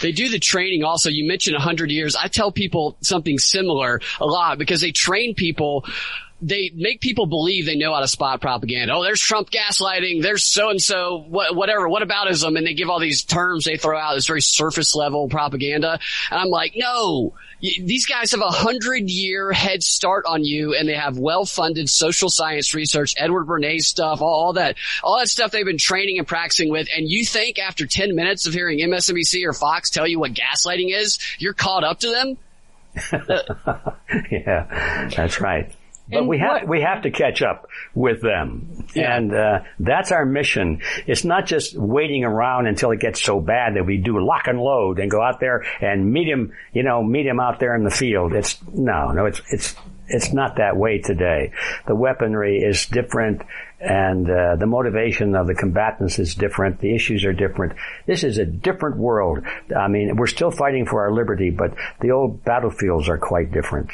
They 0.00 0.10
do 0.10 0.28
the 0.28 0.40
training 0.40 0.82
also. 0.82 1.08
You 1.08 1.26
mentioned 1.28 1.54
100 1.54 1.90
years. 1.90 2.16
I 2.16 2.26
tell 2.26 2.50
people 2.50 2.96
something 3.00 3.38
similar 3.38 4.00
a 4.20 4.26
lot 4.26 4.58
because 4.58 4.80
they 4.80 4.90
train 4.90 5.34
people 5.34 5.84
they 6.40 6.70
make 6.74 7.00
people 7.00 7.26
believe 7.26 7.66
they 7.66 7.76
know 7.76 7.92
how 7.92 8.00
to 8.00 8.08
spot 8.08 8.40
propaganda. 8.40 8.94
Oh, 8.94 9.02
there's 9.02 9.20
Trump 9.20 9.50
gaslighting. 9.50 10.22
There's 10.22 10.44
so 10.44 10.70
and 10.70 10.80
so, 10.80 11.24
whatever. 11.28 11.88
What 11.88 12.06
aboutism? 12.06 12.56
And 12.56 12.66
they 12.66 12.74
give 12.74 12.88
all 12.88 13.00
these 13.00 13.24
terms 13.24 13.64
they 13.64 13.76
throw 13.76 13.98
out. 13.98 14.16
It's 14.16 14.26
very 14.26 14.40
surface 14.40 14.94
level 14.94 15.28
propaganda. 15.28 15.98
And 16.30 16.40
I'm 16.40 16.48
like, 16.48 16.74
no, 16.76 17.34
these 17.60 18.06
guys 18.06 18.30
have 18.30 18.40
a 18.40 18.50
hundred 18.50 19.10
year 19.10 19.50
head 19.52 19.82
start 19.82 20.26
on 20.26 20.44
you, 20.44 20.74
and 20.74 20.88
they 20.88 20.94
have 20.94 21.18
well 21.18 21.44
funded 21.44 21.88
social 21.88 22.30
science 22.30 22.72
research, 22.72 23.14
Edward 23.18 23.46
Bernays 23.46 23.82
stuff, 23.82 24.20
all, 24.20 24.28
all 24.28 24.52
that, 24.52 24.76
all 25.02 25.18
that 25.18 25.28
stuff 25.28 25.50
they've 25.50 25.66
been 25.66 25.76
training 25.78 26.18
and 26.18 26.26
practicing 26.26 26.70
with. 26.70 26.86
And 26.96 27.08
you 27.08 27.24
think 27.24 27.58
after 27.58 27.84
10 27.84 28.14
minutes 28.14 28.46
of 28.46 28.54
hearing 28.54 28.78
MSNBC 28.78 29.44
or 29.44 29.52
Fox 29.52 29.90
tell 29.90 30.06
you 30.06 30.20
what 30.20 30.34
gaslighting 30.34 30.94
is, 30.94 31.18
you're 31.38 31.52
caught 31.52 31.82
up 31.82 31.98
to 32.00 32.10
them? 32.10 32.38
yeah, 34.30 35.08
that's 35.14 35.40
right. 35.40 35.72
But 36.10 36.20
and 36.20 36.28
we 36.28 36.38
have 36.38 36.62
what? 36.62 36.68
we 36.68 36.80
have 36.80 37.02
to 37.02 37.10
catch 37.10 37.42
up 37.42 37.68
with 37.94 38.22
them, 38.22 38.86
yeah. 38.94 39.16
and 39.16 39.34
uh, 39.34 39.60
that's 39.78 40.10
our 40.10 40.24
mission. 40.24 40.80
It's 41.06 41.24
not 41.24 41.46
just 41.46 41.76
waiting 41.76 42.24
around 42.24 42.66
until 42.66 42.92
it 42.92 43.00
gets 43.00 43.22
so 43.22 43.40
bad 43.40 43.74
that 43.76 43.84
we 43.84 43.98
do 43.98 44.24
lock 44.24 44.46
and 44.46 44.58
load 44.58 45.00
and 45.00 45.10
go 45.10 45.22
out 45.22 45.38
there 45.40 45.64
and 45.80 46.10
meet 46.10 46.28
him. 46.28 46.52
You 46.72 46.82
know, 46.82 47.02
meet 47.02 47.26
him 47.26 47.40
out 47.40 47.60
there 47.60 47.74
in 47.74 47.84
the 47.84 47.90
field. 47.90 48.32
It's 48.32 48.58
no, 48.72 49.08
no. 49.12 49.26
It's 49.26 49.42
it's 49.50 49.76
it's 50.08 50.32
not 50.32 50.56
that 50.56 50.76
way 50.76 50.98
today. 50.98 51.52
The 51.86 51.94
weaponry 51.94 52.58
is 52.58 52.86
different, 52.86 53.42
and 53.78 54.28
uh, 54.28 54.56
the 54.56 54.66
motivation 54.66 55.34
of 55.34 55.46
the 55.46 55.54
combatants 55.54 56.18
is 56.18 56.34
different. 56.34 56.80
The 56.80 56.94
issues 56.94 57.26
are 57.26 57.34
different. 57.34 57.74
This 58.06 58.24
is 58.24 58.38
a 58.38 58.46
different 58.46 58.96
world. 58.96 59.44
I 59.76 59.88
mean, 59.88 60.16
we're 60.16 60.26
still 60.26 60.50
fighting 60.50 60.86
for 60.86 61.02
our 61.02 61.12
liberty, 61.12 61.50
but 61.50 61.74
the 62.00 62.12
old 62.12 62.44
battlefields 62.44 63.08
are 63.10 63.18
quite 63.18 63.52
different. 63.52 63.90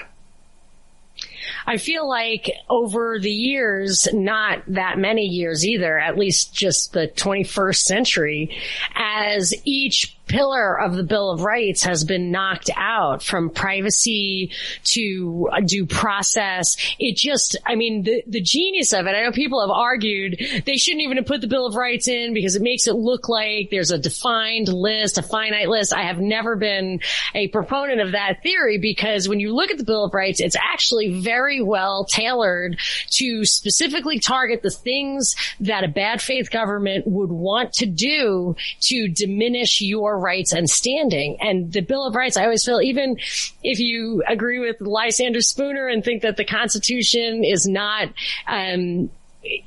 I 1.66 1.76
feel 1.76 2.08
like 2.08 2.50
over 2.68 3.18
the 3.18 3.30
years, 3.30 4.08
not 4.12 4.62
that 4.68 4.98
many 4.98 5.26
years 5.26 5.66
either, 5.66 5.98
at 5.98 6.18
least 6.18 6.54
just 6.54 6.92
the 6.92 7.08
21st 7.08 7.76
century, 7.76 8.56
as 8.94 9.54
each 9.64 10.16
pillar 10.26 10.80
of 10.80 10.94
the 10.94 11.02
Bill 11.02 11.30
of 11.30 11.42
Rights 11.42 11.82
has 11.84 12.04
been 12.04 12.30
knocked 12.30 12.70
out 12.76 13.22
from 13.22 13.50
privacy 13.50 14.50
to 14.84 15.48
uh, 15.52 15.60
due 15.60 15.86
process. 15.86 16.76
It 16.98 17.16
just, 17.16 17.56
I 17.66 17.74
mean, 17.74 18.02
the, 18.02 18.22
the 18.26 18.40
genius 18.40 18.92
of 18.92 19.06
it, 19.06 19.10
I 19.10 19.22
know 19.22 19.32
people 19.32 19.60
have 19.60 19.70
argued 19.70 20.38
they 20.64 20.76
shouldn't 20.76 21.02
even 21.02 21.18
have 21.18 21.26
put 21.26 21.40
the 21.40 21.46
Bill 21.46 21.66
of 21.66 21.74
Rights 21.74 22.08
in 22.08 22.34
because 22.34 22.56
it 22.56 22.62
makes 22.62 22.86
it 22.86 22.94
look 22.94 23.28
like 23.28 23.70
there's 23.70 23.90
a 23.90 23.98
defined 23.98 24.68
list, 24.68 25.18
a 25.18 25.22
finite 25.22 25.68
list. 25.68 25.92
I 25.92 26.04
have 26.04 26.20
never 26.20 26.56
been 26.56 27.00
a 27.34 27.48
proponent 27.48 28.00
of 28.00 28.12
that 28.12 28.42
theory 28.42 28.78
because 28.78 29.28
when 29.28 29.40
you 29.40 29.54
look 29.54 29.70
at 29.70 29.78
the 29.78 29.84
Bill 29.84 30.04
of 30.04 30.14
Rights, 30.14 30.40
it's 30.40 30.56
actually 30.56 31.20
very 31.20 31.62
well 31.62 32.04
tailored 32.04 32.78
to 33.10 33.44
specifically 33.44 34.18
target 34.18 34.62
the 34.62 34.70
things 34.70 35.34
that 35.60 35.84
a 35.84 35.88
bad 35.88 36.22
faith 36.22 36.50
government 36.50 37.06
would 37.06 37.30
want 37.30 37.72
to 37.74 37.86
do 37.86 38.56
to 38.80 39.08
diminish 39.08 39.80
your 39.80 40.13
rights 40.16 40.52
and 40.52 40.68
standing. 40.68 41.38
And 41.40 41.72
the 41.72 41.80
Bill 41.80 42.06
of 42.06 42.14
Rights, 42.14 42.36
I 42.36 42.44
always 42.44 42.64
feel, 42.64 42.80
even 42.80 43.18
if 43.62 43.78
you 43.78 44.22
agree 44.26 44.58
with 44.58 44.80
Lysander 44.80 45.40
Spooner 45.40 45.88
and 45.88 46.04
think 46.04 46.22
that 46.22 46.36
the 46.36 46.44
Constitution 46.44 47.44
is 47.44 47.66
not, 47.66 48.08
um, 48.46 49.10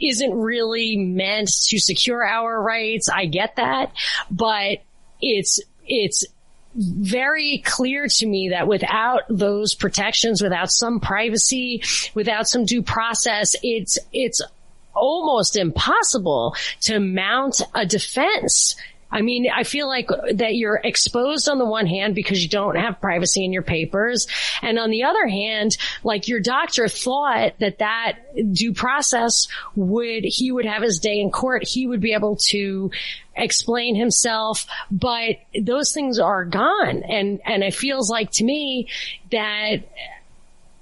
isn't 0.02 0.34
really 0.34 0.98
meant 0.98 1.50
to 1.68 1.80
secure 1.80 2.26
our 2.26 2.62
rights. 2.62 3.10
I 3.10 3.26
get 3.26 3.58
that, 3.58 3.92
but 4.32 4.80
it's, 5.22 5.60
it's 5.86 6.26
very 6.76 7.60
clear 7.66 8.08
to 8.08 8.26
me 8.26 8.50
that 8.50 8.68
without 8.68 9.22
those 9.30 9.74
protections, 9.74 10.42
without 10.42 10.72
some 10.72 11.00
privacy, 11.00 11.84
without 12.14 12.48
some 12.48 12.66
due 12.66 12.82
process, 12.82 13.56
it's, 13.64 13.98
it's 14.14 14.42
almost 14.94 15.56
impossible 15.56 16.56
to 16.82 17.00
mount 17.00 17.62
a 17.74 17.86
defense 17.86 18.76
I 19.10 19.22
mean, 19.22 19.48
I 19.54 19.64
feel 19.64 19.88
like 19.88 20.10
that 20.34 20.56
you're 20.56 20.82
exposed 20.84 21.48
on 21.48 21.60
the 21.60 21.66
one 21.66 21.88
hand 21.88 22.14
because 22.16 22.42
you 22.42 22.50
don't 22.50 22.76
have 22.76 23.00
privacy 23.00 23.46
in 23.46 23.54
your 23.54 23.62
papers. 23.62 24.28
And 24.62 24.78
on 24.78 24.90
the 24.90 25.04
other 25.04 25.28
hand, 25.28 25.78
like 26.04 26.28
your 26.28 26.40
doctor 26.40 26.88
thought 26.88 27.54
that 27.60 27.80
that 27.80 28.18
due 28.52 28.74
process 28.74 29.48
would, 29.76 30.24
he 30.24 30.52
would 30.52 30.66
have 30.66 30.82
his 30.82 31.00
day 31.00 31.20
in 31.20 31.32
court. 31.32 31.68
He 31.68 31.88
would 31.88 32.02
be 32.02 32.14
able 32.14 32.36
to 32.50 32.92
explain 33.36 33.96
himself, 33.96 34.66
but 34.92 35.38
those 35.60 35.94
things 35.94 36.20
are 36.20 36.44
gone. 36.44 37.04
And, 37.04 37.40
and 37.46 37.64
it 37.64 37.74
feels 37.74 38.10
like 38.10 38.32
to 38.32 38.44
me 38.44 38.90
that 39.32 39.84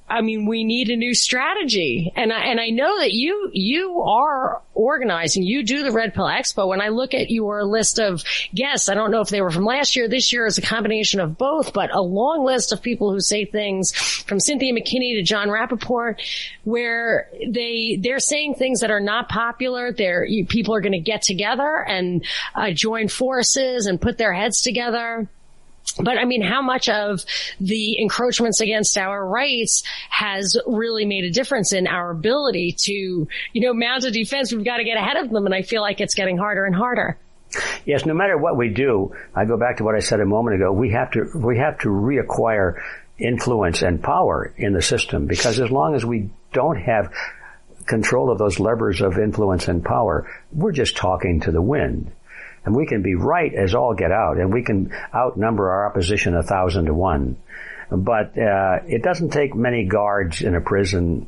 I 0.08 0.22
mean, 0.22 0.46
we 0.46 0.64
need 0.64 0.90
a 0.90 0.96
new 0.96 1.16
strategy. 1.16 2.14
And 2.16 2.32
I, 2.32 2.42
and 2.46 2.60
I 2.60 2.70
know 2.70 3.00
that 3.00 3.12
you, 3.12 3.50
you 3.54 4.02
are 4.02 4.62
organizing. 4.76 5.44
You 5.44 5.64
do 5.64 5.84
the 5.84 5.92
Red 5.92 6.14
Pill 6.14 6.26
Expo. 6.26 6.68
When 6.68 6.80
I 6.80 6.90
look 6.90 7.16
at 7.16 7.32
your 7.32 7.64
list 7.64 8.00
of 8.00 8.24
guests, 8.54 8.88
I 8.88 8.94
don't 8.94 9.10
know 9.10 9.22
if 9.22 9.30
they 9.30 9.42
were 9.42 9.50
from 9.50 9.66
last 9.66 9.96
year, 9.96 10.08
this 10.08 10.32
year 10.32 10.46
is 10.46 10.60
a 10.60 10.62
combination 10.62 11.20
of 11.20 11.40
both, 11.40 11.74
but 11.74 11.94
a 11.94 12.02
long 12.02 12.46
list 12.46 12.72
of 12.72 12.84
people 12.84 13.12
who 13.12 13.20
say 13.20 13.46
things 13.46 13.96
from 13.96 14.40
Cynthia 14.40 14.74
McKinney 14.74 15.16
to 15.16 15.24
Jon 15.24 15.50
Rappoport, 15.50 16.22
where 16.66 17.30
they, 17.48 17.98
they're 18.00 18.20
saying 18.20 18.56
things 18.56 18.82
that 18.82 18.92
are 18.92 19.00
not 19.00 19.28
popular. 19.28 19.92
They're, 19.92 20.24
you, 20.24 20.46
people 20.46 20.76
are 20.76 20.82
going 20.82 20.92
to 20.92 21.00
get 21.00 21.24
together 21.24 21.84
and 21.88 22.24
uh, 22.54 22.72
join 22.72 23.08
forces 23.08 23.88
and 23.88 24.00
put 24.00 24.20
their 24.20 24.34
heads 24.34 24.62
together 24.62 25.28
but 26.00 26.18
I 26.18 26.26
mean, 26.26 26.42
how 26.42 26.62
much 26.62 26.90
of 26.90 27.24
the 27.60 28.00
encroachments 28.00 28.60
against 28.60 28.98
our 28.98 29.26
rights 29.26 29.84
has 30.10 30.58
really 30.66 31.06
made 31.06 31.24
a 31.24 31.30
difference 31.30 31.74
in 31.74 31.88
our 31.88 32.12
ability 32.12 32.76
to, 32.80 32.94
you 32.94 33.62
know, 33.62 33.74
mount 33.74 34.04
a 34.04 34.12
defense? 34.12 34.52
We've 34.52 34.66
got 34.66 34.78
to 34.78 34.84
get 34.84 34.98
ahead 34.98 35.18
of 35.18 35.30
them. 35.30 35.46
And 35.46 35.56
I 35.56 35.62
feel 35.62 35.82
like 35.82 36.02
it's 36.02 36.16
getting 36.16 36.38
harder 36.38 36.66
and 36.66 36.76
harder. 36.76 37.18
Yes, 37.86 38.06
no 38.06 38.14
matter 38.14 38.38
what 38.38 38.58
we 38.58 38.70
do, 38.70 39.16
I 39.34 39.46
go 39.46 39.58
back 39.58 39.78
to 39.78 39.84
what 39.84 39.96
I 39.96 40.00
said 40.00 40.20
a 40.20 40.26
moment 40.26 40.58
ago. 40.58 40.72
We 40.74 40.92
have 40.92 41.12
to, 41.12 41.30
we 41.34 41.58
have 41.60 41.80
to 41.80 41.90
reacquire 41.90 42.82
influence 43.18 43.82
and 43.82 44.04
power 44.04 44.54
in 44.58 44.74
the 44.74 44.82
system 44.82 45.26
because 45.26 45.60
as 45.60 45.72
long 45.72 45.96
as 45.96 46.04
we 46.04 46.30
don't 46.52 46.78
have 46.78 47.14
control 47.86 48.32
of 48.32 48.38
those 48.38 48.60
levers 48.60 49.00
of 49.00 49.18
influence 49.18 49.70
and 49.70 49.86
power, 49.86 50.30
we're 50.52 50.74
just 50.74 50.98
talking 50.98 51.40
to 51.42 51.52
the 51.52 51.62
wind 51.62 52.12
and 52.66 52.76
we 52.76 52.86
can 52.86 53.02
be 53.02 53.16
right 53.16 53.54
as 53.54 53.76
all 53.76 53.94
get 53.94 54.12
out, 54.12 54.38
and 54.38 54.52
we 54.52 54.64
can 54.64 54.92
outnumber 55.14 55.70
our 55.70 55.88
opposition 55.88 56.36
a 56.36 56.44
thousand 56.44 56.86
to 56.86 56.94
one. 56.94 57.38
But 57.92 58.38
uh, 58.38 58.80
it 58.88 59.04
doesn't 59.04 59.30
take 59.30 59.56
many 59.56 59.86
guards 59.86 60.42
in 60.42 60.56
a 60.56 60.62
prison 60.62 61.28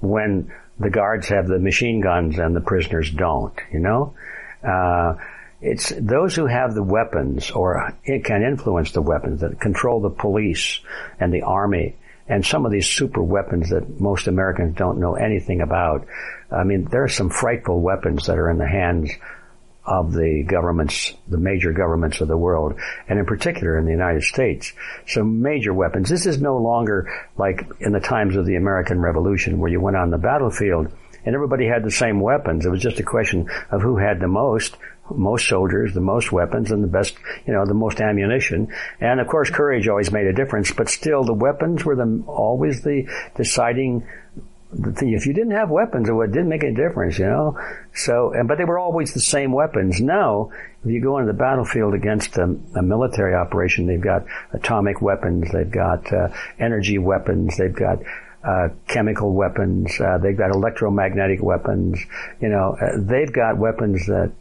when 0.00 0.52
the 0.78 0.90
guards 0.90 1.28
have 1.28 1.46
the 1.46 1.58
machine 1.58 2.00
guns 2.00 2.38
and 2.38 2.54
the 2.54 2.60
prisoners 2.60 3.10
don't. 3.10 3.58
You 3.72 3.80
know, 3.80 4.14
uh, 4.62 5.14
it's 5.60 5.92
those 5.98 6.34
who 6.34 6.46
have 6.46 6.74
the 6.74 6.82
weapons 6.82 7.50
or 7.50 7.94
it 8.04 8.24
can 8.24 8.42
influence 8.42 8.92
the 8.92 9.00
weapons 9.00 9.40
that 9.40 9.58
control 9.58 10.00
the 10.00 10.10
police 10.10 10.80
and 11.18 11.32
the 11.32 11.42
army 11.42 11.96
and 12.28 12.44
some 12.44 12.66
of 12.66 12.72
these 12.72 12.88
super 12.88 13.22
weapons 13.22 13.70
that 13.70 14.00
most 14.00 14.26
Americans 14.26 14.76
don't 14.76 14.98
know 14.98 15.14
anything 15.14 15.60
about. 15.60 16.06
I 16.50 16.64
mean, 16.64 16.84
there 16.84 17.04
are 17.04 17.08
some 17.08 17.30
frightful 17.30 17.80
weapons 17.80 18.26
that 18.26 18.38
are 18.38 18.50
in 18.50 18.58
the 18.58 18.68
hands 18.68 19.10
of 19.86 20.12
the 20.12 20.44
governments, 20.46 21.14
the 21.28 21.38
major 21.38 21.72
governments 21.72 22.20
of 22.20 22.28
the 22.28 22.36
world, 22.36 22.74
and 23.08 23.18
in 23.18 23.24
particular 23.24 23.78
in 23.78 23.84
the 23.84 23.92
United 23.92 24.22
States. 24.22 24.72
So 25.06 25.22
major 25.24 25.72
weapons. 25.72 26.08
This 26.08 26.26
is 26.26 26.40
no 26.40 26.58
longer 26.58 27.08
like 27.36 27.66
in 27.80 27.92
the 27.92 28.00
times 28.00 28.36
of 28.36 28.46
the 28.46 28.56
American 28.56 29.00
Revolution 29.00 29.58
where 29.58 29.70
you 29.70 29.80
went 29.80 29.96
on 29.96 30.10
the 30.10 30.18
battlefield 30.18 30.92
and 31.24 31.34
everybody 31.34 31.66
had 31.66 31.84
the 31.84 31.90
same 31.90 32.20
weapons. 32.20 32.64
It 32.64 32.70
was 32.70 32.82
just 32.82 33.00
a 33.00 33.04
question 33.04 33.48
of 33.70 33.82
who 33.82 33.96
had 33.96 34.20
the 34.20 34.28
most, 34.28 34.76
most 35.12 35.48
soldiers, 35.48 35.92
the 35.92 36.00
most 36.00 36.30
weapons, 36.30 36.70
and 36.70 36.82
the 36.82 36.88
best, 36.88 37.16
you 37.46 37.52
know, 37.52 37.66
the 37.66 37.74
most 37.74 38.00
ammunition. 38.00 38.72
And 39.00 39.20
of 39.20 39.26
course, 39.26 39.50
courage 39.50 39.88
always 39.88 40.12
made 40.12 40.26
a 40.26 40.32
difference, 40.32 40.72
but 40.72 40.88
still 40.88 41.24
the 41.24 41.34
weapons 41.34 41.84
were 41.84 41.96
the, 41.96 42.22
always 42.26 42.82
the 42.82 43.08
deciding 43.36 44.06
if 44.72 45.26
you 45.26 45.32
didn't 45.32 45.52
have 45.52 45.70
weapons, 45.70 46.08
it 46.08 46.32
didn't 46.32 46.48
make 46.48 46.64
any 46.64 46.74
difference, 46.74 47.18
you 47.18 47.26
know. 47.26 47.58
So, 47.94 48.32
but 48.46 48.58
they 48.58 48.64
were 48.64 48.78
always 48.78 49.14
the 49.14 49.20
same 49.20 49.52
weapons. 49.52 50.00
Now, 50.00 50.50
if 50.84 50.90
you 50.90 51.00
go 51.00 51.18
into 51.18 51.32
the 51.32 51.38
battlefield 51.38 51.94
against 51.94 52.36
a, 52.36 52.56
a 52.74 52.82
military 52.82 53.34
operation, 53.34 53.86
they've 53.86 54.00
got 54.00 54.24
atomic 54.52 55.00
weapons, 55.00 55.50
they've 55.52 55.70
got 55.70 56.12
uh, 56.12 56.28
energy 56.58 56.98
weapons, 56.98 57.56
they've 57.56 57.74
got 57.74 57.98
uh, 58.44 58.68
chemical 58.86 59.32
weapons, 59.32 60.00
uh, 60.00 60.18
they've 60.18 60.36
got 60.36 60.50
electromagnetic 60.50 61.42
weapons. 61.42 62.00
You 62.40 62.48
know, 62.48 62.76
uh, 62.80 62.98
they've 62.98 63.32
got 63.32 63.58
weapons 63.58 64.06
that 64.06 64.32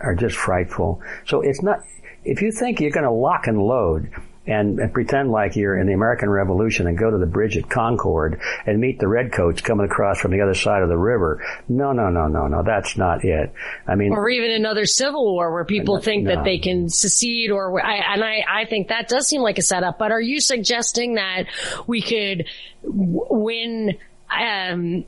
are 0.00 0.14
just 0.14 0.36
frightful. 0.36 1.00
So 1.26 1.40
it's 1.40 1.62
not. 1.62 1.80
If 2.22 2.42
you 2.42 2.52
think 2.52 2.80
you're 2.80 2.90
going 2.90 3.04
to 3.04 3.10
lock 3.10 3.46
and 3.46 3.58
load 3.58 4.10
and, 4.46 4.78
and, 4.78 4.92
pretend 4.92 5.30
like 5.30 5.54
you're 5.54 5.78
in 5.78 5.86
the 5.86 5.92
American 5.92 6.30
Revolution 6.30 6.86
and 6.86 6.96
go 6.96 7.10
to 7.10 7.18
the 7.18 7.26
bridge 7.26 7.56
at 7.56 7.68
Concord 7.68 8.40
and 8.66 8.80
meet 8.80 8.98
the 8.98 9.06
redcoats 9.06 9.60
coming 9.60 9.84
across 9.86 10.18
from 10.18 10.30
the 10.30 10.40
other 10.40 10.54
side 10.54 10.82
of 10.82 10.88
the 10.88 10.96
river. 10.96 11.44
No, 11.68 11.92
no, 11.92 12.08
no, 12.08 12.26
no, 12.26 12.48
no. 12.48 12.62
That's 12.62 12.96
not 12.96 13.24
it. 13.24 13.52
I 13.86 13.94
mean, 13.96 14.12
or 14.12 14.28
even 14.30 14.50
another 14.50 14.86
civil 14.86 15.34
war 15.34 15.52
where 15.52 15.64
people 15.64 16.00
think 16.00 16.24
no. 16.24 16.34
that 16.34 16.44
they 16.44 16.58
can 16.58 16.88
secede, 16.88 17.50
or 17.50 17.84
I, 17.84 17.96
and 18.14 18.24
I, 18.24 18.44
I 18.48 18.64
think 18.64 18.88
that 18.88 19.08
does 19.08 19.28
seem 19.28 19.42
like 19.42 19.58
a 19.58 19.62
setup. 19.62 19.98
But 19.98 20.10
are 20.10 20.20
you 20.20 20.40
suggesting 20.40 21.14
that 21.14 21.44
we 21.86 22.00
could 22.00 22.46
win? 22.82 23.98
Um, 24.30 25.04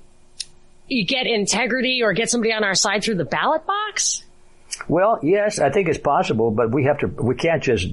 you 0.88 1.06
get 1.06 1.26
integrity 1.26 2.02
or 2.02 2.12
get 2.12 2.28
somebody 2.28 2.52
on 2.52 2.64
our 2.64 2.74
side 2.74 3.02
through 3.02 3.16
the 3.16 3.24
ballot 3.24 3.66
box? 3.66 4.24
Well, 4.88 5.20
yes, 5.22 5.58
I 5.58 5.70
think 5.70 5.88
it's 5.88 5.98
possible, 5.98 6.50
but 6.50 6.70
we 6.70 6.84
have 6.84 6.98
to, 6.98 7.06
we 7.06 7.34
can't 7.34 7.62
just 7.62 7.88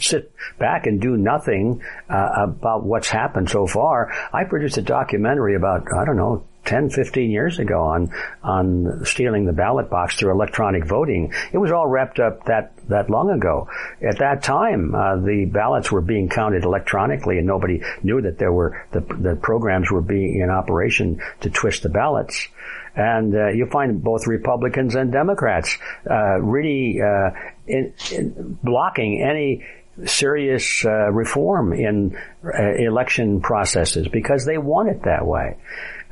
sit 0.00 0.32
back 0.58 0.86
and 0.86 1.00
do 1.00 1.16
nothing 1.16 1.82
uh, 2.08 2.28
about 2.38 2.84
what's 2.84 3.08
happened 3.08 3.50
so 3.50 3.66
far. 3.66 4.12
I 4.32 4.44
produced 4.44 4.78
a 4.78 4.82
documentary 4.82 5.56
about, 5.56 5.86
I 5.96 6.04
don't 6.04 6.16
know, 6.16 6.44
10, 6.64 6.90
15 6.90 7.30
years 7.30 7.58
ago 7.58 7.80
on, 7.80 8.12
on 8.42 9.04
stealing 9.04 9.46
the 9.46 9.52
ballot 9.52 9.88
box 9.88 10.16
through 10.16 10.30
electronic 10.30 10.84
voting. 10.86 11.32
It 11.52 11.58
was 11.58 11.72
all 11.72 11.86
wrapped 11.86 12.20
up 12.20 12.44
that, 12.44 12.72
that 12.88 13.08
long 13.08 13.30
ago. 13.30 13.68
At 14.06 14.18
that 14.18 14.42
time, 14.42 14.94
uh, 14.94 15.16
the 15.16 15.46
ballots 15.50 15.90
were 15.90 16.02
being 16.02 16.28
counted 16.28 16.64
electronically 16.64 17.38
and 17.38 17.46
nobody 17.46 17.82
knew 18.02 18.20
that 18.22 18.38
there 18.38 18.52
were, 18.52 18.86
the, 18.92 19.00
the 19.00 19.38
programs 19.40 19.90
were 19.90 20.02
being 20.02 20.40
in 20.40 20.50
operation 20.50 21.22
to 21.40 21.50
twist 21.50 21.82
the 21.82 21.88
ballots 21.88 22.48
and 22.94 23.34
uh, 23.34 23.48
you 23.48 23.66
find 23.66 24.02
both 24.02 24.26
Republicans 24.26 24.94
and 24.94 25.12
Democrats 25.12 25.78
uh, 26.10 26.40
really 26.40 27.00
uh, 27.00 27.30
in, 27.66 27.94
in 28.10 28.58
blocking 28.62 29.22
any 29.22 29.64
serious 30.06 30.84
uh, 30.84 31.10
reform 31.10 31.72
in 31.72 32.16
uh, 32.44 32.74
election 32.78 33.40
processes 33.40 34.08
because 34.08 34.44
they 34.44 34.58
want 34.58 34.88
it 34.88 35.02
that 35.04 35.26
way. 35.26 35.56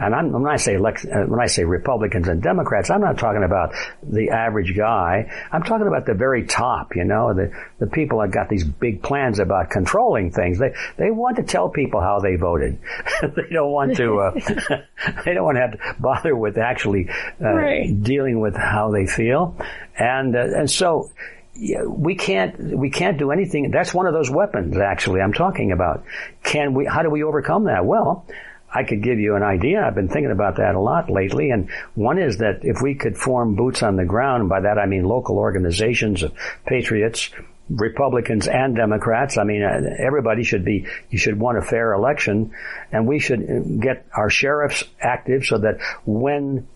And 0.00 0.14
I'm, 0.14 0.30
when 0.30 0.46
I 0.46 0.56
say 0.56 0.74
elect, 0.74 1.04
uh, 1.04 1.24
when 1.26 1.40
I 1.40 1.46
say 1.46 1.64
Republicans 1.64 2.28
and 2.28 2.40
Democrats, 2.40 2.88
I'm 2.88 3.00
not 3.00 3.18
talking 3.18 3.42
about 3.42 3.74
the 4.02 4.30
average 4.30 4.76
guy. 4.76 5.28
I'm 5.50 5.64
talking 5.64 5.88
about 5.88 6.06
the 6.06 6.14
very 6.14 6.46
top. 6.46 6.94
You 6.94 7.04
know, 7.04 7.34
the 7.34 7.50
the 7.80 7.88
people 7.88 8.20
that 8.20 8.30
got 8.30 8.48
these 8.48 8.62
big 8.64 9.02
plans 9.02 9.40
about 9.40 9.70
controlling 9.70 10.30
things. 10.30 10.60
They 10.60 10.72
they 10.96 11.10
want 11.10 11.36
to 11.38 11.42
tell 11.42 11.68
people 11.68 12.00
how 12.00 12.20
they 12.20 12.36
voted. 12.36 12.78
they 13.22 13.52
don't 13.52 13.72
want 13.72 13.96
to. 13.96 14.20
Uh, 14.20 14.30
they 15.24 15.34
don't 15.34 15.44
want 15.44 15.56
to 15.56 15.62
have 15.62 15.72
to 15.72 16.00
bother 16.00 16.36
with 16.36 16.58
actually 16.58 17.08
uh, 17.40 17.48
right. 17.48 18.00
dealing 18.00 18.38
with 18.38 18.56
how 18.56 18.92
they 18.92 19.06
feel. 19.06 19.56
And 19.98 20.36
uh, 20.36 20.58
and 20.58 20.70
so 20.70 21.10
we 21.86 22.14
can't 22.14 22.76
we 22.76 22.90
can't 22.90 23.18
do 23.18 23.30
anything. 23.30 23.70
That's 23.70 23.92
one 23.92 24.06
of 24.06 24.12
those 24.12 24.30
weapons. 24.30 24.76
Actually, 24.76 25.20
I'm 25.20 25.32
talking 25.32 25.72
about. 25.72 26.04
Can 26.42 26.74
we? 26.74 26.84
How 26.84 27.02
do 27.02 27.10
we 27.10 27.24
overcome 27.24 27.64
that? 27.64 27.84
Well, 27.84 28.26
I 28.72 28.84
could 28.84 29.02
give 29.02 29.18
you 29.18 29.34
an 29.34 29.42
idea. 29.42 29.84
I've 29.84 29.94
been 29.94 30.08
thinking 30.08 30.30
about 30.30 30.56
that 30.56 30.74
a 30.74 30.80
lot 30.80 31.10
lately. 31.10 31.50
And 31.50 31.70
one 31.94 32.18
is 32.18 32.38
that 32.38 32.60
if 32.62 32.82
we 32.82 32.94
could 32.94 33.16
form 33.16 33.56
boots 33.56 33.82
on 33.82 33.96
the 33.96 34.04
ground, 34.04 34.42
and 34.42 34.48
by 34.48 34.60
that 34.60 34.78
I 34.78 34.86
mean 34.86 35.04
local 35.04 35.38
organizations 35.38 36.22
of 36.22 36.32
patriots, 36.66 37.30
Republicans 37.70 38.46
and 38.46 38.74
Democrats. 38.74 39.36
I 39.36 39.44
mean, 39.44 39.62
uh, 39.62 39.80
everybody 39.98 40.42
should 40.42 40.64
be, 40.64 40.86
you 41.10 41.18
should 41.18 41.38
want 41.38 41.58
a 41.58 41.62
fair 41.62 41.92
election 41.92 42.52
and 42.92 43.06
we 43.06 43.18
should 43.18 43.80
get 43.80 44.06
our 44.14 44.30
sheriffs 44.30 44.84
active 45.00 45.44
so 45.44 45.58
that 45.58 45.78
when 46.06 46.66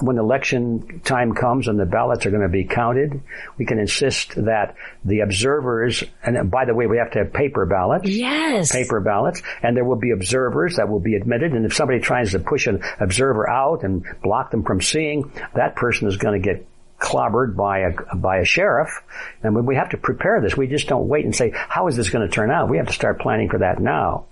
when 0.00 0.18
election 0.18 1.00
time 1.04 1.34
comes 1.34 1.68
and 1.68 1.78
the 1.78 1.86
ballots 1.86 2.26
are 2.26 2.30
going 2.30 2.42
to 2.42 2.48
be 2.48 2.64
counted, 2.64 3.20
we 3.58 3.64
can 3.64 3.78
insist 3.78 4.34
that 4.36 4.76
the 5.04 5.20
observers, 5.20 6.04
and 6.22 6.50
by 6.50 6.64
the 6.64 6.74
way, 6.74 6.86
we 6.86 6.98
have 6.98 7.10
to 7.12 7.18
have 7.20 7.32
paper 7.32 7.66
ballots. 7.66 8.08
Yes. 8.08 8.72
Paper 8.72 9.00
ballots. 9.00 9.42
And 9.62 9.76
there 9.76 9.84
will 9.84 9.96
be 9.96 10.10
observers 10.10 10.76
that 10.76 10.88
will 10.88 11.00
be 11.00 11.14
admitted. 11.16 11.52
And 11.52 11.64
if 11.66 11.74
somebody 11.74 12.00
tries 12.00 12.32
to 12.32 12.38
push 12.38 12.66
an 12.66 12.82
observer 13.00 13.48
out 13.48 13.82
and 13.82 14.04
block 14.22 14.50
them 14.50 14.62
from 14.62 14.80
seeing, 14.80 15.32
that 15.54 15.76
person 15.76 16.08
is 16.08 16.16
going 16.16 16.40
to 16.40 16.46
get 16.46 16.66
clobbered 16.98 17.56
by 17.56 17.80
a 17.80 18.16
by 18.16 18.38
a 18.38 18.44
sheriff, 18.44 19.02
and 19.42 19.66
we 19.66 19.76
have 19.76 19.90
to 19.90 19.96
prepare 19.96 20.40
this. 20.40 20.56
We 20.56 20.68
just 20.68 20.88
don't 20.88 21.08
wait 21.08 21.24
and 21.24 21.34
say, 21.34 21.52
"How 21.54 21.88
is 21.88 21.96
this 21.96 22.08
going 22.08 22.26
to 22.26 22.32
turn 22.32 22.50
out?" 22.50 22.70
We 22.70 22.78
have 22.78 22.86
to 22.86 22.92
start 22.92 23.20
planning 23.20 23.50
for 23.50 23.58
that 23.58 23.80
now. 23.80 24.24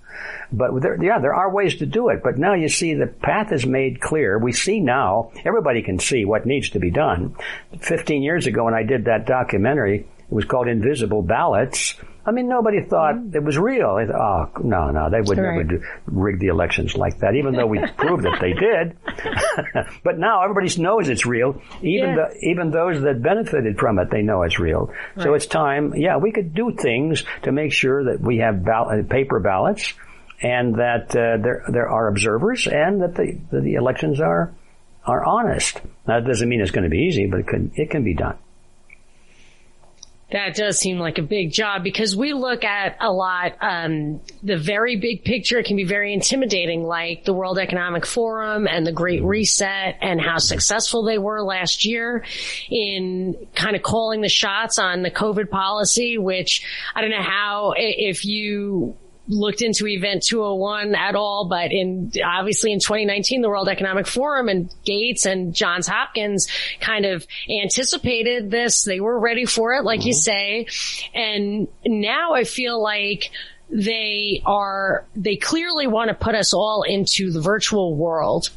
But 0.52 0.80
there, 0.80 1.02
yeah, 1.02 1.18
there 1.18 1.34
are 1.34 1.50
ways 1.50 1.76
to 1.76 1.86
do 1.86 2.08
it. 2.08 2.22
But 2.22 2.38
now 2.38 2.54
you 2.54 2.68
see 2.68 2.94
the 2.94 3.06
path 3.06 3.52
is 3.52 3.66
made 3.66 4.00
clear. 4.00 4.38
We 4.38 4.52
see 4.52 4.80
now, 4.80 5.32
everybody 5.44 5.82
can 5.82 5.98
see 5.98 6.24
what 6.24 6.46
needs 6.46 6.70
to 6.70 6.78
be 6.78 6.90
done. 6.90 7.36
15 7.80 8.22
years 8.22 8.46
ago 8.46 8.64
when 8.64 8.74
I 8.74 8.82
did 8.82 9.06
that 9.06 9.26
documentary, 9.26 10.00
it 10.00 10.32
was 10.34 10.44
called 10.44 10.68
Invisible 10.68 11.22
Ballots. 11.22 11.94
I 12.24 12.30
mean, 12.30 12.48
nobody 12.48 12.84
thought 12.84 13.16
mm-hmm. 13.16 13.36
it 13.36 13.42
was 13.42 13.58
real. 13.58 13.98
oh, 13.98 14.50
no, 14.62 14.90
no, 14.90 15.10
they 15.10 15.20
would 15.20 15.38
right. 15.38 15.56
never 15.56 15.64
do, 15.64 15.82
rig 16.06 16.38
the 16.38 16.48
elections 16.48 16.94
like 16.94 17.18
that, 17.18 17.34
even 17.34 17.54
though 17.54 17.66
we 17.66 17.80
proved 17.96 18.24
that 18.24 18.38
they 18.40 18.52
did. 18.52 18.96
but 20.04 20.18
now 20.18 20.42
everybody 20.42 20.80
knows 20.80 21.08
it's 21.08 21.26
real. 21.26 21.60
Even 21.82 22.10
yeah. 22.10 22.28
the, 22.28 22.48
even 22.48 22.70
those 22.70 23.02
that 23.02 23.22
benefited 23.22 23.78
from 23.78 23.98
it, 23.98 24.10
they 24.10 24.22
know 24.22 24.42
it's 24.42 24.58
real. 24.58 24.92
Right. 25.16 25.24
So 25.24 25.34
it's 25.34 25.46
time. 25.46 25.94
Yeah, 25.96 26.18
we 26.18 26.30
could 26.30 26.54
do 26.54 26.72
things 26.72 27.24
to 27.42 27.52
make 27.52 27.72
sure 27.72 28.04
that 28.04 28.20
we 28.20 28.38
have 28.38 28.64
ball- 28.64 29.02
paper 29.08 29.40
ballots 29.40 29.92
and 30.40 30.76
that 30.76 31.10
uh, 31.10 31.42
there 31.42 31.64
there 31.68 31.88
are 31.88 32.08
observers 32.08 32.66
and 32.66 33.02
that 33.02 33.14
the 33.14 33.38
that 33.50 33.62
the 33.62 33.74
elections 33.74 34.20
are 34.20 34.52
are 35.04 35.24
honest. 35.24 35.80
Now, 36.06 36.20
That 36.20 36.26
doesn't 36.26 36.48
mean 36.48 36.60
it's 36.60 36.70
going 36.70 36.84
to 36.84 36.90
be 36.90 37.04
easy, 37.04 37.26
but 37.26 37.40
it 37.40 37.46
can 37.46 37.72
it 37.74 37.90
can 37.90 38.04
be 38.04 38.14
done. 38.14 38.36
That 40.32 40.54
does 40.54 40.78
seem 40.78 40.98
like 40.98 41.18
a 41.18 41.22
big 41.22 41.52
job 41.52 41.84
because 41.84 42.16
we 42.16 42.32
look 42.32 42.64
at 42.64 42.96
a 43.00 43.12
lot, 43.12 43.52
um, 43.60 44.20
the 44.42 44.56
very 44.56 44.96
big 44.96 45.24
picture. 45.24 45.58
It 45.58 45.66
can 45.66 45.76
be 45.76 45.84
very 45.84 46.12
intimidating, 46.12 46.84
like 46.84 47.24
the 47.24 47.34
World 47.34 47.58
Economic 47.58 48.06
Forum 48.06 48.66
and 48.66 48.86
the 48.86 48.92
Great 48.92 49.22
Reset 49.22 49.98
and 50.00 50.20
how 50.20 50.38
successful 50.38 51.04
they 51.04 51.18
were 51.18 51.42
last 51.42 51.84
year 51.84 52.24
in 52.70 53.36
kind 53.54 53.76
of 53.76 53.82
calling 53.82 54.22
the 54.22 54.28
shots 54.28 54.78
on 54.78 55.02
the 55.02 55.10
COVID 55.10 55.50
policy, 55.50 56.16
which 56.16 56.66
I 56.94 57.02
don't 57.02 57.10
know 57.10 57.22
how, 57.22 57.74
if 57.76 58.24
you 58.24 58.96
looked 59.28 59.62
into 59.62 59.86
Event 59.86 60.24
201 60.28 60.94
at 60.94 61.14
all, 61.14 61.46
but 61.48 61.72
in 61.72 62.12
obviously 62.24 62.72
in 62.72 62.80
2019, 62.80 63.42
the 63.42 63.48
World 63.48 63.68
Economic 63.68 64.06
Forum 64.06 64.48
and 64.48 64.72
Gates 64.84 65.26
and 65.26 65.54
Johns 65.54 65.86
Hopkins 65.86 66.48
kind 66.80 67.06
of 67.06 67.26
anticipated 67.48 68.50
this. 68.50 68.82
They 68.82 69.00
were 69.00 69.18
ready 69.18 69.44
for 69.44 69.74
it, 69.74 69.84
like 69.84 70.00
mm-hmm. 70.00 70.08
you 70.08 70.14
say. 70.14 70.66
And 71.14 71.68
now 71.86 72.34
I 72.34 72.44
feel 72.44 72.82
like 72.82 73.30
they 73.70 74.42
are, 74.44 75.06
they 75.14 75.36
clearly 75.36 75.86
want 75.86 76.08
to 76.08 76.14
put 76.14 76.34
us 76.34 76.52
all 76.52 76.82
into 76.82 77.30
the 77.30 77.40
virtual 77.40 77.94
world 77.94 78.50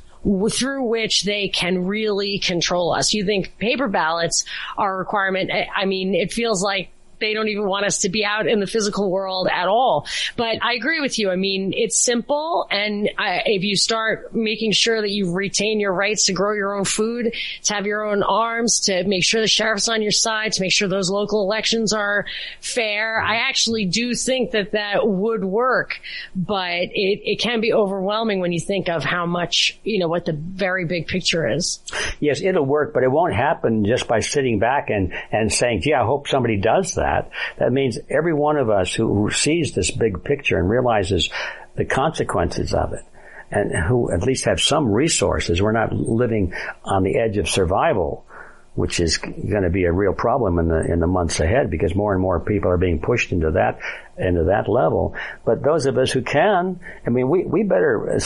through 0.52 0.84
which 0.84 1.24
they 1.24 1.50
can 1.50 1.86
really 1.86 2.40
control 2.40 2.92
us. 2.92 3.14
You 3.14 3.26
think 3.26 3.58
paper 3.60 3.88
ballots 3.88 4.44
are 4.76 4.96
a 4.96 4.98
requirement? 4.98 5.52
I 5.76 5.86
mean, 5.86 6.16
it 6.16 6.34
feels 6.34 6.64
like 6.64 6.90
they 7.26 7.34
don't 7.34 7.48
even 7.48 7.68
want 7.68 7.86
us 7.86 8.00
to 8.00 8.10
be 8.10 8.24
out 8.24 8.48
in 8.48 8.60
the 8.60 8.68
physical 8.68 9.10
world 9.10 9.48
at 9.52 9.68
all. 9.68 10.08
But 10.38 10.64
I 10.64 10.74
agree 10.74 11.02
with 11.02 11.18
you. 11.18 11.32
I 11.32 11.36
mean, 11.36 11.74
it's 11.76 12.00
simple. 12.00 12.68
And 12.70 13.10
I, 13.18 13.42
if 13.46 13.64
you 13.64 13.76
start 13.76 14.36
making 14.36 14.74
sure 14.74 15.02
that 15.02 15.10
you 15.10 15.34
retain 15.34 15.80
your 15.80 15.94
rights 15.94 16.26
to 16.26 16.34
grow 16.34 16.54
your 16.54 16.76
own 16.76 16.86
food, 16.86 17.34
to 17.64 17.74
have 17.74 17.86
your 17.86 18.06
own 18.06 18.22
arms, 18.22 18.82
to 18.82 19.04
make 19.06 19.24
sure 19.24 19.42
the 19.42 19.48
sheriff's 19.48 19.90
on 19.90 20.02
your 20.02 20.12
side, 20.12 20.54
to 20.54 20.62
make 20.62 20.72
sure 20.72 20.88
those 20.88 21.10
local 21.10 21.42
elections 21.42 21.94
are 21.94 22.26
fair, 22.62 23.20
I 23.22 23.38
actually 23.38 23.86
do 23.86 24.14
think 24.14 24.52
that 24.52 24.72
that 24.74 25.08
would 25.08 25.44
work. 25.44 26.00
But 26.36 26.90
it, 26.94 27.22
it 27.24 27.40
can 27.40 27.60
be 27.62 27.74
overwhelming 27.74 28.40
when 28.40 28.52
you 28.52 28.60
think 28.60 28.88
of 28.90 29.04
how 29.04 29.26
much, 29.26 29.80
you 29.84 30.00
know, 30.00 30.08
what 30.08 30.26
the 30.26 30.34
very 30.34 30.86
big 30.86 31.08
picture 31.08 31.48
is. 31.48 31.80
Yes, 32.20 32.42
it'll 32.42 32.66
work, 32.66 32.94
but 32.94 33.04
it 33.04 33.12
won't 33.12 33.34
happen 33.34 33.86
just 33.86 34.08
by 34.08 34.20
sitting 34.20 34.60
back 34.60 34.90
and, 34.90 35.14
and 35.32 35.52
saying, 35.52 35.82
gee, 35.82 35.94
I 35.94 36.04
hope 36.04 36.28
somebody 36.28 36.58
does 36.58 36.96
that 36.96 37.15
that, 37.16 37.32
that 37.58 37.72
means 37.72 37.98
every 38.10 38.34
one 38.34 38.58
of 38.58 38.70
us 38.70 38.94
who 38.94 39.30
sees 39.32 39.74
this 39.74 39.92
big 39.92 40.24
picture 40.24 40.58
and 40.58 40.70
realizes 40.70 41.30
the 41.76 41.86
consequences 41.86 42.74
of 42.74 42.94
it 42.94 43.04
and 43.52 43.72
who 43.72 44.12
at 44.12 44.24
least 44.24 44.46
have 44.46 44.60
some 44.60 44.92
resources. 44.92 45.62
We're 45.62 45.72
not 45.72 45.94
living 45.94 46.54
on 46.84 47.04
the 47.04 47.18
edge 47.18 47.38
of 47.38 47.48
survival, 47.48 48.26
which 48.74 49.00
is 49.00 49.18
going 49.18 49.64
to 49.64 49.70
be 49.70 49.86
a 49.86 49.92
real 49.92 50.14
problem 50.14 50.60
in 50.60 50.68
the 50.68 50.92
in 50.92 51.00
the 51.00 51.08
months 51.08 51.40
ahead 51.40 51.70
because 51.70 51.96
more 51.96 52.12
and 52.12 52.22
more 52.22 52.40
people 52.40 52.72
are 52.72 52.78
being 52.78 53.00
pushed 53.00 53.32
into 53.32 53.52
that 53.52 53.80
into 54.18 54.46
that 54.46 54.68
level. 54.68 55.16
But 55.46 55.64
those 55.64 55.86
of 55.86 55.98
us 55.98 56.12
who 56.12 56.22
can, 56.24 56.80
I 57.06 57.10
mean, 57.10 57.30
we 57.30 57.44
we 57.44 57.64
better 57.64 58.20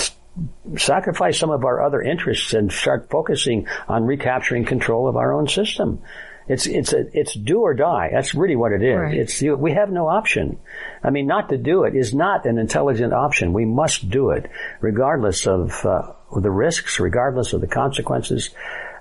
sacrifice 0.77 1.37
some 1.37 1.49
of 1.49 1.65
our 1.65 1.83
other 1.83 2.01
interests 2.01 2.53
and 2.53 2.71
start 2.71 3.09
focusing 3.09 3.67
on 3.87 4.05
recapturing 4.05 4.65
control 4.65 5.07
of 5.07 5.17
our 5.17 5.33
own 5.33 5.47
system. 5.47 6.01
It's 6.49 6.65
it's 6.65 6.93
a, 6.93 7.05
it's 7.13 7.33
do 7.35 7.61
or 7.61 7.73
die. 7.75 8.09
That's 8.11 8.33
really 8.33 8.55
what 8.55 8.71
it 8.71 8.81
is. 8.81 8.97
Right. 8.97 9.17
It's 9.17 9.41
we 9.41 9.73
have 9.73 9.91
no 9.91 10.07
option. 10.07 10.59
I 11.03 11.11
mean, 11.11 11.27
not 11.27 11.49
to 11.49 11.57
do 11.57 11.83
it 11.83 11.95
is 11.95 12.13
not 12.13 12.45
an 12.45 12.57
intelligent 12.57 13.13
option. 13.13 13.53
We 13.53 13.65
must 13.65 14.09
do 14.09 14.31
it, 14.31 14.49
regardless 14.81 15.45
of 15.45 15.85
uh, 15.85 16.13
the 16.35 16.51
risks, 16.51 16.99
regardless 16.99 17.53
of 17.53 17.61
the 17.61 17.67
consequences. 17.67 18.49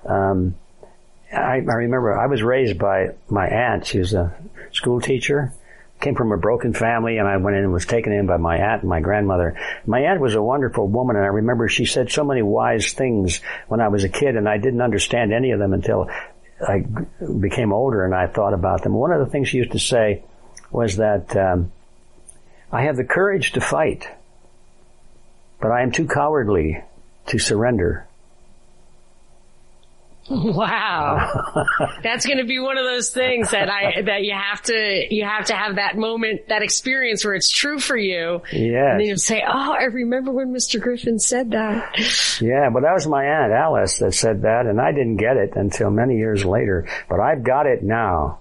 Um, 0.05 0.55
I, 1.33 1.55
I 1.55 1.75
remember 1.85 2.17
I 2.17 2.27
was 2.27 2.43
raised 2.43 2.77
by 2.77 3.15
my 3.27 3.47
aunt. 3.47 3.87
She 3.87 3.99
was 3.99 4.13
a 4.13 4.33
school 4.71 5.01
teacher 5.01 5.53
came 5.99 6.15
from 6.15 6.31
a 6.31 6.37
broken 6.37 6.73
family 6.73 7.17
and 7.17 7.27
I 7.27 7.37
went 7.37 7.57
in 7.57 7.63
and 7.63 7.73
was 7.73 7.85
taken 7.85 8.13
in 8.13 8.25
by 8.25 8.37
my 8.37 8.57
aunt 8.57 8.83
and 8.83 8.89
my 8.89 9.01
grandmother. 9.01 9.59
My 9.85 9.99
aunt 10.01 10.21
was 10.21 10.35
a 10.35 10.41
wonderful 10.41 10.87
woman 10.87 11.15
and 11.15 11.25
I 11.25 11.29
remember 11.29 11.67
she 11.67 11.85
said 11.85 12.09
so 12.09 12.23
many 12.23 12.41
wise 12.41 12.93
things 12.93 13.41
when 13.67 13.81
I 13.81 13.89
was 13.89 14.03
a 14.03 14.09
kid 14.09 14.35
and 14.35 14.47
I 14.47 14.57
didn't 14.57 14.81
understand 14.81 15.33
any 15.33 15.51
of 15.51 15.59
them 15.59 15.73
until 15.73 16.09
I 16.67 16.83
became 17.39 17.71
older 17.71 18.03
and 18.03 18.13
I 18.13 18.27
thought 18.27 18.53
about 18.53 18.83
them. 18.83 18.93
One 18.93 19.11
of 19.11 19.19
the 19.19 19.31
things 19.31 19.49
she 19.49 19.57
used 19.57 19.71
to 19.71 19.79
say 19.79 20.23
was 20.71 20.97
that 20.97 21.35
um, 21.35 21.71
I 22.71 22.83
have 22.83 22.97
the 22.97 23.03
courage 23.03 23.53
to 23.53 23.61
fight, 23.61 24.07
but 25.61 25.71
I 25.71 25.81
am 25.81 25.91
too 25.91 26.07
cowardly 26.07 26.83
to 27.27 27.39
surrender. 27.39 28.07
Wow. 30.59 31.65
That's 32.03 32.25
going 32.25 32.37
to 32.37 32.45
be 32.45 32.59
one 32.59 32.77
of 32.77 32.83
those 32.83 33.09
things 33.09 33.51
that 33.51 33.69
I, 33.69 34.01
that 34.03 34.23
you 34.23 34.33
have 34.33 34.61
to, 34.63 35.07
you 35.13 35.25
have 35.25 35.45
to 35.45 35.55
have 35.55 35.75
that 35.75 35.97
moment, 35.97 36.47
that 36.49 36.61
experience 36.61 37.25
where 37.25 37.33
it's 37.33 37.49
true 37.49 37.79
for 37.79 37.97
you. 37.97 38.41
Yeah. 38.51 38.93
And 38.93 39.01
you 39.01 39.17
say, 39.17 39.43
oh, 39.47 39.73
I 39.73 39.85
remember 39.85 40.31
when 40.31 40.53
Mr. 40.53 40.79
Griffin 40.79 41.19
said 41.19 41.51
that. 41.51 41.95
Yeah, 42.41 42.69
but 42.73 42.83
that 42.83 42.93
was 42.93 43.05
my 43.05 43.25
Aunt 43.25 43.51
Alice 43.51 43.99
that 43.99 44.13
said 44.13 44.43
that 44.43 44.65
and 44.65 44.79
I 44.79 44.91
didn't 44.91 45.17
get 45.17 45.35
it 45.35 45.53
until 45.55 45.89
many 45.89 46.17
years 46.17 46.45
later, 46.45 46.87
but 47.09 47.19
I've 47.19 47.43
got 47.43 47.65
it 47.65 47.83
now. 47.83 48.39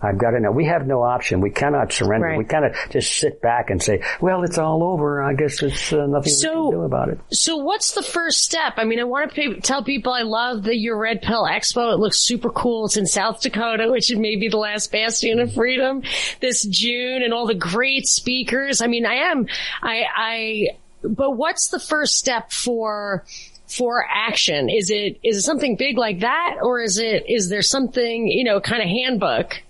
I've 0.00 0.18
got 0.18 0.30
to 0.30 0.40
know. 0.40 0.52
We 0.52 0.66
have 0.66 0.86
no 0.86 1.02
option. 1.02 1.40
We 1.40 1.50
cannot 1.50 1.92
surrender. 1.92 2.28
Right. 2.28 2.38
We 2.38 2.44
cannot 2.44 2.72
just 2.90 3.18
sit 3.18 3.42
back 3.42 3.70
and 3.70 3.82
say, 3.82 4.02
well, 4.20 4.44
it's 4.44 4.56
all 4.56 4.84
over. 4.84 5.22
I 5.22 5.34
guess 5.34 5.60
it's 5.62 5.92
uh, 5.92 6.06
nothing 6.06 6.32
so, 6.32 6.66
we 6.66 6.70
can 6.70 6.80
do 6.80 6.84
about 6.84 7.08
it. 7.08 7.18
So 7.32 7.56
what's 7.56 7.92
the 7.92 8.02
first 8.02 8.44
step? 8.44 8.74
I 8.76 8.84
mean, 8.84 9.00
I 9.00 9.04
want 9.04 9.30
to 9.30 9.34
pay, 9.34 9.60
tell 9.60 9.82
people 9.82 10.12
I 10.12 10.22
love 10.22 10.62
the 10.62 10.76
Your 10.76 10.96
Red 10.96 11.22
Pill 11.22 11.44
Expo. 11.44 11.92
It 11.92 11.98
looks 11.98 12.20
super 12.20 12.50
cool. 12.50 12.86
It's 12.86 12.96
in 12.96 13.06
South 13.06 13.40
Dakota, 13.40 13.90
which 13.90 14.14
may 14.14 14.36
be 14.36 14.48
the 14.48 14.56
last 14.56 14.92
bastion 14.92 15.40
of 15.40 15.52
freedom 15.54 16.02
this 16.40 16.64
June 16.64 17.22
and 17.22 17.34
all 17.34 17.46
the 17.46 17.54
great 17.54 18.06
speakers. 18.06 18.80
I 18.80 18.86
mean, 18.86 19.04
I 19.04 19.30
am, 19.30 19.48
I, 19.82 20.04
I, 20.14 20.66
but 21.02 21.32
what's 21.32 21.68
the 21.68 21.80
first 21.80 22.16
step 22.16 22.52
for 22.52 23.24
for 23.66 24.04
action? 24.08 24.70
Is 24.70 24.90
it 24.90 25.18
is 25.22 25.38
it 25.38 25.42
something 25.42 25.76
big 25.76 25.98
like 25.98 26.20
that, 26.20 26.56
or 26.62 26.80
is 26.80 26.98
it 26.98 27.24
is 27.28 27.48
there 27.48 27.62
something 27.62 28.26
you 28.26 28.44
know 28.44 28.60
kind 28.60 28.82
of 28.82 28.88
handbook? 28.88 29.60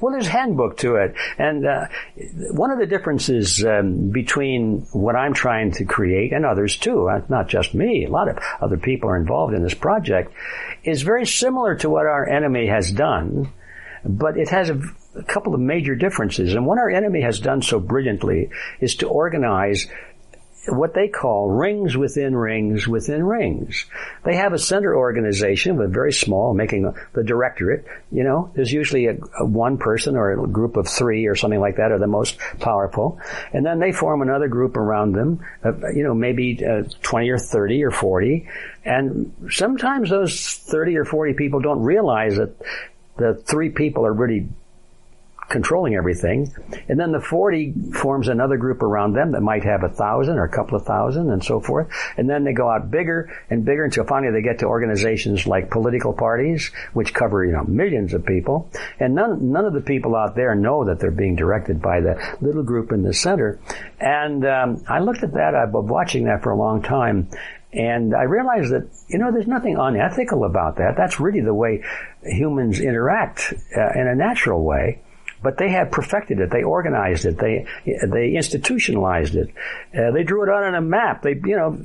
Well, 0.00 0.12
there's 0.12 0.26
handbook 0.26 0.76
to 0.78 0.96
it, 0.96 1.14
and 1.38 1.66
uh, 1.66 1.86
one 2.50 2.70
of 2.70 2.78
the 2.78 2.86
differences 2.86 3.64
um, 3.64 4.10
between 4.10 4.86
what 4.92 5.16
I'm 5.16 5.32
trying 5.32 5.72
to 5.72 5.84
create 5.84 6.32
and 6.32 6.44
others 6.44 6.76
too, 6.76 7.08
uh, 7.08 7.22
not 7.28 7.48
just 7.48 7.74
me, 7.74 8.04
a 8.04 8.10
lot 8.10 8.28
of 8.28 8.38
other 8.60 8.76
people 8.76 9.08
are 9.08 9.16
involved 9.16 9.54
in 9.54 9.62
this 9.62 9.74
project, 9.74 10.32
is 10.84 11.02
very 11.02 11.26
similar 11.26 11.76
to 11.76 11.88
what 11.88 12.06
our 12.06 12.28
enemy 12.28 12.66
has 12.66 12.92
done, 12.92 13.50
but 14.04 14.36
it 14.36 14.50
has 14.50 14.68
a, 14.68 14.80
a 15.14 15.22
couple 15.22 15.54
of 15.54 15.60
major 15.60 15.94
differences. 15.94 16.54
And 16.54 16.66
what 16.66 16.78
our 16.78 16.90
enemy 16.90 17.22
has 17.22 17.40
done 17.40 17.62
so 17.62 17.80
brilliantly 17.80 18.50
is 18.80 18.96
to 18.96 19.08
organize 19.08 19.88
what 20.68 20.94
they 20.94 21.08
call 21.08 21.48
rings 21.48 21.96
within 21.96 22.36
rings 22.36 22.86
within 22.86 23.24
rings. 23.24 23.86
They 24.24 24.36
have 24.36 24.52
a 24.52 24.58
center 24.58 24.94
organization, 24.94 25.76
but 25.76 25.90
very 25.90 26.12
small, 26.12 26.54
making 26.54 26.92
the 27.12 27.24
directorate. 27.24 27.84
You 28.12 28.22
know, 28.22 28.52
there's 28.54 28.72
usually 28.72 29.06
a, 29.06 29.16
a, 29.40 29.44
one 29.44 29.78
person 29.78 30.16
or 30.16 30.44
a 30.44 30.46
group 30.46 30.76
of 30.76 30.88
three 30.88 31.26
or 31.26 31.34
something 31.34 31.58
like 31.58 31.76
that 31.76 31.90
are 31.90 31.98
the 31.98 32.06
most 32.06 32.38
powerful, 32.60 33.18
and 33.52 33.66
then 33.66 33.80
they 33.80 33.92
form 33.92 34.22
another 34.22 34.46
group 34.46 34.76
around 34.76 35.12
them. 35.12 35.44
Uh, 35.64 35.72
you 35.94 36.04
know, 36.04 36.14
maybe 36.14 36.64
uh, 36.64 36.82
20 37.02 37.30
or 37.30 37.38
30 37.38 37.84
or 37.84 37.90
40, 37.90 38.48
and 38.84 39.32
sometimes 39.50 40.10
those 40.10 40.56
30 40.68 40.96
or 40.96 41.04
40 41.04 41.34
people 41.34 41.60
don't 41.60 41.82
realize 41.82 42.36
that 42.36 42.54
the 43.16 43.34
three 43.46 43.70
people 43.70 44.06
are 44.06 44.12
really 44.12 44.48
controlling 45.52 45.94
everything. 45.94 46.52
And 46.88 46.98
then 46.98 47.12
the 47.12 47.20
40 47.20 47.74
forms 47.92 48.28
another 48.28 48.56
group 48.56 48.82
around 48.82 49.12
them 49.12 49.32
that 49.32 49.42
might 49.42 49.62
have 49.64 49.84
a 49.84 49.88
thousand 49.88 50.38
or 50.38 50.44
a 50.44 50.48
couple 50.48 50.76
of 50.76 50.84
thousand 50.84 51.30
and 51.30 51.44
so 51.44 51.60
forth. 51.60 51.88
And 52.16 52.28
then 52.28 52.42
they 52.42 52.52
go 52.52 52.68
out 52.68 52.90
bigger 52.90 53.30
and 53.50 53.64
bigger 53.64 53.84
until 53.84 54.04
finally 54.04 54.32
they 54.32 54.42
get 54.42 54.58
to 54.60 54.66
organizations 54.66 55.46
like 55.46 55.70
political 55.70 56.12
parties, 56.12 56.72
which 56.94 57.14
cover, 57.14 57.44
you 57.44 57.52
know, 57.52 57.64
millions 57.64 58.14
of 58.14 58.26
people. 58.26 58.70
And 58.98 59.14
none, 59.14 59.52
none 59.52 59.66
of 59.66 59.74
the 59.74 59.80
people 59.80 60.16
out 60.16 60.34
there 60.34 60.54
know 60.54 60.86
that 60.86 60.98
they're 60.98 61.10
being 61.10 61.36
directed 61.36 61.80
by 61.80 62.00
the 62.00 62.36
little 62.40 62.64
group 62.64 62.90
in 62.90 63.02
the 63.02 63.12
center. 63.12 63.60
And 64.00 64.44
um, 64.44 64.84
I 64.88 65.00
looked 65.00 65.22
at 65.22 65.34
that, 65.34 65.54
I've 65.54 65.70
been 65.70 65.86
watching 65.86 66.24
that 66.24 66.42
for 66.42 66.50
a 66.50 66.56
long 66.56 66.82
time, 66.82 67.28
and 67.72 68.14
I 68.14 68.24
realized 68.24 68.72
that, 68.72 68.88
you 69.08 69.18
know, 69.18 69.32
there's 69.32 69.46
nothing 69.46 69.76
unethical 69.78 70.44
about 70.44 70.76
that. 70.76 70.94
That's 70.96 71.18
really 71.18 71.40
the 71.40 71.54
way 71.54 71.82
humans 72.22 72.80
interact 72.80 73.54
uh, 73.74 73.98
in 73.98 74.06
a 74.06 74.14
natural 74.14 74.62
way. 74.62 75.00
But 75.42 75.58
they 75.58 75.70
had 75.70 75.90
perfected 75.90 76.40
it. 76.40 76.50
They 76.50 76.62
organized 76.62 77.24
it. 77.24 77.38
They 77.38 77.66
they 77.84 78.32
institutionalized 78.36 79.34
it. 79.34 79.48
Uh, 79.96 80.12
they 80.12 80.22
drew 80.22 80.44
it 80.44 80.48
out 80.48 80.64
on 80.64 80.74
a 80.74 80.80
map. 80.80 81.22
They 81.22 81.34
you 81.34 81.56
know 81.56 81.76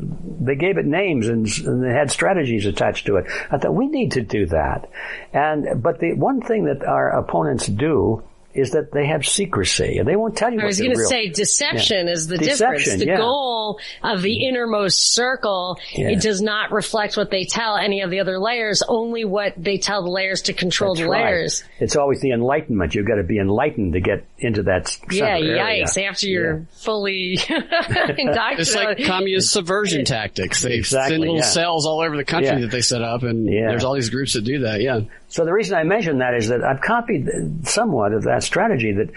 they 0.41 0.55
gave 0.55 0.77
it 0.77 0.85
names 0.85 1.27
and, 1.27 1.47
and 1.65 1.83
they 1.83 1.93
had 1.93 2.11
strategies 2.11 2.65
attached 2.65 3.07
to 3.07 3.17
it. 3.17 3.25
I 3.51 3.57
thought 3.57 3.73
we 3.73 3.87
need 3.87 4.13
to 4.13 4.21
do 4.21 4.45
that. 4.47 4.89
And 5.33 5.81
but 5.81 5.99
the 5.99 6.13
one 6.13 6.41
thing 6.41 6.65
that 6.65 6.85
our 6.85 7.09
opponents 7.09 7.67
do 7.67 8.23
is 8.53 8.71
that 8.71 8.91
they 8.91 9.05
have 9.05 9.25
secrecy 9.25 9.97
and 9.99 10.07
they 10.07 10.15
won't 10.15 10.35
tell 10.35 10.51
you. 10.51 10.59
I 10.59 10.65
was 10.65 10.79
going 10.79 10.95
to 10.95 11.05
say 11.05 11.29
deception 11.29 12.07
yeah. 12.07 12.13
is 12.13 12.27
the 12.27 12.37
deception, 12.37 12.77
difference. 12.77 12.99
The 13.01 13.05
yeah. 13.05 13.17
goal 13.17 13.79
of 14.03 14.21
the 14.23 14.29
mm-hmm. 14.29 14.49
innermost 14.55 15.13
circle, 15.13 15.77
Yeah. 15.93 16.09
it 16.09 16.21
does 16.21 16.41
not 16.41 16.71
reflect 16.71 17.17
what 17.17 17.29
they 17.29 17.45
tell 17.45 17.77
any 17.77 18.01
of 18.01 18.09
the 18.09 18.19
other 18.19 18.39
layers, 18.39 18.81
only 18.87 19.25
what 19.25 19.53
they 19.57 19.77
tell 19.77 20.01
the 20.03 20.09
layers 20.09 20.43
to 20.43 20.53
control 20.53 20.95
That's 20.95 21.05
the 21.05 21.09
right. 21.09 21.25
layers. 21.25 21.63
It's 21.79 21.95
always 21.95 22.19
the 22.21 22.31
enlightenment. 22.31 22.95
You've 22.95 23.07
got 23.07 23.15
to 23.15 23.23
be 23.23 23.37
enlightened 23.37 23.93
to 23.93 23.99
get 24.01 24.25
into 24.39 24.63
that 24.63 24.87
center 24.87 25.13
Yeah, 25.13 25.37
area. 25.37 25.83
yikes. 25.85 26.03
After 26.03 26.27
you're 26.27 26.57
Yeah. 26.59 26.63
fully 26.71 27.37
It's 27.49 28.75
like 28.75 29.03
communist 29.05 29.51
subversion 29.51 30.05
tactics. 30.05 30.63
They 30.63 30.73
Exactly, 30.75 31.11
send 31.15 31.21
little 31.21 31.35
yeah. 31.37 31.41
cells 31.43 31.85
all 31.85 32.01
over 32.01 32.17
the 32.17 32.25
country 32.25 32.47
Yeah. 32.53 32.59
that 32.61 32.71
they 32.71 32.81
set 32.81 33.01
up, 33.01 33.23
and 33.23 33.45
Yeah. 33.51 33.67
there's 33.69 33.83
all 33.83 33.93
these 33.93 34.09
groups 34.09 34.33
that 34.33 34.43
do 34.43 34.59
that. 34.59 34.81
Yeah. 34.81 35.01
So 35.29 35.43
the 35.43 35.51
reason 35.51 35.77
I 35.77 35.83
mention 35.83 36.19
that 36.19 36.33
is 36.35 36.47
that 36.47 36.63
I've 36.63 36.79
copied 36.79 37.67
somewhat 37.67 38.13
of 38.13 38.23
that 38.23 38.43
strategy 38.43 38.93
that 38.93 39.09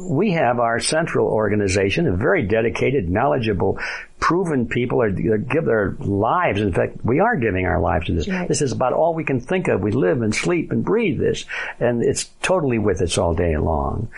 we 0.00 0.32
have 0.32 0.58
our 0.60 0.80
central 0.80 1.26
organization, 1.28 2.06
a 2.06 2.16
very 2.16 2.42
dedicated, 2.46 3.08
knowledgeable, 3.10 3.78
proven 4.18 4.66
people 4.66 5.02
are 5.02 5.10
give 5.10 5.66
their 5.66 5.94
lives. 6.00 6.60
In 6.62 6.72
fact, 6.72 7.04
we 7.04 7.20
are 7.20 7.36
giving 7.36 7.66
our 7.66 7.80
lives 7.80 8.06
to 8.06 8.14
this. 8.14 8.26
Right. 8.28 8.48
This 8.48 8.62
is 8.62 8.72
about 8.72 8.94
all 8.94 9.12
we 9.14 9.24
can 9.24 9.40
think 9.40 9.68
of. 9.68 9.82
We 9.82 9.92
live 9.92 10.22
and 10.22 10.34
sleep 10.34 10.72
and 10.72 10.82
breathe 10.84 11.18
this, 11.20 11.44
and 11.78 12.02
it's 12.02 12.30
totally 12.42 12.78
with 12.78 13.02
us 13.02 13.18
all 13.18 13.34
day 13.34 13.56
long. 13.58 14.08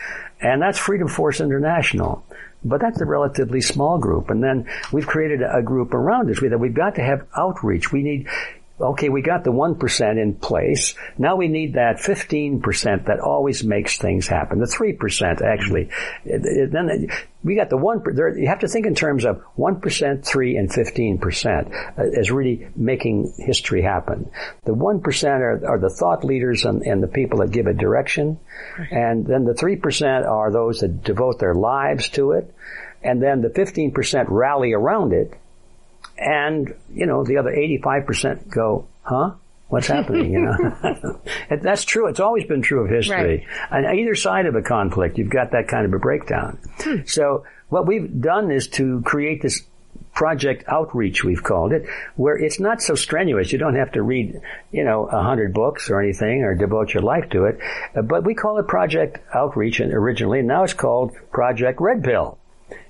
And 0.41 0.63
that's 0.63 0.79
Freedom 0.79 1.09
Force 1.09 1.41
International. 1.41 2.25
But 2.63 2.81
that's 2.83 3.01
a 3.01 3.07
relatively 3.07 3.63
small 3.63 3.99
group. 3.99 4.29
And 4.29 4.43
then 4.45 4.69
we've 4.93 5.07
created 5.07 5.41
a 5.43 5.63
group 5.63 5.95
around 5.95 6.31
us. 6.31 6.41
We- 6.43 6.49
We've 6.55 6.75
got 6.75 6.97
to 6.97 7.03
have 7.03 7.27
outreach. 7.35 7.91
We 7.91 8.03
need, 8.03 8.29
okay, 8.81 9.09
we 9.09 9.23
got 9.23 9.45
the 9.45 9.53
1% 9.53 10.23
in 10.23 10.35
place. 10.35 10.95
Now 11.19 11.37
we 11.37 11.49
need 11.49 11.75
that 11.75 11.97
15% 11.99 13.07
that 13.07 13.21
always 13.21 13.63
makes 13.65 13.99
things 13.99 14.27
happen. 14.27 14.59
The 14.59 14.67
3% 14.67 15.43
actually. 15.43 15.91
Then 16.25 17.09
we 17.43 17.55
got 17.55 17.71
the 17.71 17.77
one, 17.77 18.03
you 18.39 18.49
have 18.49 18.61
to 18.61 18.69
think 18.69 18.87
in 18.87 18.95
terms 18.95 19.25
of 19.25 19.43
1%, 19.57 20.25
3 20.25 20.57
and 20.57 20.71
15% 20.71 21.99
uh, 21.99 22.03
as 22.19 22.31
really 22.31 22.69
making 22.77 23.33
history 23.39 23.83
happen. 23.83 24.31
The 24.65 24.75
1% 24.75 25.29
are, 25.29 25.67
are 25.67 25.79
the 25.79 25.91
thought 25.91 26.25
leaders 26.25 26.65
and, 26.65 26.83
and 26.83 27.03
the 27.03 27.09
people 27.09 27.39
that 27.39 27.51
give 27.51 27.67
it 27.67 27.79
direction. 27.79 28.39
And 28.91 29.27
then 29.27 29.45
the 29.45 29.55
3% 29.55 30.29
are 30.29 30.51
those 30.51 30.81
that 30.81 31.03
devote 31.03 31.39
their 31.39 31.55
lives 31.55 32.09
to 32.11 32.33
it. 32.33 32.55
And 33.03 33.23
then 33.23 33.41
the 33.41 33.49
15% 33.49 34.27
rally 34.29 34.75
around 34.75 35.13
it 35.13 35.35
and 36.21 36.75
you 36.93 37.07
know 37.07 37.25
the 37.25 37.39
other 37.39 37.51
85% 37.51 38.49
go 38.49 38.87
huh? 39.03 39.33
What's 39.69 39.87
happening? 39.87 40.33
You 40.33 40.41
know? 40.41 41.21
That's 41.63 41.85
true. 41.85 42.09
It's 42.09 42.19
always 42.19 42.45
been 42.45 42.61
true 42.61 42.85
of 42.85 42.91
history. 42.91 43.47
On 43.71 43.87
either 43.87 44.17
side 44.17 44.47
of 44.47 44.55
a 44.57 44.63
conflict 44.63 45.17
you've 45.17 45.31
got 45.31 45.53
that 45.53 45.69
kind 45.69 45.87
of 45.87 45.95
a 45.95 45.99
breakdown. 45.99 46.59
Hmm. 46.79 47.03
So 47.07 47.45
what 47.69 47.87
we've 47.87 48.21
done 48.21 48.51
is 48.51 48.69
to 48.69 49.01
create 49.03 49.43
this 49.43 49.65
project 50.13 50.65
outreach 50.67 51.23
we've 51.23 51.43
called 51.43 51.73
it 51.73 51.87
where 52.17 52.37
it's 52.37 52.59
not 52.59 52.83
so 52.83 52.95
strenuous. 52.97 53.53
You 53.53 53.59
don't 53.59 53.77
have 53.77 53.93
to 53.93 54.03
read 54.03 54.41
you 54.73 54.85
know 54.85 55.07
a 55.07 55.23
hundred 55.23 55.55
books 55.55 55.89
or 55.89 56.01
anything 56.03 56.43
or 56.43 56.55
devote 56.55 56.93
your 56.93 57.05
life 57.05 57.31
to 57.31 57.45
it. 57.45 57.59
But 57.95 58.25
we 58.25 58.35
call 58.35 58.59
it 58.59 58.67
project 58.67 59.19
outreach 59.33 59.81
and 59.81 59.93
originally. 59.95 60.41
And 60.41 60.49
now 60.49 60.65
it's 60.65 60.75
called 60.75 61.13
project 61.31 61.81
red 61.81 62.03
pill 62.03 62.40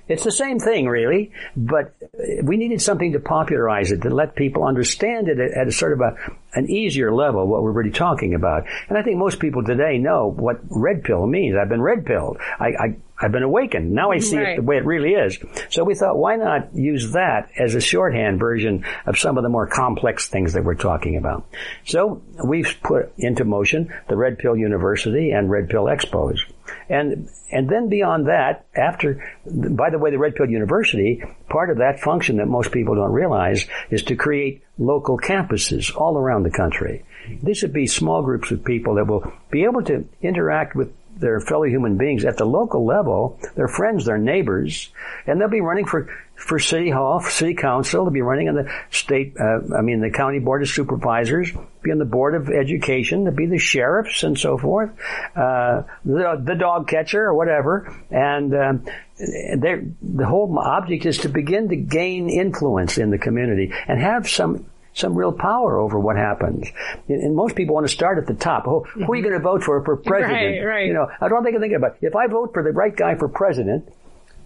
it's 0.07 0.23
the 0.23 0.31
same 0.31 0.59
thing, 0.59 0.87
really, 0.87 1.31
but 1.55 1.95
we 2.43 2.57
needed 2.57 2.81
something 2.81 3.13
to 3.13 3.19
popularize 3.19 3.91
it, 3.91 4.01
to 4.01 4.09
let 4.09 4.35
people 4.35 4.65
understand 4.65 5.29
it 5.29 5.39
at, 5.39 5.67
a 5.67 5.71
sort 5.71 5.93
of 5.93 6.01
a, 6.01 6.15
an 6.53 6.69
easier 6.69 7.13
level, 7.13 7.47
what 7.47 7.63
we're 7.63 7.71
really 7.71 7.91
talking 7.91 8.33
about. 8.33 8.63
And 8.89 8.97
I 8.97 9.03
think 9.03 9.17
most 9.17 9.39
people 9.39 9.63
today 9.63 9.97
know 9.97 10.27
what 10.29 10.59
red 10.69 11.03
pill 11.03 11.25
means. 11.25 11.55
I've 11.55 11.69
been 11.69 11.81
red 11.81 12.05
pilled. 12.05 12.39
I, 12.59 12.65
I, 12.65 12.95
I've 13.21 13.31
been 13.31 13.43
awakened. 13.43 13.91
Now 13.91 14.11
I 14.11 14.19
see 14.19 14.37
it 14.37 14.57
the 14.57 14.63
way 14.63 14.77
it 14.77 14.85
really 14.85 15.11
is. 15.11 15.37
So 15.69 15.83
we 15.83 15.95
thought, 15.95 16.17
why 16.17 16.35
not 16.35 16.75
use 16.75 17.13
that 17.13 17.49
as 17.57 17.75
a 17.75 17.81
shorthand 17.81 18.39
version 18.39 18.83
of 19.05 19.17
some 19.17 19.37
of 19.37 19.43
the 19.43 19.49
more 19.49 19.67
complex 19.67 20.27
things 20.27 20.53
that 20.53 20.63
we're 20.63 20.75
talking 20.75 21.15
about? 21.15 21.45
So 21.85 22.21
we've 22.43 22.77
put 22.83 23.13
into 23.17 23.45
motion 23.45 23.93
the 24.09 24.17
Red 24.17 24.39
Pill 24.39 24.57
University 24.57 25.31
and 25.31 25.49
Red 25.49 25.69
Pill 25.69 25.85
Expos. 25.85 26.39
And, 26.89 27.29
and 27.51 27.69
then 27.69 27.89
beyond 27.89 28.27
that, 28.27 28.65
after, 28.75 29.23
by 29.45 29.89
the 29.89 29.97
way, 29.97 30.11
the 30.11 30.17
Red 30.17 30.35
Pill 30.35 30.49
University, 30.49 31.23
part 31.49 31.69
of 31.69 31.77
that 31.77 31.99
function 31.99 32.37
that 32.37 32.47
most 32.47 32.71
people 32.71 32.95
don't 32.95 33.11
realize 33.11 33.67
is 33.89 34.03
to 34.03 34.15
create 34.15 34.63
local 34.77 35.17
campuses 35.17 35.95
all 35.95 36.17
around 36.17 36.43
the 36.43 36.51
country. 36.51 37.03
These 37.43 37.61
would 37.61 37.73
be 37.73 37.87
small 37.87 38.23
groups 38.23 38.51
of 38.51 38.63
people 38.63 38.95
that 38.95 39.07
will 39.07 39.31
be 39.51 39.63
able 39.63 39.83
to 39.83 40.07
interact 40.21 40.75
with 40.75 40.93
their 41.17 41.39
fellow 41.39 41.65
human 41.65 41.97
beings 41.97 42.25
at 42.25 42.37
the 42.37 42.45
local 42.45 42.85
level, 42.85 43.39
their 43.55 43.67
friends, 43.67 44.05
their 44.05 44.17
neighbors, 44.17 44.89
and 45.27 45.39
they'll 45.39 45.49
be 45.49 45.61
running 45.61 45.85
for, 45.85 46.09
for 46.41 46.59
city 46.59 46.89
hall, 46.89 47.19
for 47.19 47.29
city 47.29 47.53
council, 47.53 48.03
they'll 48.03 48.13
be 48.13 48.21
running 48.21 48.49
on 48.49 48.55
the 48.55 48.73
state, 48.89 49.35
uh, 49.39 49.59
I 49.77 49.81
mean 49.81 50.01
the 50.01 50.09
county 50.09 50.39
board 50.39 50.61
of 50.61 50.69
supervisors, 50.69 51.51
be 51.81 51.91
on 51.91 51.99
the 51.99 52.05
board 52.05 52.35
of 52.35 52.49
education, 52.49 53.25
to 53.25 53.31
be 53.31 53.45
the 53.45 53.59
sheriffs 53.59 54.23
and 54.23 54.37
so 54.37 54.57
forth, 54.57 54.89
uh, 55.35 55.83
the, 56.03 56.41
the 56.43 56.55
dog 56.55 56.87
catcher 56.87 57.23
or 57.23 57.33
whatever, 57.33 57.95
and, 58.09 58.53
um, 58.55 58.85
the 59.17 60.25
whole 60.25 60.57
object 60.57 61.05
is 61.05 61.19
to 61.19 61.29
begin 61.29 61.69
to 61.69 61.75
gain 61.75 62.27
influence 62.27 62.97
in 62.97 63.11
the 63.11 63.19
community 63.19 63.71
and 63.87 64.01
have 64.01 64.27
some 64.27 64.65
some 64.93 65.15
real 65.15 65.31
power 65.31 65.79
over 65.79 65.97
what 65.97 66.17
happens. 66.17 66.67
And, 67.07 67.35
most 67.35 67.55
people 67.55 67.75
want 67.75 67.87
to 67.87 67.93
start 67.93 68.17
at 68.17 68.27
the 68.27 68.33
top. 68.33 68.67
Oh, 68.67 68.81
who 68.93 69.11
are 69.11 69.15
you 69.15 69.21
going 69.21 69.35
to 69.35 69.39
vote 69.39 69.63
for 69.63 69.83
for 69.85 69.95
president? 70.05 70.65
Right, 70.65 70.65
right. 70.65 70.87
You 70.87 70.93
know, 70.93 71.09
I 71.21 71.29
don't 71.29 71.43
think 71.43 71.55
I 71.55 71.59
think 71.59 71.73
about 71.73 71.97
it. 72.01 72.07
if 72.07 72.15
I 72.15 72.27
vote 72.27 72.51
for 72.53 72.63
the 72.63 72.71
right 72.71 72.95
guy 72.95 73.15
for 73.15 73.29
president, 73.29 73.87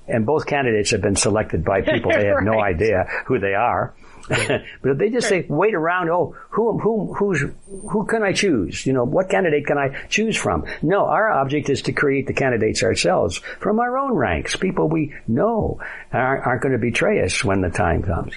and 0.08 0.26
both 0.26 0.46
candidates 0.46 0.92
have 0.92 1.02
been 1.02 1.16
selected 1.16 1.64
by 1.64 1.82
people 1.82 2.12
they 2.12 2.28
have 2.28 2.42
no 2.44 2.60
idea 2.60 3.06
who 3.26 3.40
they 3.40 3.54
are. 3.54 3.94
but 4.28 4.64
if 4.84 4.98
they 4.98 5.12
just 5.12 5.30
say, 5.30 5.46
wait 5.48 5.76
around, 5.76 6.10
oh, 6.10 6.36
who, 6.50 6.80
who, 6.80 7.14
who's, 7.14 7.44
who 7.92 8.06
can 8.06 8.24
I 8.24 8.34
choose? 8.34 8.84
You 8.84 8.94
know, 8.94 9.04
what 9.04 9.30
candidate 9.30 9.68
can 9.68 9.78
I 9.78 10.08
choose 10.08 10.36
from? 10.36 10.66
No, 10.82 11.06
our 11.06 11.30
object 11.32 11.70
is 11.70 11.84
to 11.84 11.92
create 11.92 12.26
the 12.26 12.34
candidates 12.34 12.82
ourselves 12.82 13.38
from 13.60 13.80
our 13.80 13.98
own 14.00 14.14
ranks, 14.14 14.56
people 14.56 14.90
we 14.90 15.14
know 15.28 15.80
aren't, 16.12 16.46
aren't 16.46 16.62
going 16.64 16.72
to 16.72 16.80
betray 16.80 17.24
us 17.24 17.44
when 17.44 17.62
the 17.62 17.70
time 17.70 18.02
comes. 18.02 18.34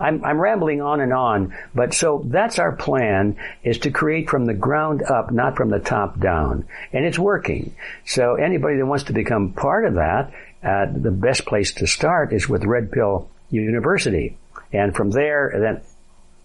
I'm, 0.00 0.24
I'm 0.24 0.40
rambling 0.40 0.82
on 0.82 1.00
and 1.00 1.12
on, 1.12 1.54
but 1.72 1.94
so 1.94 2.24
that's 2.26 2.58
our 2.58 2.72
plan 2.72 3.36
is 3.62 3.78
to 3.80 3.92
create 3.92 4.28
from 4.28 4.44
the 4.44 4.54
ground 4.54 5.02
up, 5.02 5.30
not 5.30 5.56
from 5.56 5.70
the 5.70 5.78
top 5.78 6.18
down. 6.18 6.66
And 6.92 7.04
it's 7.04 7.18
working. 7.18 7.76
So 8.04 8.34
anybody 8.34 8.78
that 8.78 8.86
wants 8.86 9.04
to 9.04 9.12
become 9.12 9.52
part 9.52 9.86
of 9.86 9.94
that, 9.94 10.32
uh, 10.62 10.86
the 10.92 11.10
best 11.10 11.46
place 11.46 11.72
to 11.74 11.86
start 11.86 12.32
is 12.32 12.48
with 12.48 12.64
Red 12.64 12.90
Pill 12.90 13.28
University. 13.50 14.38
And 14.72 14.94
from 14.94 15.10
there, 15.10 15.52
then 15.58 15.82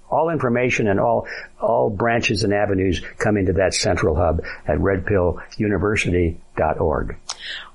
all 0.10 0.30
information 0.30 0.88
and 0.88 1.00
all 1.00 1.28
all 1.60 1.90
branches 1.90 2.44
and 2.44 2.54
avenues 2.54 3.02
come 3.18 3.38
into 3.38 3.54
that 3.54 3.74
central 3.74 4.16
hub 4.16 4.44
at 4.68 4.78
redpilluniversity.org. 4.78 7.18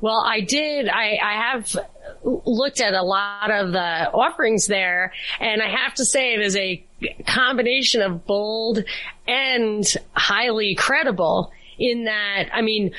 Well, 0.00 0.22
I 0.24 0.40
did. 0.40 0.88
I, 0.88 1.18
I 1.22 1.50
have 1.50 1.76
looked 2.22 2.80
at 2.80 2.94
a 2.94 3.02
lot 3.02 3.50
of 3.50 3.72
the 3.72 4.10
offerings 4.12 4.66
there, 4.66 5.12
and 5.40 5.60
I 5.60 5.68
have 5.68 5.94
to 5.94 6.04
say 6.04 6.34
it 6.34 6.40
is 6.40 6.54
a 6.56 6.84
combination 7.26 8.02
of 8.02 8.24
bold 8.24 8.84
and 9.26 9.84
highly 10.12 10.76
credible 10.76 11.50
in 11.78 12.04
that, 12.04 12.44
I 12.52 12.62
mean, 12.62 12.92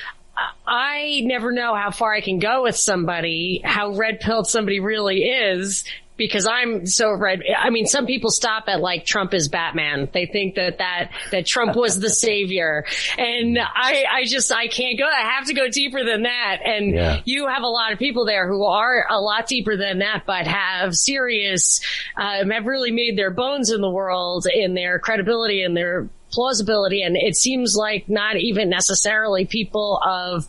I 0.69 1.21
never 1.25 1.51
know 1.51 1.73
how 1.73 1.89
far 1.89 2.13
I 2.13 2.21
can 2.21 2.37
go 2.37 2.63
with 2.63 2.75
somebody, 2.75 3.61
how 3.63 3.95
red 3.95 4.19
pilled 4.19 4.47
somebody 4.47 4.79
really 4.79 5.23
is 5.23 5.83
because 6.15 6.45
I'm 6.45 6.85
so 6.85 7.11
red. 7.11 7.41
I 7.57 7.71
mean, 7.71 7.87
some 7.87 8.05
people 8.05 8.29
stop 8.29 8.65
at 8.67 8.81
like 8.81 9.05
Trump 9.05 9.33
is 9.33 9.47
Batman. 9.47 10.09
They 10.13 10.27
think 10.27 10.55
that 10.55 10.77
that, 10.77 11.11
that 11.31 11.47
Trump 11.47 11.75
was 11.75 11.97
the 11.97 12.09
savior. 12.09 12.85
And 13.17 13.57
I, 13.57 14.03
I 14.11 14.25
just, 14.25 14.51
I 14.51 14.67
can't 14.67 14.99
go. 14.99 15.05
I 15.05 15.21
have 15.21 15.45
to 15.45 15.53
go 15.53 15.69
deeper 15.69 16.03
than 16.03 16.23
that. 16.23 16.57
And 16.63 16.93
yeah. 16.93 17.21
you 17.25 17.47
have 17.47 17.63
a 17.63 17.67
lot 17.67 17.93
of 17.93 17.99
people 17.99 18.25
there 18.25 18.47
who 18.47 18.65
are 18.65 19.07
a 19.09 19.19
lot 19.19 19.47
deeper 19.47 19.77
than 19.77 19.99
that, 19.99 20.23
but 20.27 20.45
have 20.45 20.93
serious, 20.93 21.79
um, 22.17 22.49
have 22.51 22.67
really 22.67 22.91
made 22.91 23.17
their 23.17 23.31
bones 23.31 23.71
in 23.71 23.79
the 23.81 23.89
world 23.89 24.45
in 24.45 24.73
their 24.73 24.99
credibility 24.99 25.63
and 25.63 25.75
their 25.75 26.09
plausibility. 26.31 27.01
And 27.01 27.15
it 27.17 27.35
seems 27.35 27.75
like 27.75 28.09
not 28.09 28.37
even 28.37 28.69
necessarily 28.69 29.45
people 29.45 29.99
of 30.05 30.47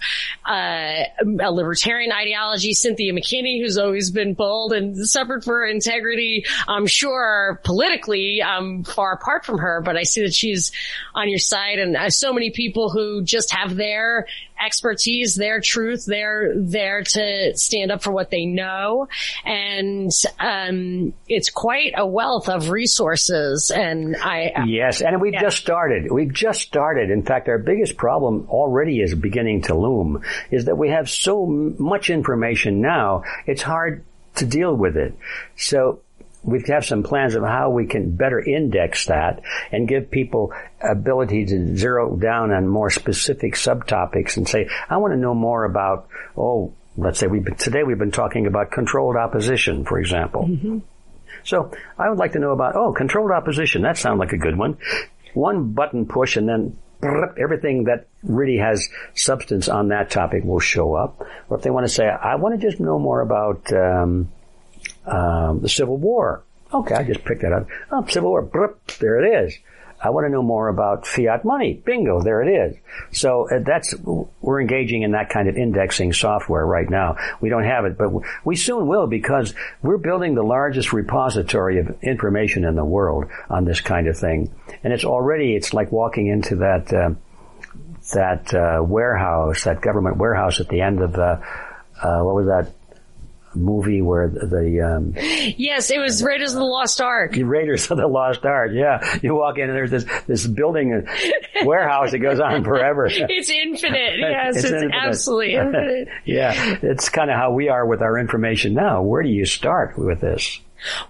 uh, 0.49 1.05
a 1.41 1.53
libertarian 1.53 2.13
ideology. 2.13 2.73
Cynthia 2.73 3.13
McKinney, 3.13 3.61
who's 3.61 3.79
always 3.79 4.11
been 4.11 4.35
bold 4.35 4.73
and 4.73 4.97
suffered 5.09 5.45
for 5.45 5.67
integrity, 5.67 6.45
I'm 6.69 6.87
sure 6.87 7.61
politically 7.65 8.43
I'm 8.43 8.85
far 8.85 9.13
apart 9.15 9.45
from 9.45 9.59
her, 9.59 9.81
but 9.85 9.97
I 9.97 10.03
see 10.03 10.23
that 10.23 10.35
she's 10.35 10.73
on 11.15 11.29
your 11.29 11.39
side. 11.39 11.79
And 11.79 11.97
uh, 11.97 12.11
so 12.11 12.33
many 12.33 12.51
people 12.51 12.91
who 12.91 13.23
just 13.23 13.53
have 13.53 13.77
their 13.77 14.27
expertise, 14.65 15.35
their 15.35 15.61
truth. 15.61 16.05
They're 16.07 16.53
there 16.57 17.03
to 17.03 17.57
stand 17.57 17.91
up 17.91 18.03
for 18.03 18.13
what 18.13 18.31
they 18.31 18.47
know. 18.47 19.09
And, 19.45 20.11
um, 20.39 21.13
it's 21.29 21.51
quite 21.51 21.93
a 21.97 22.07
wealth 22.07 22.49
of 22.49 22.71
resources. 22.71 23.71
And 23.75 24.17
I, 24.17 24.65
yes. 24.67 25.01
And 25.01 25.21
we've 25.21 25.35
yeah. 25.35 25.43
just 25.43 25.59
started. 25.59 26.11
We've 26.11 26.33
just 26.33 26.61
started. 26.61 27.11
In 27.11 27.23
fact, 27.23 27.49
our 27.49 27.59
biggest 27.59 27.97
problem 27.97 28.47
already 28.49 29.01
is 29.01 29.15
beginning 29.15 29.63
to 29.63 29.75
loom 29.75 30.23
is 30.51 30.67
that 30.67 30.77
we 30.77 30.91
have 30.91 31.09
so 31.09 31.47
much 31.47 32.11
information 32.11 32.81
now. 32.81 33.25
It's 33.47 33.63
hard 33.63 34.05
to 34.37 34.47
deal 34.47 34.75
with 34.75 34.97
it. 34.97 35.15
So 35.57 36.01
we 36.43 36.63
have 36.69 36.85
some 36.85 37.03
plans 37.03 37.35
of 37.35 37.43
how 37.43 37.71
we 37.71 37.87
can 37.87 38.17
better 38.17 38.41
index 38.41 39.07
that 39.07 39.43
and 39.71 39.87
give 39.87 40.11
people 40.11 40.53
ability 40.81 41.45
to 41.47 41.77
zero 41.77 42.17
down 42.17 42.51
on 42.51 42.67
more 42.67 42.91
specific 42.91 43.55
subtopics 43.55 44.37
and 44.37 44.49
say, 44.49 44.69
I 44.89 44.97
want 44.97 45.13
to 45.13 45.19
know 45.19 45.35
more 45.35 45.65
about, 45.65 46.09
oh, 46.37 46.73
let's 46.97 47.19
say 47.19 47.27
we 47.27 47.41
today 47.41 47.83
we've 47.83 47.99
been 47.99 48.11
talking 48.11 48.47
about 48.47 48.71
controlled 48.71 49.17
opposition, 49.17 49.85
for 49.85 49.99
example. 49.99 50.47
Mm-hmm. 50.49 50.79
So 51.45 51.73
I 51.99 52.09
would 52.09 52.19
like 52.19 52.33
to 52.33 52.39
know 52.39 52.53
about, 52.53 52.75
oh, 52.75 52.93
controlled 52.93 53.31
opposition. 53.31 53.83
That 53.83 53.99
sounds 53.99 54.19
like 54.19 54.33
a 54.33 54.39
good 54.39 54.57
one. 54.57 54.79
One 55.35 55.73
button 55.73 56.07
push 56.07 56.37
and 56.37 56.49
then 56.49 56.79
everything 57.39 57.85
that 57.85 58.07
really 58.23 58.59
has 58.59 58.89
substance 59.15 59.69
on 59.69 59.89
that 59.89 60.11
topic 60.11 60.45
will 60.45 60.61
show 60.61 60.95
up. 60.95 61.23
Or 61.49 61.57
if 61.57 61.63
they 61.63 61.71
want 61.71 61.87
to 61.87 61.93
say, 61.93 62.07
I 62.07 62.37
want 62.37 62.61
to 62.61 62.67
just 62.67 62.81
know 62.81 62.99
more 62.99 63.21
about, 63.21 63.73
um, 63.73 64.31
um, 65.11 65.61
the 65.61 65.69
Civil 65.69 65.97
War. 65.97 66.43
Okay, 66.73 66.95
I 66.95 67.03
just 67.03 67.25
picked 67.25 67.43
that 67.43 67.53
up. 67.53 67.67
Oh, 67.91 68.07
Civil 68.07 68.31
War. 68.31 68.77
there 69.01 69.25
it 69.25 69.47
is. 69.47 69.59
I 70.03 70.11
want 70.11 70.25
to 70.27 70.31
know 70.31 70.43
more 70.43 70.69
about 70.69 71.07
fiat 71.07 71.45
money. 71.45 71.75
Bingo, 71.75 72.23
there 72.23 72.43
it 72.43 72.49
is. 72.49 72.77
So 73.13 73.49
uh, 73.51 73.59
that's 73.65 73.95
we're 74.41 74.61
engaging 74.61 75.03
in 75.03 75.13
that 75.13 75.29
kind 75.29 75.49
of 75.49 75.57
indexing 75.57 76.15
software 76.15 76.65
right 76.65 76.89
now. 76.89 77.17
We 77.41 77.51
don't 77.51 77.65
have 77.65 77.85
it, 77.85 77.99
but 77.99 78.11
we 78.45 78.57
soon 78.57 78.87
will 78.87 79.07
because 79.07 79.55
we're 79.83 79.99
building 79.99 80.35
the 80.35 80.43
largest 80.43 80.95
repository 80.95 81.81
of 81.81 82.03
information 82.03 82.65
in 82.65 82.77
the 82.77 82.85
world 82.85 83.27
on 83.51 83.67
this 83.67 83.81
kind 83.81 84.09
of 84.09 84.17
thing, 84.17 84.55
and 84.83 84.93
it's 84.93 85.05
already 85.05 85.55
it's 85.55 85.75
like 85.75 85.93
walking 85.93 86.29
into 86.29 86.57
that 86.57 86.93
uh, 86.93 87.11
that 88.15 88.55
uh, 88.55 88.83
warehouse, 88.83 89.65
that 89.65 89.83
government 89.83 90.17
warehouse 90.17 90.61
at 90.61 90.69
the 90.69 90.81
end 90.81 91.03
of 91.03 91.13
the 91.13 91.43
uh, 92.03 92.23
what 92.23 92.35
was 92.35 92.47
that 92.47 92.73
movie 93.55 94.03
where 94.03 94.29
the, 94.29 94.47
the 94.47 94.81
um, 94.81 95.15
yes, 95.57 95.91
it 95.91 95.99
was 95.99 96.23
Raiders 96.23 96.53
of 96.53 96.59
the 96.59 96.65
Lost 96.65 97.01
Ark. 97.01 97.35
Raiders 97.37 97.91
of 97.91 97.99
the 97.99 98.07
Lost 98.07 98.45
Ark. 98.45 98.71
Yeah, 98.73 99.19
you 99.23 99.35
walk 99.35 99.59
in 99.59 99.69
and 99.69 99.77
there's 99.77 99.91
this 99.91 100.05
this 100.27 100.47
building 100.47 101.07
warehouse 101.65 102.13
that 102.13 102.19
goes 102.19 102.41
on 102.41 102.65
forever. 102.65 103.07
it's 103.11 103.51
infinite. 103.51 104.19
Yes, 104.19 104.57
it's, 104.57 104.65
it's 104.65 104.73
infinite. 104.73 104.95
absolutely 104.95 105.55
infinite. 105.57 106.09
yeah, 106.25 106.77
it's 106.83 107.09
kind 107.09 107.31
of 107.31 107.37
how 107.37 107.53
we 107.53 107.69
are 107.69 107.87
with 107.87 108.03
our 108.03 108.19
information 108.19 108.75
now. 108.75 109.03
Where 109.03 109.23
do 109.23 109.29
you 109.29 109.47
start 109.47 109.99
with 109.99 110.21
this? 110.21 110.61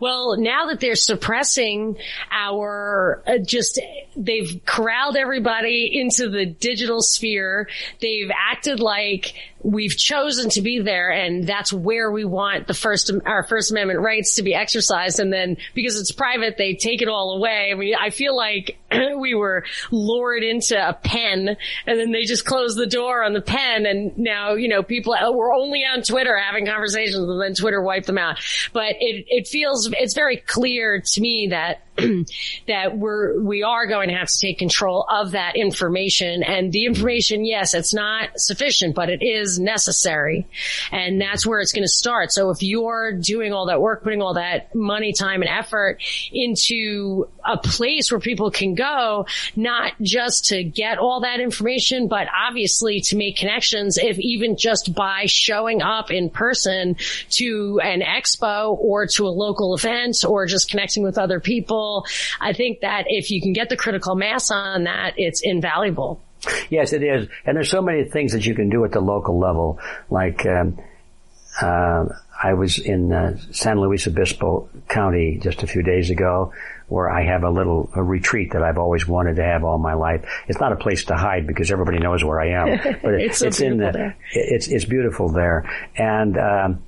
Well, 0.00 0.36
now 0.36 0.66
that 0.66 0.80
they're 0.80 0.96
suppressing 0.96 1.96
our 2.30 3.22
uh, 3.26 3.38
just, 3.38 3.80
they've 4.16 4.60
corralled 4.66 5.16
everybody 5.16 5.90
into 5.92 6.28
the 6.28 6.46
digital 6.46 7.02
sphere. 7.02 7.68
They've 8.00 8.30
acted 8.34 8.80
like 8.80 9.34
we've 9.62 9.96
chosen 9.96 10.50
to 10.50 10.62
be 10.62 10.80
there 10.80 11.10
and 11.10 11.46
that's 11.46 11.72
where 11.72 12.10
we 12.10 12.24
want 12.24 12.66
the 12.66 12.74
first, 12.74 13.10
our 13.26 13.42
first 13.42 13.70
amendment 13.70 14.00
rights 14.00 14.36
to 14.36 14.42
be 14.42 14.54
exercised. 14.54 15.20
And 15.20 15.32
then 15.32 15.56
because 15.74 16.00
it's 16.00 16.12
private, 16.12 16.56
they 16.56 16.74
take 16.74 17.02
it 17.02 17.08
all 17.08 17.36
away. 17.36 17.70
I 17.72 17.74
mean, 17.74 17.94
I 17.98 18.10
feel 18.10 18.36
like 18.36 18.78
we 19.18 19.34
were 19.34 19.64
lured 19.90 20.42
into 20.42 20.76
a 20.76 20.94
pen 20.94 21.56
and 21.86 22.00
then 22.00 22.12
they 22.12 22.24
just 22.24 22.44
closed 22.44 22.78
the 22.78 22.86
door 22.86 23.22
on 23.22 23.32
the 23.32 23.42
pen. 23.42 23.86
And 23.86 24.16
now, 24.16 24.54
you 24.54 24.68
know, 24.68 24.82
people 24.82 25.14
oh, 25.18 25.32
were 25.32 25.52
only 25.52 25.80
on 25.80 26.02
Twitter 26.02 26.36
having 26.38 26.66
conversations 26.66 27.16
and 27.16 27.40
then 27.40 27.54
Twitter 27.54 27.82
wiped 27.82 28.06
them 28.06 28.18
out. 28.18 28.38
But 28.72 28.96
it, 29.00 29.26
it 29.28 29.48
feels, 29.48 29.90
it's 29.92 30.14
very 30.14 30.38
clear 30.38 31.02
to 31.04 31.20
me 31.20 31.48
that 31.50 31.82
that 32.66 32.96
we're, 32.96 33.40
we 33.42 33.62
are 33.62 33.86
going 33.86 34.08
to 34.08 34.14
have 34.14 34.28
to 34.28 34.38
take 34.38 34.58
control 34.58 35.06
of 35.10 35.32
that 35.32 35.56
information 35.56 36.42
and 36.42 36.72
the 36.72 36.86
information, 36.86 37.44
yes, 37.44 37.74
it's 37.74 37.92
not 37.92 38.30
sufficient, 38.36 38.94
but 38.94 39.10
it 39.10 39.22
is 39.22 39.49
necessary. 39.58 40.46
And 40.92 41.20
that's 41.20 41.46
where 41.46 41.60
it's 41.60 41.72
going 41.72 41.84
to 41.84 41.88
start. 41.88 42.32
So 42.32 42.50
if 42.50 42.62
you're 42.62 43.12
doing 43.12 43.52
all 43.52 43.66
that 43.66 43.80
work, 43.80 44.02
putting 44.02 44.22
all 44.22 44.34
that 44.34 44.74
money, 44.74 45.12
time 45.12 45.42
and 45.42 45.50
effort 45.50 46.02
into 46.32 47.28
a 47.44 47.56
place 47.56 48.10
where 48.10 48.20
people 48.20 48.50
can 48.50 48.74
go, 48.74 49.26
not 49.56 49.92
just 50.00 50.46
to 50.46 50.62
get 50.62 50.98
all 50.98 51.20
that 51.20 51.40
information, 51.40 52.08
but 52.08 52.28
obviously 52.36 53.00
to 53.00 53.16
make 53.16 53.36
connections, 53.36 53.98
if 53.98 54.18
even 54.18 54.56
just 54.56 54.94
by 54.94 55.24
showing 55.26 55.82
up 55.82 56.10
in 56.10 56.30
person 56.30 56.96
to 57.30 57.80
an 57.82 58.00
expo 58.00 58.76
or 58.78 59.06
to 59.06 59.26
a 59.26 59.30
local 59.30 59.74
event 59.74 60.24
or 60.26 60.46
just 60.46 60.70
connecting 60.70 61.02
with 61.02 61.18
other 61.18 61.40
people 61.40 62.04
I 62.40 62.52
think 62.52 62.80
that 62.80 63.04
if 63.08 63.30
you 63.30 63.40
can 63.40 63.52
get 63.52 63.68
the 63.68 63.76
critical 63.76 64.14
mass 64.14 64.50
on 64.50 64.84
that, 64.84 65.14
it's 65.16 65.40
invaluable. 65.42 66.20
Yes, 66.70 66.92
it 66.92 67.02
is. 67.02 67.28
And 67.44 67.56
there's 67.56 67.70
so 67.70 67.82
many 67.82 68.04
things 68.04 68.32
that 68.32 68.46
you 68.46 68.54
can 68.54 68.70
do 68.70 68.84
at 68.84 68.92
the 68.92 69.00
local 69.00 69.38
level. 69.38 69.78
Like, 70.08 70.46
um, 70.46 70.78
uh, 71.60 72.06
I 72.42 72.54
was 72.54 72.78
in 72.78 73.12
uh, 73.12 73.36
San 73.50 73.80
Luis 73.80 74.06
Obispo 74.06 74.70
County 74.88 75.38
just 75.42 75.62
a 75.62 75.66
few 75.66 75.82
days 75.82 76.10
ago 76.10 76.52
where 76.88 77.10
I 77.10 77.24
have 77.24 77.44
a 77.44 77.50
little 77.50 77.90
a 77.94 78.02
retreat 78.02 78.52
that 78.52 78.62
I've 78.62 78.78
always 78.78 79.06
wanted 79.06 79.36
to 79.36 79.44
have 79.44 79.62
all 79.62 79.78
my 79.78 79.94
life. 79.94 80.24
It's 80.48 80.58
not 80.58 80.72
a 80.72 80.76
place 80.76 81.04
to 81.06 81.16
hide 81.16 81.46
because 81.46 81.70
everybody 81.70 81.98
knows 81.98 82.24
where 82.24 82.40
I 82.40 82.48
am, 82.48 82.98
but 83.02 83.14
it's, 83.14 83.38
so 83.38 83.46
it's 83.46 83.60
in 83.60 83.78
the, 83.78 83.92
there. 83.92 84.16
it's, 84.32 84.68
it's 84.68 84.84
beautiful 84.84 85.28
there. 85.28 85.70
And, 85.96 86.36
um, 86.38 86.82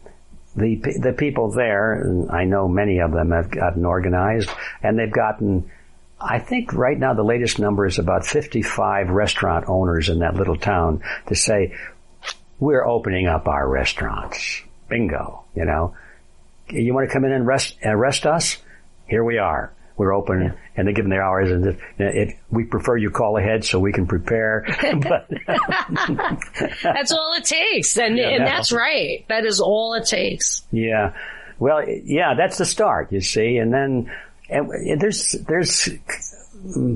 the 0.54 0.76
the 1.00 1.14
people 1.16 1.50
there, 1.50 2.26
I 2.30 2.44
know 2.44 2.68
many 2.68 3.00
of 3.00 3.12
them 3.12 3.30
have 3.30 3.50
gotten 3.50 3.86
organized, 3.86 4.50
and 4.82 4.98
they've 4.98 5.10
gotten. 5.10 5.70
I 6.22 6.38
think 6.38 6.72
right 6.72 6.98
now 6.98 7.14
the 7.14 7.22
latest 7.22 7.58
number 7.58 7.86
is 7.86 7.98
about 7.98 8.26
55 8.26 9.10
restaurant 9.10 9.66
owners 9.68 10.08
in 10.08 10.20
that 10.20 10.34
little 10.34 10.56
town 10.56 11.02
to 11.26 11.34
say 11.34 11.74
we're 12.58 12.84
opening 12.84 13.26
up 13.26 13.48
our 13.48 13.68
restaurants. 13.68 14.62
Bingo, 14.88 15.44
you 15.54 15.64
know. 15.64 15.94
You 16.68 16.94
want 16.94 17.08
to 17.08 17.12
come 17.12 17.24
in 17.24 17.32
and 17.32 17.46
rest, 17.46 17.76
arrest 17.84 18.24
us? 18.24 18.58
Here 19.06 19.24
we 19.24 19.38
are 19.38 19.72
we're 19.96 20.12
open 20.12 20.42
yeah. 20.42 20.52
and 20.76 20.88
they 20.88 20.92
give 20.92 21.04
them 21.04 21.10
their 21.10 21.22
hours 21.22 21.50
and 21.50 21.66
it, 21.66 21.78
it, 21.98 22.36
we 22.50 22.64
prefer 22.64 22.96
you 22.96 23.10
call 23.10 23.36
ahead 23.36 23.64
so 23.64 23.78
we 23.78 23.92
can 23.92 24.06
prepare. 24.06 24.64
but 24.80 25.30
that's 26.82 27.12
all 27.12 27.34
it 27.34 27.44
takes. 27.44 27.96
And, 27.98 28.16
yeah, 28.16 28.30
and 28.30 28.46
that's 28.46 28.72
right. 28.72 29.24
That 29.28 29.44
is 29.44 29.60
all 29.60 29.94
it 29.94 30.06
takes. 30.06 30.62
Yeah. 30.72 31.14
Well, 31.58 31.84
yeah, 31.88 32.34
that's 32.36 32.58
the 32.58 32.64
start, 32.64 33.12
you 33.12 33.20
see. 33.20 33.58
And 33.58 33.72
then 33.72 34.10
and 34.48 35.00
there's, 35.00 35.32
there's 35.32 35.88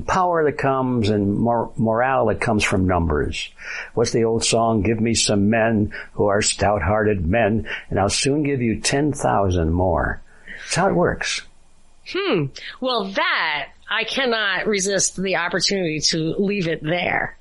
power 0.05 0.45
that 0.45 0.57
comes 0.57 1.09
and 1.09 1.37
mor- 1.37 1.71
morale 1.75 2.27
that 2.27 2.39
comes 2.39 2.63
from 2.63 2.87
numbers. 2.87 3.49
What's 3.93 4.11
the 4.11 4.23
old 4.23 4.43
song? 4.43 4.81
Give 4.81 4.99
me 4.99 5.13
some 5.13 5.49
men 5.49 5.93
who 6.13 6.27
are 6.27 6.41
stout-hearted 6.41 7.25
men 7.25 7.67
and 7.89 7.99
I'll 7.99 8.09
soon 8.09 8.43
give 8.43 8.61
you 8.61 8.79
10,000 8.79 9.71
more. 9.71 10.21
That's 10.59 10.75
how 10.75 10.89
it 10.89 10.95
works. 10.95 11.41
Hmm. 12.09 12.45
Well, 12.79 13.11
that 13.11 13.69
I 13.89 14.03
cannot 14.05 14.67
resist 14.67 15.21
the 15.21 15.37
opportunity 15.37 15.99
to 16.09 16.35
leave 16.37 16.67
it 16.67 16.81
there 16.81 17.37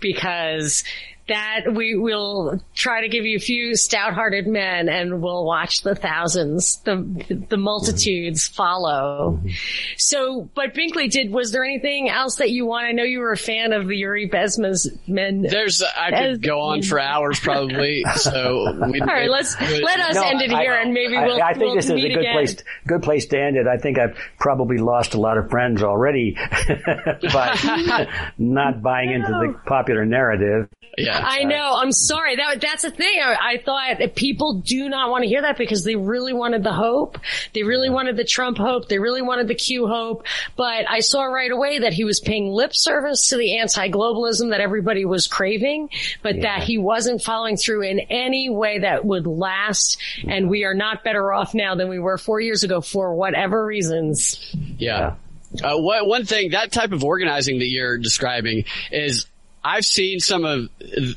because 0.00 0.84
that 1.28 1.72
we 1.72 1.96
will 1.96 2.60
try 2.74 3.00
to 3.00 3.08
give 3.08 3.24
you 3.24 3.36
a 3.36 3.40
few 3.40 3.76
stout-hearted 3.76 4.46
men 4.46 4.90
and 4.90 5.22
we'll 5.22 5.46
watch 5.46 5.82
the 5.82 5.94
thousands, 5.94 6.76
the, 6.84 7.46
the 7.48 7.56
multitudes 7.56 8.46
mm-hmm. 8.46 8.54
follow. 8.54 9.38
Mm-hmm. 9.38 9.48
So, 9.96 10.50
but 10.54 10.74
Binkley 10.74 11.10
did, 11.10 11.30
was 11.30 11.50
there 11.52 11.64
anything 11.64 12.10
else 12.10 12.36
that 12.36 12.50
you 12.50 12.66
want? 12.66 12.86
I 12.86 12.92
know 12.92 13.04
you 13.04 13.20
were 13.20 13.32
a 13.32 13.38
fan 13.38 13.72
of 13.72 13.88
the 13.88 13.96
Yuri 13.96 14.26
Besma's 14.26 14.90
men. 15.06 15.42
There's, 15.42 15.82
I 15.82 16.10
could 16.10 16.42
go 16.42 16.60
on 16.60 16.82
for 16.82 17.00
hours 17.00 17.40
probably. 17.40 18.04
So, 18.16 18.66
all 18.66 19.06
right, 19.06 19.30
let's, 19.30 19.58
let 19.60 20.00
us 20.00 20.16
no, 20.16 20.22
end 20.22 20.42
it 20.42 20.50
here 20.50 20.74
I, 20.74 20.82
and 20.82 20.92
maybe 20.92 21.16
we'll, 21.16 21.42
I, 21.42 21.48
I 21.48 21.52
think 21.52 21.64
we'll 21.64 21.74
this 21.76 21.86
is 21.86 21.92
a 21.92 22.00
good 22.00 22.18
again. 22.18 22.32
place, 22.34 22.56
good 22.86 23.02
place 23.02 23.26
to 23.26 23.40
end 23.40 23.56
it. 23.56 23.66
I 23.66 23.78
think 23.78 23.98
I've 23.98 24.18
probably 24.38 24.76
lost 24.76 25.14
a 25.14 25.20
lot 25.20 25.38
of 25.38 25.48
friends 25.48 25.82
already 25.82 26.36
by 27.32 28.06
not 28.38 28.82
buying 28.82 29.10
into 29.10 29.28
the 29.28 29.58
popular 29.66 30.04
narrative. 30.04 30.68
Yeah. 30.96 31.13
I 31.22 31.44
know. 31.44 31.78
I'm 31.80 31.92
sorry. 31.92 32.36
That, 32.36 32.60
that's 32.60 32.82
the 32.82 32.90
thing. 32.90 33.20
I, 33.22 33.36
I 33.40 33.62
thought 33.64 33.98
that 33.98 34.14
people 34.14 34.60
do 34.60 34.88
not 34.88 35.10
want 35.10 35.22
to 35.22 35.28
hear 35.28 35.42
that 35.42 35.56
because 35.56 35.84
they 35.84 35.96
really 35.96 36.32
wanted 36.32 36.64
the 36.64 36.72
hope. 36.72 37.18
They 37.52 37.62
really 37.62 37.90
wanted 37.90 38.16
the 38.16 38.24
Trump 38.24 38.58
hope. 38.58 38.88
They 38.88 38.98
really 38.98 39.22
wanted 39.22 39.48
the 39.48 39.54
Q 39.54 39.86
hope. 39.86 40.24
But 40.56 40.90
I 40.90 41.00
saw 41.00 41.24
right 41.24 41.50
away 41.50 41.80
that 41.80 41.92
he 41.92 42.04
was 42.04 42.20
paying 42.20 42.50
lip 42.50 42.74
service 42.74 43.28
to 43.28 43.36
the 43.36 43.58
anti-globalism 43.58 44.50
that 44.50 44.60
everybody 44.60 45.04
was 45.04 45.26
craving, 45.26 45.90
but 46.22 46.36
yeah. 46.36 46.42
that 46.42 46.64
he 46.64 46.78
wasn't 46.78 47.22
following 47.22 47.56
through 47.56 47.82
in 47.82 48.00
any 48.00 48.50
way 48.50 48.80
that 48.80 49.04
would 49.04 49.26
last. 49.26 49.98
And 50.26 50.50
we 50.50 50.64
are 50.64 50.74
not 50.74 51.04
better 51.04 51.32
off 51.32 51.54
now 51.54 51.74
than 51.74 51.88
we 51.88 51.98
were 51.98 52.18
four 52.18 52.40
years 52.40 52.64
ago 52.64 52.80
for 52.80 53.14
whatever 53.14 53.64
reasons. 53.64 54.54
Yeah. 54.78 55.14
Uh, 55.62 55.76
what, 55.76 56.06
one 56.06 56.24
thing, 56.24 56.50
that 56.50 56.72
type 56.72 56.90
of 56.90 57.04
organizing 57.04 57.60
that 57.60 57.68
you're 57.68 57.96
describing 57.96 58.64
is 58.90 59.26
I've 59.64 59.84
seen 59.84 60.20
some 60.20 60.44
of 60.44 60.68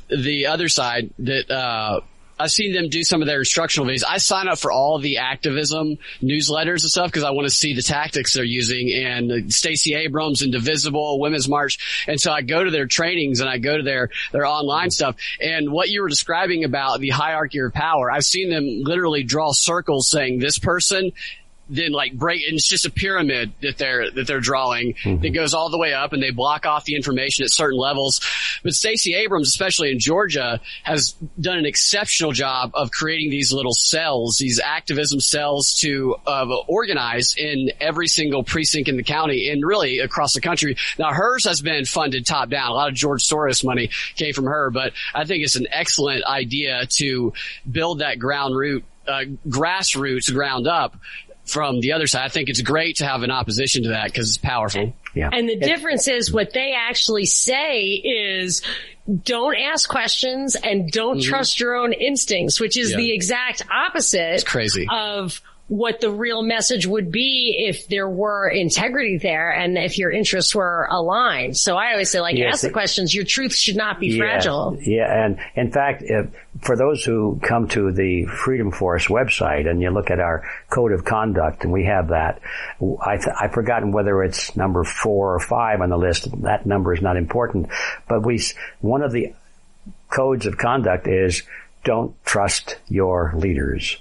the 0.10 0.48
other 0.48 0.70
side 0.70 1.12
that, 1.20 1.52
uh, 1.52 2.02
I've 2.40 2.52
seen 2.52 2.74
them 2.74 2.90
do 2.90 3.04
some 3.04 3.22
of 3.22 3.28
their 3.28 3.40
instructional 3.40 3.90
videos. 3.90 4.04
I 4.08 4.20
sign 4.20 4.48
up 4.48 4.60
for 4.60 4.72
all 4.72 5.00
the 5.00 5.18
activism 5.18 5.98
newsletters 6.22 6.84
and 6.84 6.92
stuff 6.92 7.08
because 7.08 7.24
I 7.24 7.32
want 7.32 7.48
to 7.48 7.54
see 7.54 7.74
the 7.74 7.82
tactics 7.82 8.34
they're 8.34 8.44
using 8.44 8.92
and 8.94 9.52
Stacey 9.52 9.96
Abrams, 9.96 10.44
Indivisible 10.44 11.20
Women's 11.20 11.50
March. 11.50 12.06
And 12.08 12.22
so 12.22 12.32
I 12.32 12.44
go 12.44 12.64
to 12.64 12.70
their 12.70 12.86
trainings 12.86 13.40
and 13.40 13.50
I 13.50 13.58
go 13.58 13.78
to 13.78 13.84
their, 13.84 14.10
their 14.32 14.46
online 14.46 14.92
stuff. 14.92 15.16
And 15.42 15.72
what 15.72 15.90
you 15.90 16.02
were 16.02 16.10
describing 16.10 16.64
about 16.64 17.00
the 17.00 17.10
hierarchy 17.10 17.60
of 17.60 17.74
power, 17.74 18.12
I've 18.12 18.26
seen 18.26 18.50
them 18.50 18.84
literally 18.84 19.24
draw 19.24 19.52
circles 19.52 20.08
saying 20.10 20.38
this 20.38 20.60
person 20.60 21.14
then 21.70 21.92
like 21.92 22.14
break 22.14 22.48
and 22.48 22.56
it's 22.56 22.68
just 22.68 22.86
a 22.86 22.92
pyramid 22.92 23.52
that 23.62 23.78
they're 23.78 24.10
that 24.12 24.28
they're 24.28 24.40
drawing. 24.40 24.94
Mm-hmm. 24.94 25.22
that 25.22 25.30
goes 25.30 25.54
all 25.54 25.70
the 25.70 25.78
way 25.78 25.94
up 25.94 26.14
and 26.14 26.22
they 26.22 26.32
block 26.32 26.66
off 26.66 26.86
the 26.86 26.96
information 26.96 27.44
at 27.44 27.52
certain 27.52 27.78
levels. 27.78 28.22
But 28.64 28.74
Stacey 28.74 29.14
Abrams 29.16 29.48
especially 29.48 29.92
in 29.92 30.00
Georgia 30.00 30.60
has 30.84 31.14
done 31.40 31.58
an 31.58 31.66
exceptional 31.66 32.32
job 32.32 32.72
of 32.74 32.92
creating 32.92 33.30
these 33.30 33.52
little 33.52 33.74
cells 33.74 34.38
these 34.38 34.60
activism 34.60 35.20
cells 35.20 35.74
to 35.82 36.16
uh, 36.26 36.46
organize 36.68 37.36
in 37.38 37.72
every 37.80 38.08
single 38.08 38.44
precinct 38.44 38.90
in 38.90 38.98
the 38.98 39.04
county 39.04 39.50
and 39.50 39.66
really 39.66 40.00
across 40.00 40.34
the 40.34 40.42
country. 40.42 40.78
Now 40.98 41.12
hers 41.12 41.46
has 41.46 41.62
been 41.62 41.86
funded 41.86 42.26
top 42.26 42.50
down. 42.50 42.72
A 42.72 42.74
lot 42.74 42.90
of 42.90 42.96
George 42.96 43.24
Soros 43.24 43.64
money 43.64 43.90
came 44.16 44.34
from 44.34 44.46
her 44.46 44.70
but 44.70 44.94
I 45.14 45.26
think 45.26 45.44
it's 45.44 45.56
an 45.56 45.68
excellent 45.72 46.24
idea 46.26 46.86
to 46.98 47.34
build 47.70 48.00
that 48.00 48.20
ground 48.20 48.56
root 48.56 48.86
uh, 49.08 49.24
grassroots 49.48 50.34
ground 50.34 50.68
up 50.68 50.98
from 51.48 51.80
the 51.80 51.94
other 51.94 52.08
side. 52.08 52.26
I 52.26 52.30
think 52.30 52.50
it's 52.50 52.62
great 52.62 52.98
to 52.98 53.06
have 53.06 53.24
an 53.24 53.32
opposition 53.32 53.84
to 53.84 53.90
that 53.90 54.06
because 54.06 54.30
it's 54.30 54.38
powerful. 54.38 54.94
Yeah. 55.14 55.30
And 55.32 55.48
the 55.48 55.56
difference 55.56 56.08
is 56.08 56.32
what 56.32 56.54
they 56.54 56.76
actually 56.78 57.26
say 57.26 57.86
is 57.94 58.62
don't 59.24 59.56
ask 59.56 59.90
questions 59.90 60.56
and 60.56 60.92
don't 60.92 61.20
mm-hmm. 61.20 61.30
trust 61.30 61.60
your 61.60 61.76
own 61.76 61.94
instincts, 61.94 62.60
which 62.60 62.78
is 62.78 62.92
yeah. 62.92 62.98
the 62.98 63.14
exact 63.14 63.64
opposite 63.72 64.34
it's 64.34 64.44
crazy. 64.44 64.88
of 64.92 65.42
what 65.68 66.00
the 66.00 66.10
real 66.10 66.42
message 66.42 66.88
would 66.88 67.12
be 67.12 67.66
if 67.68 67.88
there 67.88 68.08
were 68.08 68.48
integrity 68.48 69.18
there 69.18 69.52
and 69.52 69.78
if 69.78 69.98
your 69.98 70.10
interests 70.10 70.56
were 70.56 70.88
aligned. 70.90 71.58
So 71.58 71.76
I 71.76 71.92
always 71.92 72.10
say 72.10 72.22
like 72.22 72.38
yes, 72.38 72.56
ask 72.56 72.62
the 72.64 72.70
questions. 72.70 73.14
Your 73.14 73.26
truth 73.26 73.54
should 73.54 73.76
not 73.76 74.00
be 74.00 74.08
yeah, 74.08 74.20
fragile. 74.20 74.78
Yeah. 74.80 75.26
And 75.26 75.40
in 75.56 75.72
fact, 75.72 76.04
if, 76.04 76.30
for 76.62 76.78
those 76.78 77.04
who 77.04 77.40
come 77.44 77.68
to 77.70 77.92
the 77.92 78.26
Freedom 78.26 78.72
Force 78.72 79.08
website 79.08 79.70
and 79.70 79.82
you 79.82 79.90
look 79.90 80.10
at 80.10 80.22
our 80.22 80.50
code 80.70 80.94
of 80.94 81.04
conduct 81.04 81.66
and 81.66 81.74
we 81.74 81.84
have 81.84 82.10
that, 82.10 82.40
I 83.06 83.18
th- 83.18 83.36
I've 83.38 83.52
forgotten 83.52 83.92
whether 83.92 84.24
it's 84.24 84.56
number 84.56 84.86
four 84.86 85.36
or 85.36 85.40
five 85.40 85.82
on 85.82 85.90
the 85.90 85.98
list. 85.98 86.30
That 86.44 86.66
number 86.66 86.94
is 86.94 87.02
not 87.02 87.18
important, 87.18 87.68
but 88.08 88.26
we, 88.26 88.42
one 88.80 89.02
of 89.02 89.12
the 89.12 89.34
codes 90.10 90.46
of 90.46 90.58
conduct 90.58 91.08
is 91.08 91.44
don't 91.84 92.16
trust 92.24 92.78
your 92.88 93.34
leaders. 93.36 93.98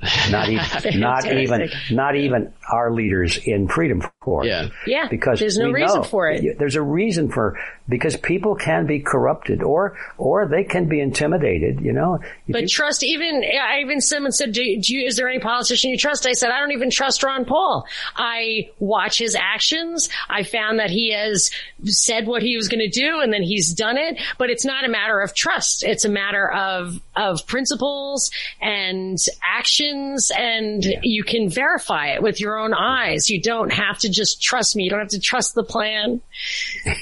Not 0.30 0.48
even, 0.50 1.00
not 1.00 1.26
even, 1.26 1.70
not 1.90 2.16
even 2.16 2.52
our 2.70 2.92
leaders 2.92 3.38
in 3.38 3.68
Freedom 3.68 4.02
Force. 4.24 4.46
Yeah. 4.46 4.68
Yeah. 4.86 5.08
Because 5.08 5.38
there's 5.38 5.58
no 5.58 5.70
reason 5.70 6.02
for 6.04 6.30
it. 6.30 6.58
There's 6.58 6.76
a 6.76 6.82
reason 6.82 7.30
for, 7.30 7.58
because 7.88 8.16
people 8.16 8.54
can 8.54 8.86
be 8.86 9.00
corrupted 9.00 9.62
or, 9.62 9.96
or 10.16 10.48
they 10.48 10.64
can 10.64 10.88
be 10.88 11.00
intimidated, 11.00 11.80
you 11.80 11.92
know. 11.92 12.20
But 12.48 12.62
you, 12.62 12.68
trust, 12.68 13.04
even, 13.04 13.44
I 13.44 13.80
even 13.80 14.00
someone 14.00 14.32
said, 14.32 14.52
do, 14.52 14.62
do 14.80 14.94
you, 14.94 15.06
is 15.06 15.16
there 15.16 15.28
any 15.28 15.40
politician 15.40 15.90
you 15.90 15.98
trust? 15.98 16.26
I 16.26 16.32
said, 16.32 16.50
I 16.50 16.60
don't 16.60 16.72
even 16.72 16.90
trust 16.90 17.22
Ron 17.22 17.44
Paul. 17.44 17.86
I 18.16 18.70
watch 18.78 19.18
his 19.18 19.36
actions. 19.36 20.08
I 20.28 20.42
found 20.42 20.78
that 20.78 20.90
he 20.90 21.12
has 21.12 21.50
said 21.84 22.26
what 22.26 22.42
he 22.42 22.56
was 22.56 22.68
going 22.68 22.80
to 22.80 22.88
do 22.88 23.20
and 23.20 23.32
then 23.32 23.42
he's 23.42 23.74
done 23.74 23.98
it, 23.98 24.18
but 24.38 24.50
it's 24.50 24.64
not 24.64 24.84
a 24.84 24.88
matter 24.88 25.20
of 25.20 25.34
trust. 25.34 25.84
It's 25.84 26.04
a 26.04 26.08
matter 26.08 26.50
of, 26.50 27.00
of 27.14 27.46
principles 27.46 28.30
and 28.60 29.18
actions 29.42 30.30
and 30.36 30.84
yeah. 30.84 31.00
you 31.02 31.24
can 31.24 31.48
verify 31.48 32.08
it 32.08 32.22
with 32.22 32.40
your 32.40 32.58
own 32.58 32.72
eyes. 32.72 33.28
You 33.28 33.40
don't 33.40 33.72
have 33.72 33.98
to 33.98 34.10
just 34.14 34.42
trust 34.42 34.76
me. 34.76 34.84
You 34.84 34.90
don't 34.90 35.00
have 35.00 35.08
to 35.08 35.20
trust 35.20 35.54
the 35.54 35.64
plan. 35.64 36.20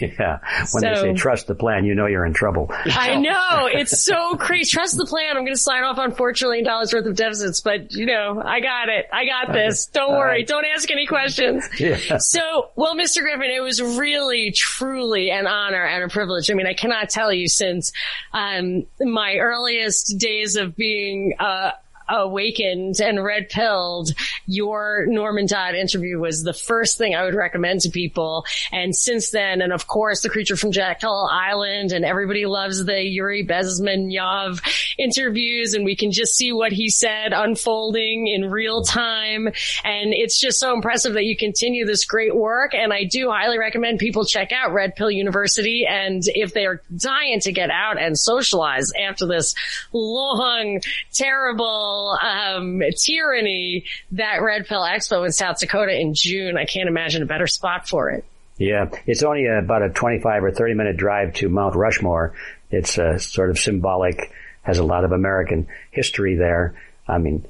Yeah. 0.01 0.39
When 0.59 0.67
so, 0.67 0.81
they 0.81 0.95
say 0.95 1.13
trust 1.15 1.47
the 1.47 1.55
plan, 1.55 1.85
you 1.85 1.95
know 1.95 2.07
you're 2.07 2.25
in 2.27 2.33
trouble. 2.33 2.71
I 2.71 3.17
know. 3.21 3.69
It's 3.73 4.03
so 4.05 4.37
crazy. 4.37 4.71
Trust 4.71 4.97
the 4.97 5.07
plan. 5.07 5.37
I'm 5.37 5.45
going 5.45 5.55
to 5.55 5.61
sign 5.61 5.85
off 5.85 5.99
on 5.99 6.13
$4 6.13 6.35
trillion 6.35 6.65
worth 6.65 6.93
of 6.95 7.15
deficits, 7.17 7.61
but 7.61 7.93
you 7.93 8.07
know, 8.07 8.43
I 8.45 8.61
got 8.61 8.89
it. 8.89 9.07
I 9.13 9.25
got 9.27 9.53
this. 9.53 9.87
Don't 9.87 10.13
worry. 10.13 10.39
Right. 10.39 10.47
Don't 10.47 10.65
ask 10.65 10.91
any 10.91 11.07
questions. 11.07 11.69
Yeah. 11.79 12.19
So, 12.19 12.71
well, 12.77 12.95
Mr. 12.97 13.21
Griffin, 13.21 13.51
it 13.51 13.63
was 13.63 13.81
really, 13.81 14.53
truly 14.53 15.31
an 15.31 15.47
honor 15.47 15.85
and 15.85 16.05
a 16.05 16.09
privilege. 16.09 16.51
I 16.51 16.55
mean, 16.55 16.67
I 16.67 16.75
cannot 16.75 17.11
tell 17.11 17.33
you 17.33 17.49
since, 17.49 17.93
um, 18.33 18.87
my 19.01 19.37
earliest 19.37 20.19
days 20.19 20.57
of 20.57 20.77
being, 20.77 21.35
uh, 21.39 21.73
awakened 22.13 23.01
and 23.01 23.23
red 23.23 23.49
pilled, 23.49 24.13
your 24.47 25.07
Norman 25.07 25.47
Dodd 25.47 25.75
interview 25.75 26.19
was 26.19 26.43
the 26.43 26.53
first 26.53 26.99
thing 26.99 27.15
I 27.15 27.25
would 27.25 27.35
recommend 27.35 27.81
to 27.81 27.91
people. 27.91 28.45
And 28.71 28.95
since 28.95 29.31
then, 29.31 29.63
and 29.63 29.73
of 29.73 29.87
course, 29.87 30.23
the 30.23 30.29
creature 30.29 30.57
from 30.57 30.73
Jekyll 30.73 31.29
Island 31.31 31.93
and 31.93 32.05
everybody 32.05 32.47
loves 32.47 32.85
the 32.85 33.03
Yuri 33.03 33.47
Bezmenov 33.47 34.61
interviews 34.99 35.75
and 35.75 35.85
we 35.85 35.97
can 35.97 36.13
just 36.13 36.35
see 36.35 36.53
what 36.53 36.73
he 36.73 36.91
said 36.91 37.33
unfolding 37.33 38.27
in 38.27 38.51
real 38.51 38.83
time. 38.83 39.47
And 39.85 40.13
it's 40.13 40.39
just 40.39 40.61
so 40.61 40.75
impressive 40.75 41.15
that 41.15 41.25
you 41.25 41.37
continue 41.37 41.87
this 41.87 42.05
great 42.05 42.35
work. 42.35 42.75
And 42.75 42.93
I 42.93 43.05
do 43.05 43.31
highly 43.31 43.59
recommend 43.59 43.99
people 43.99 44.25
check 44.25 44.53
out 44.53 44.73
Red 44.73 44.97
Pill 44.97 45.11
University. 45.11 45.87
And 45.89 46.23
if 46.27 46.53
they're 46.53 46.83
dying 46.95 47.41
to 47.41 47.53
get 47.53 47.71
out 47.71 48.01
and 48.01 48.19
socialize 48.19 48.93
after 48.93 49.27
this 49.27 49.55
long, 49.93 50.81
terrible, 51.13 52.02
um, 52.11 52.83
tyranny 52.97 53.85
that 54.13 54.43
Red 54.43 54.67
Pill 54.67 54.83
Expo 54.83 55.25
in 55.25 55.33
South 55.33 55.59
Dakota 55.59 55.99
in 55.99 56.15
June. 56.15 56.57
I 56.57 56.65
can't 56.65 56.89
imagine 56.89 57.23
a 57.23 57.27
better 57.27 57.47
spot 57.47 57.89
for 57.89 58.11
it. 58.11 58.25
Yeah, 58.59 58.91
it's 59.07 59.23
only 59.23 59.47
about 59.47 59.83
a 59.83 59.89
25 59.91 60.45
or 60.45 60.51
30 60.53 60.75
minute 60.75 60.97
drive 60.97 61.35
to 61.35 61.49
Mount 61.49 61.75
Rushmore. 61.75 62.35
It's 62.71 62.99
uh, 62.99 63.19
sort 63.19 63.51
of 63.51 63.59
symbolic, 63.59 64.33
has 64.63 64.79
a 64.79 64.85
lot 64.85 65.05
of 65.05 65.13
American 65.13 65.67
history 65.91 66.37
there. 66.37 66.75
I 67.07 67.19
mean, 67.19 67.45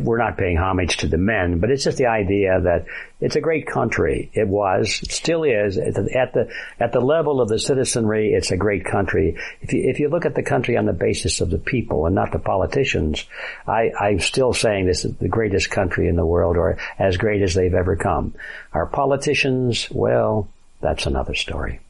we're 0.00 0.18
not 0.18 0.38
paying 0.38 0.56
homage 0.56 0.98
to 0.98 1.08
the 1.08 1.18
men, 1.18 1.60
but 1.60 1.70
it's 1.70 1.84
just 1.84 1.98
the 1.98 2.06
idea 2.06 2.58
that 2.58 2.86
it's 3.20 3.36
a 3.36 3.40
great 3.40 3.66
country. 3.66 4.30
It 4.32 4.48
was, 4.48 5.00
it 5.02 5.12
still 5.12 5.44
is 5.44 5.76
at 5.76 5.94
the, 5.94 6.50
at 6.80 6.92
the, 6.92 7.00
level 7.00 7.42
of 7.42 7.48
the 7.48 7.58
citizenry. 7.58 8.32
It's 8.32 8.50
a 8.50 8.56
great 8.56 8.86
country. 8.86 9.36
If 9.60 9.74
you, 9.74 9.90
if 9.90 10.00
you 10.00 10.08
look 10.08 10.24
at 10.24 10.34
the 10.34 10.42
country 10.42 10.78
on 10.78 10.86
the 10.86 10.94
basis 10.94 11.42
of 11.42 11.50
the 11.50 11.58
people 11.58 12.06
and 12.06 12.14
not 12.14 12.32
the 12.32 12.38
politicians, 12.38 13.24
I, 13.66 13.90
I'm 13.98 14.20
still 14.20 14.54
saying 14.54 14.86
this 14.86 15.04
is 15.04 15.14
the 15.16 15.28
greatest 15.28 15.70
country 15.70 16.08
in 16.08 16.16
the 16.16 16.26
world 16.26 16.56
or 16.56 16.78
as 16.98 17.18
great 17.18 17.42
as 17.42 17.52
they've 17.52 17.74
ever 17.74 17.96
come. 17.96 18.34
Our 18.72 18.86
politicians, 18.86 19.88
well, 19.90 20.48
that's 20.80 21.04
another 21.04 21.34
story. 21.34 21.80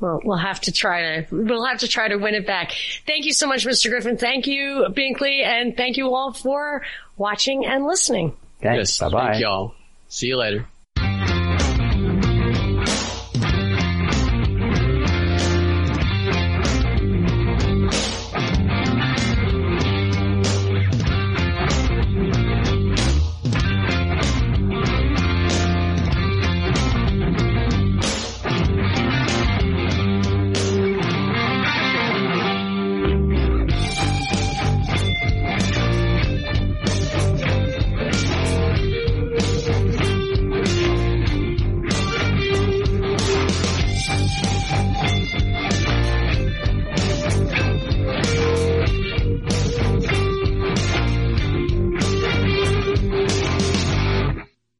Well, 0.00 0.20
we'll 0.24 0.36
have 0.36 0.60
to 0.62 0.72
try 0.72 1.22
to, 1.22 1.26
we'll 1.30 1.64
have 1.64 1.78
to 1.78 1.88
try 1.88 2.08
to 2.08 2.16
win 2.16 2.34
it 2.34 2.46
back. 2.46 2.72
Thank 3.06 3.24
you 3.24 3.32
so 3.32 3.46
much, 3.46 3.66
Mr. 3.66 3.90
Griffin. 3.90 4.16
Thank 4.16 4.46
you, 4.46 4.86
Binkley, 4.90 5.42
and 5.44 5.76
thank 5.76 5.96
you 5.96 6.14
all 6.14 6.32
for 6.32 6.82
watching 7.16 7.64
and 7.64 7.86
listening. 7.86 8.36
Thanks. 8.60 8.78
Yes, 8.78 8.98
Bye 8.98 9.08
bye. 9.08 9.30
Thank 9.32 9.42
y'all. 9.42 9.74
See 10.08 10.26
you 10.26 10.36
later. 10.36 10.66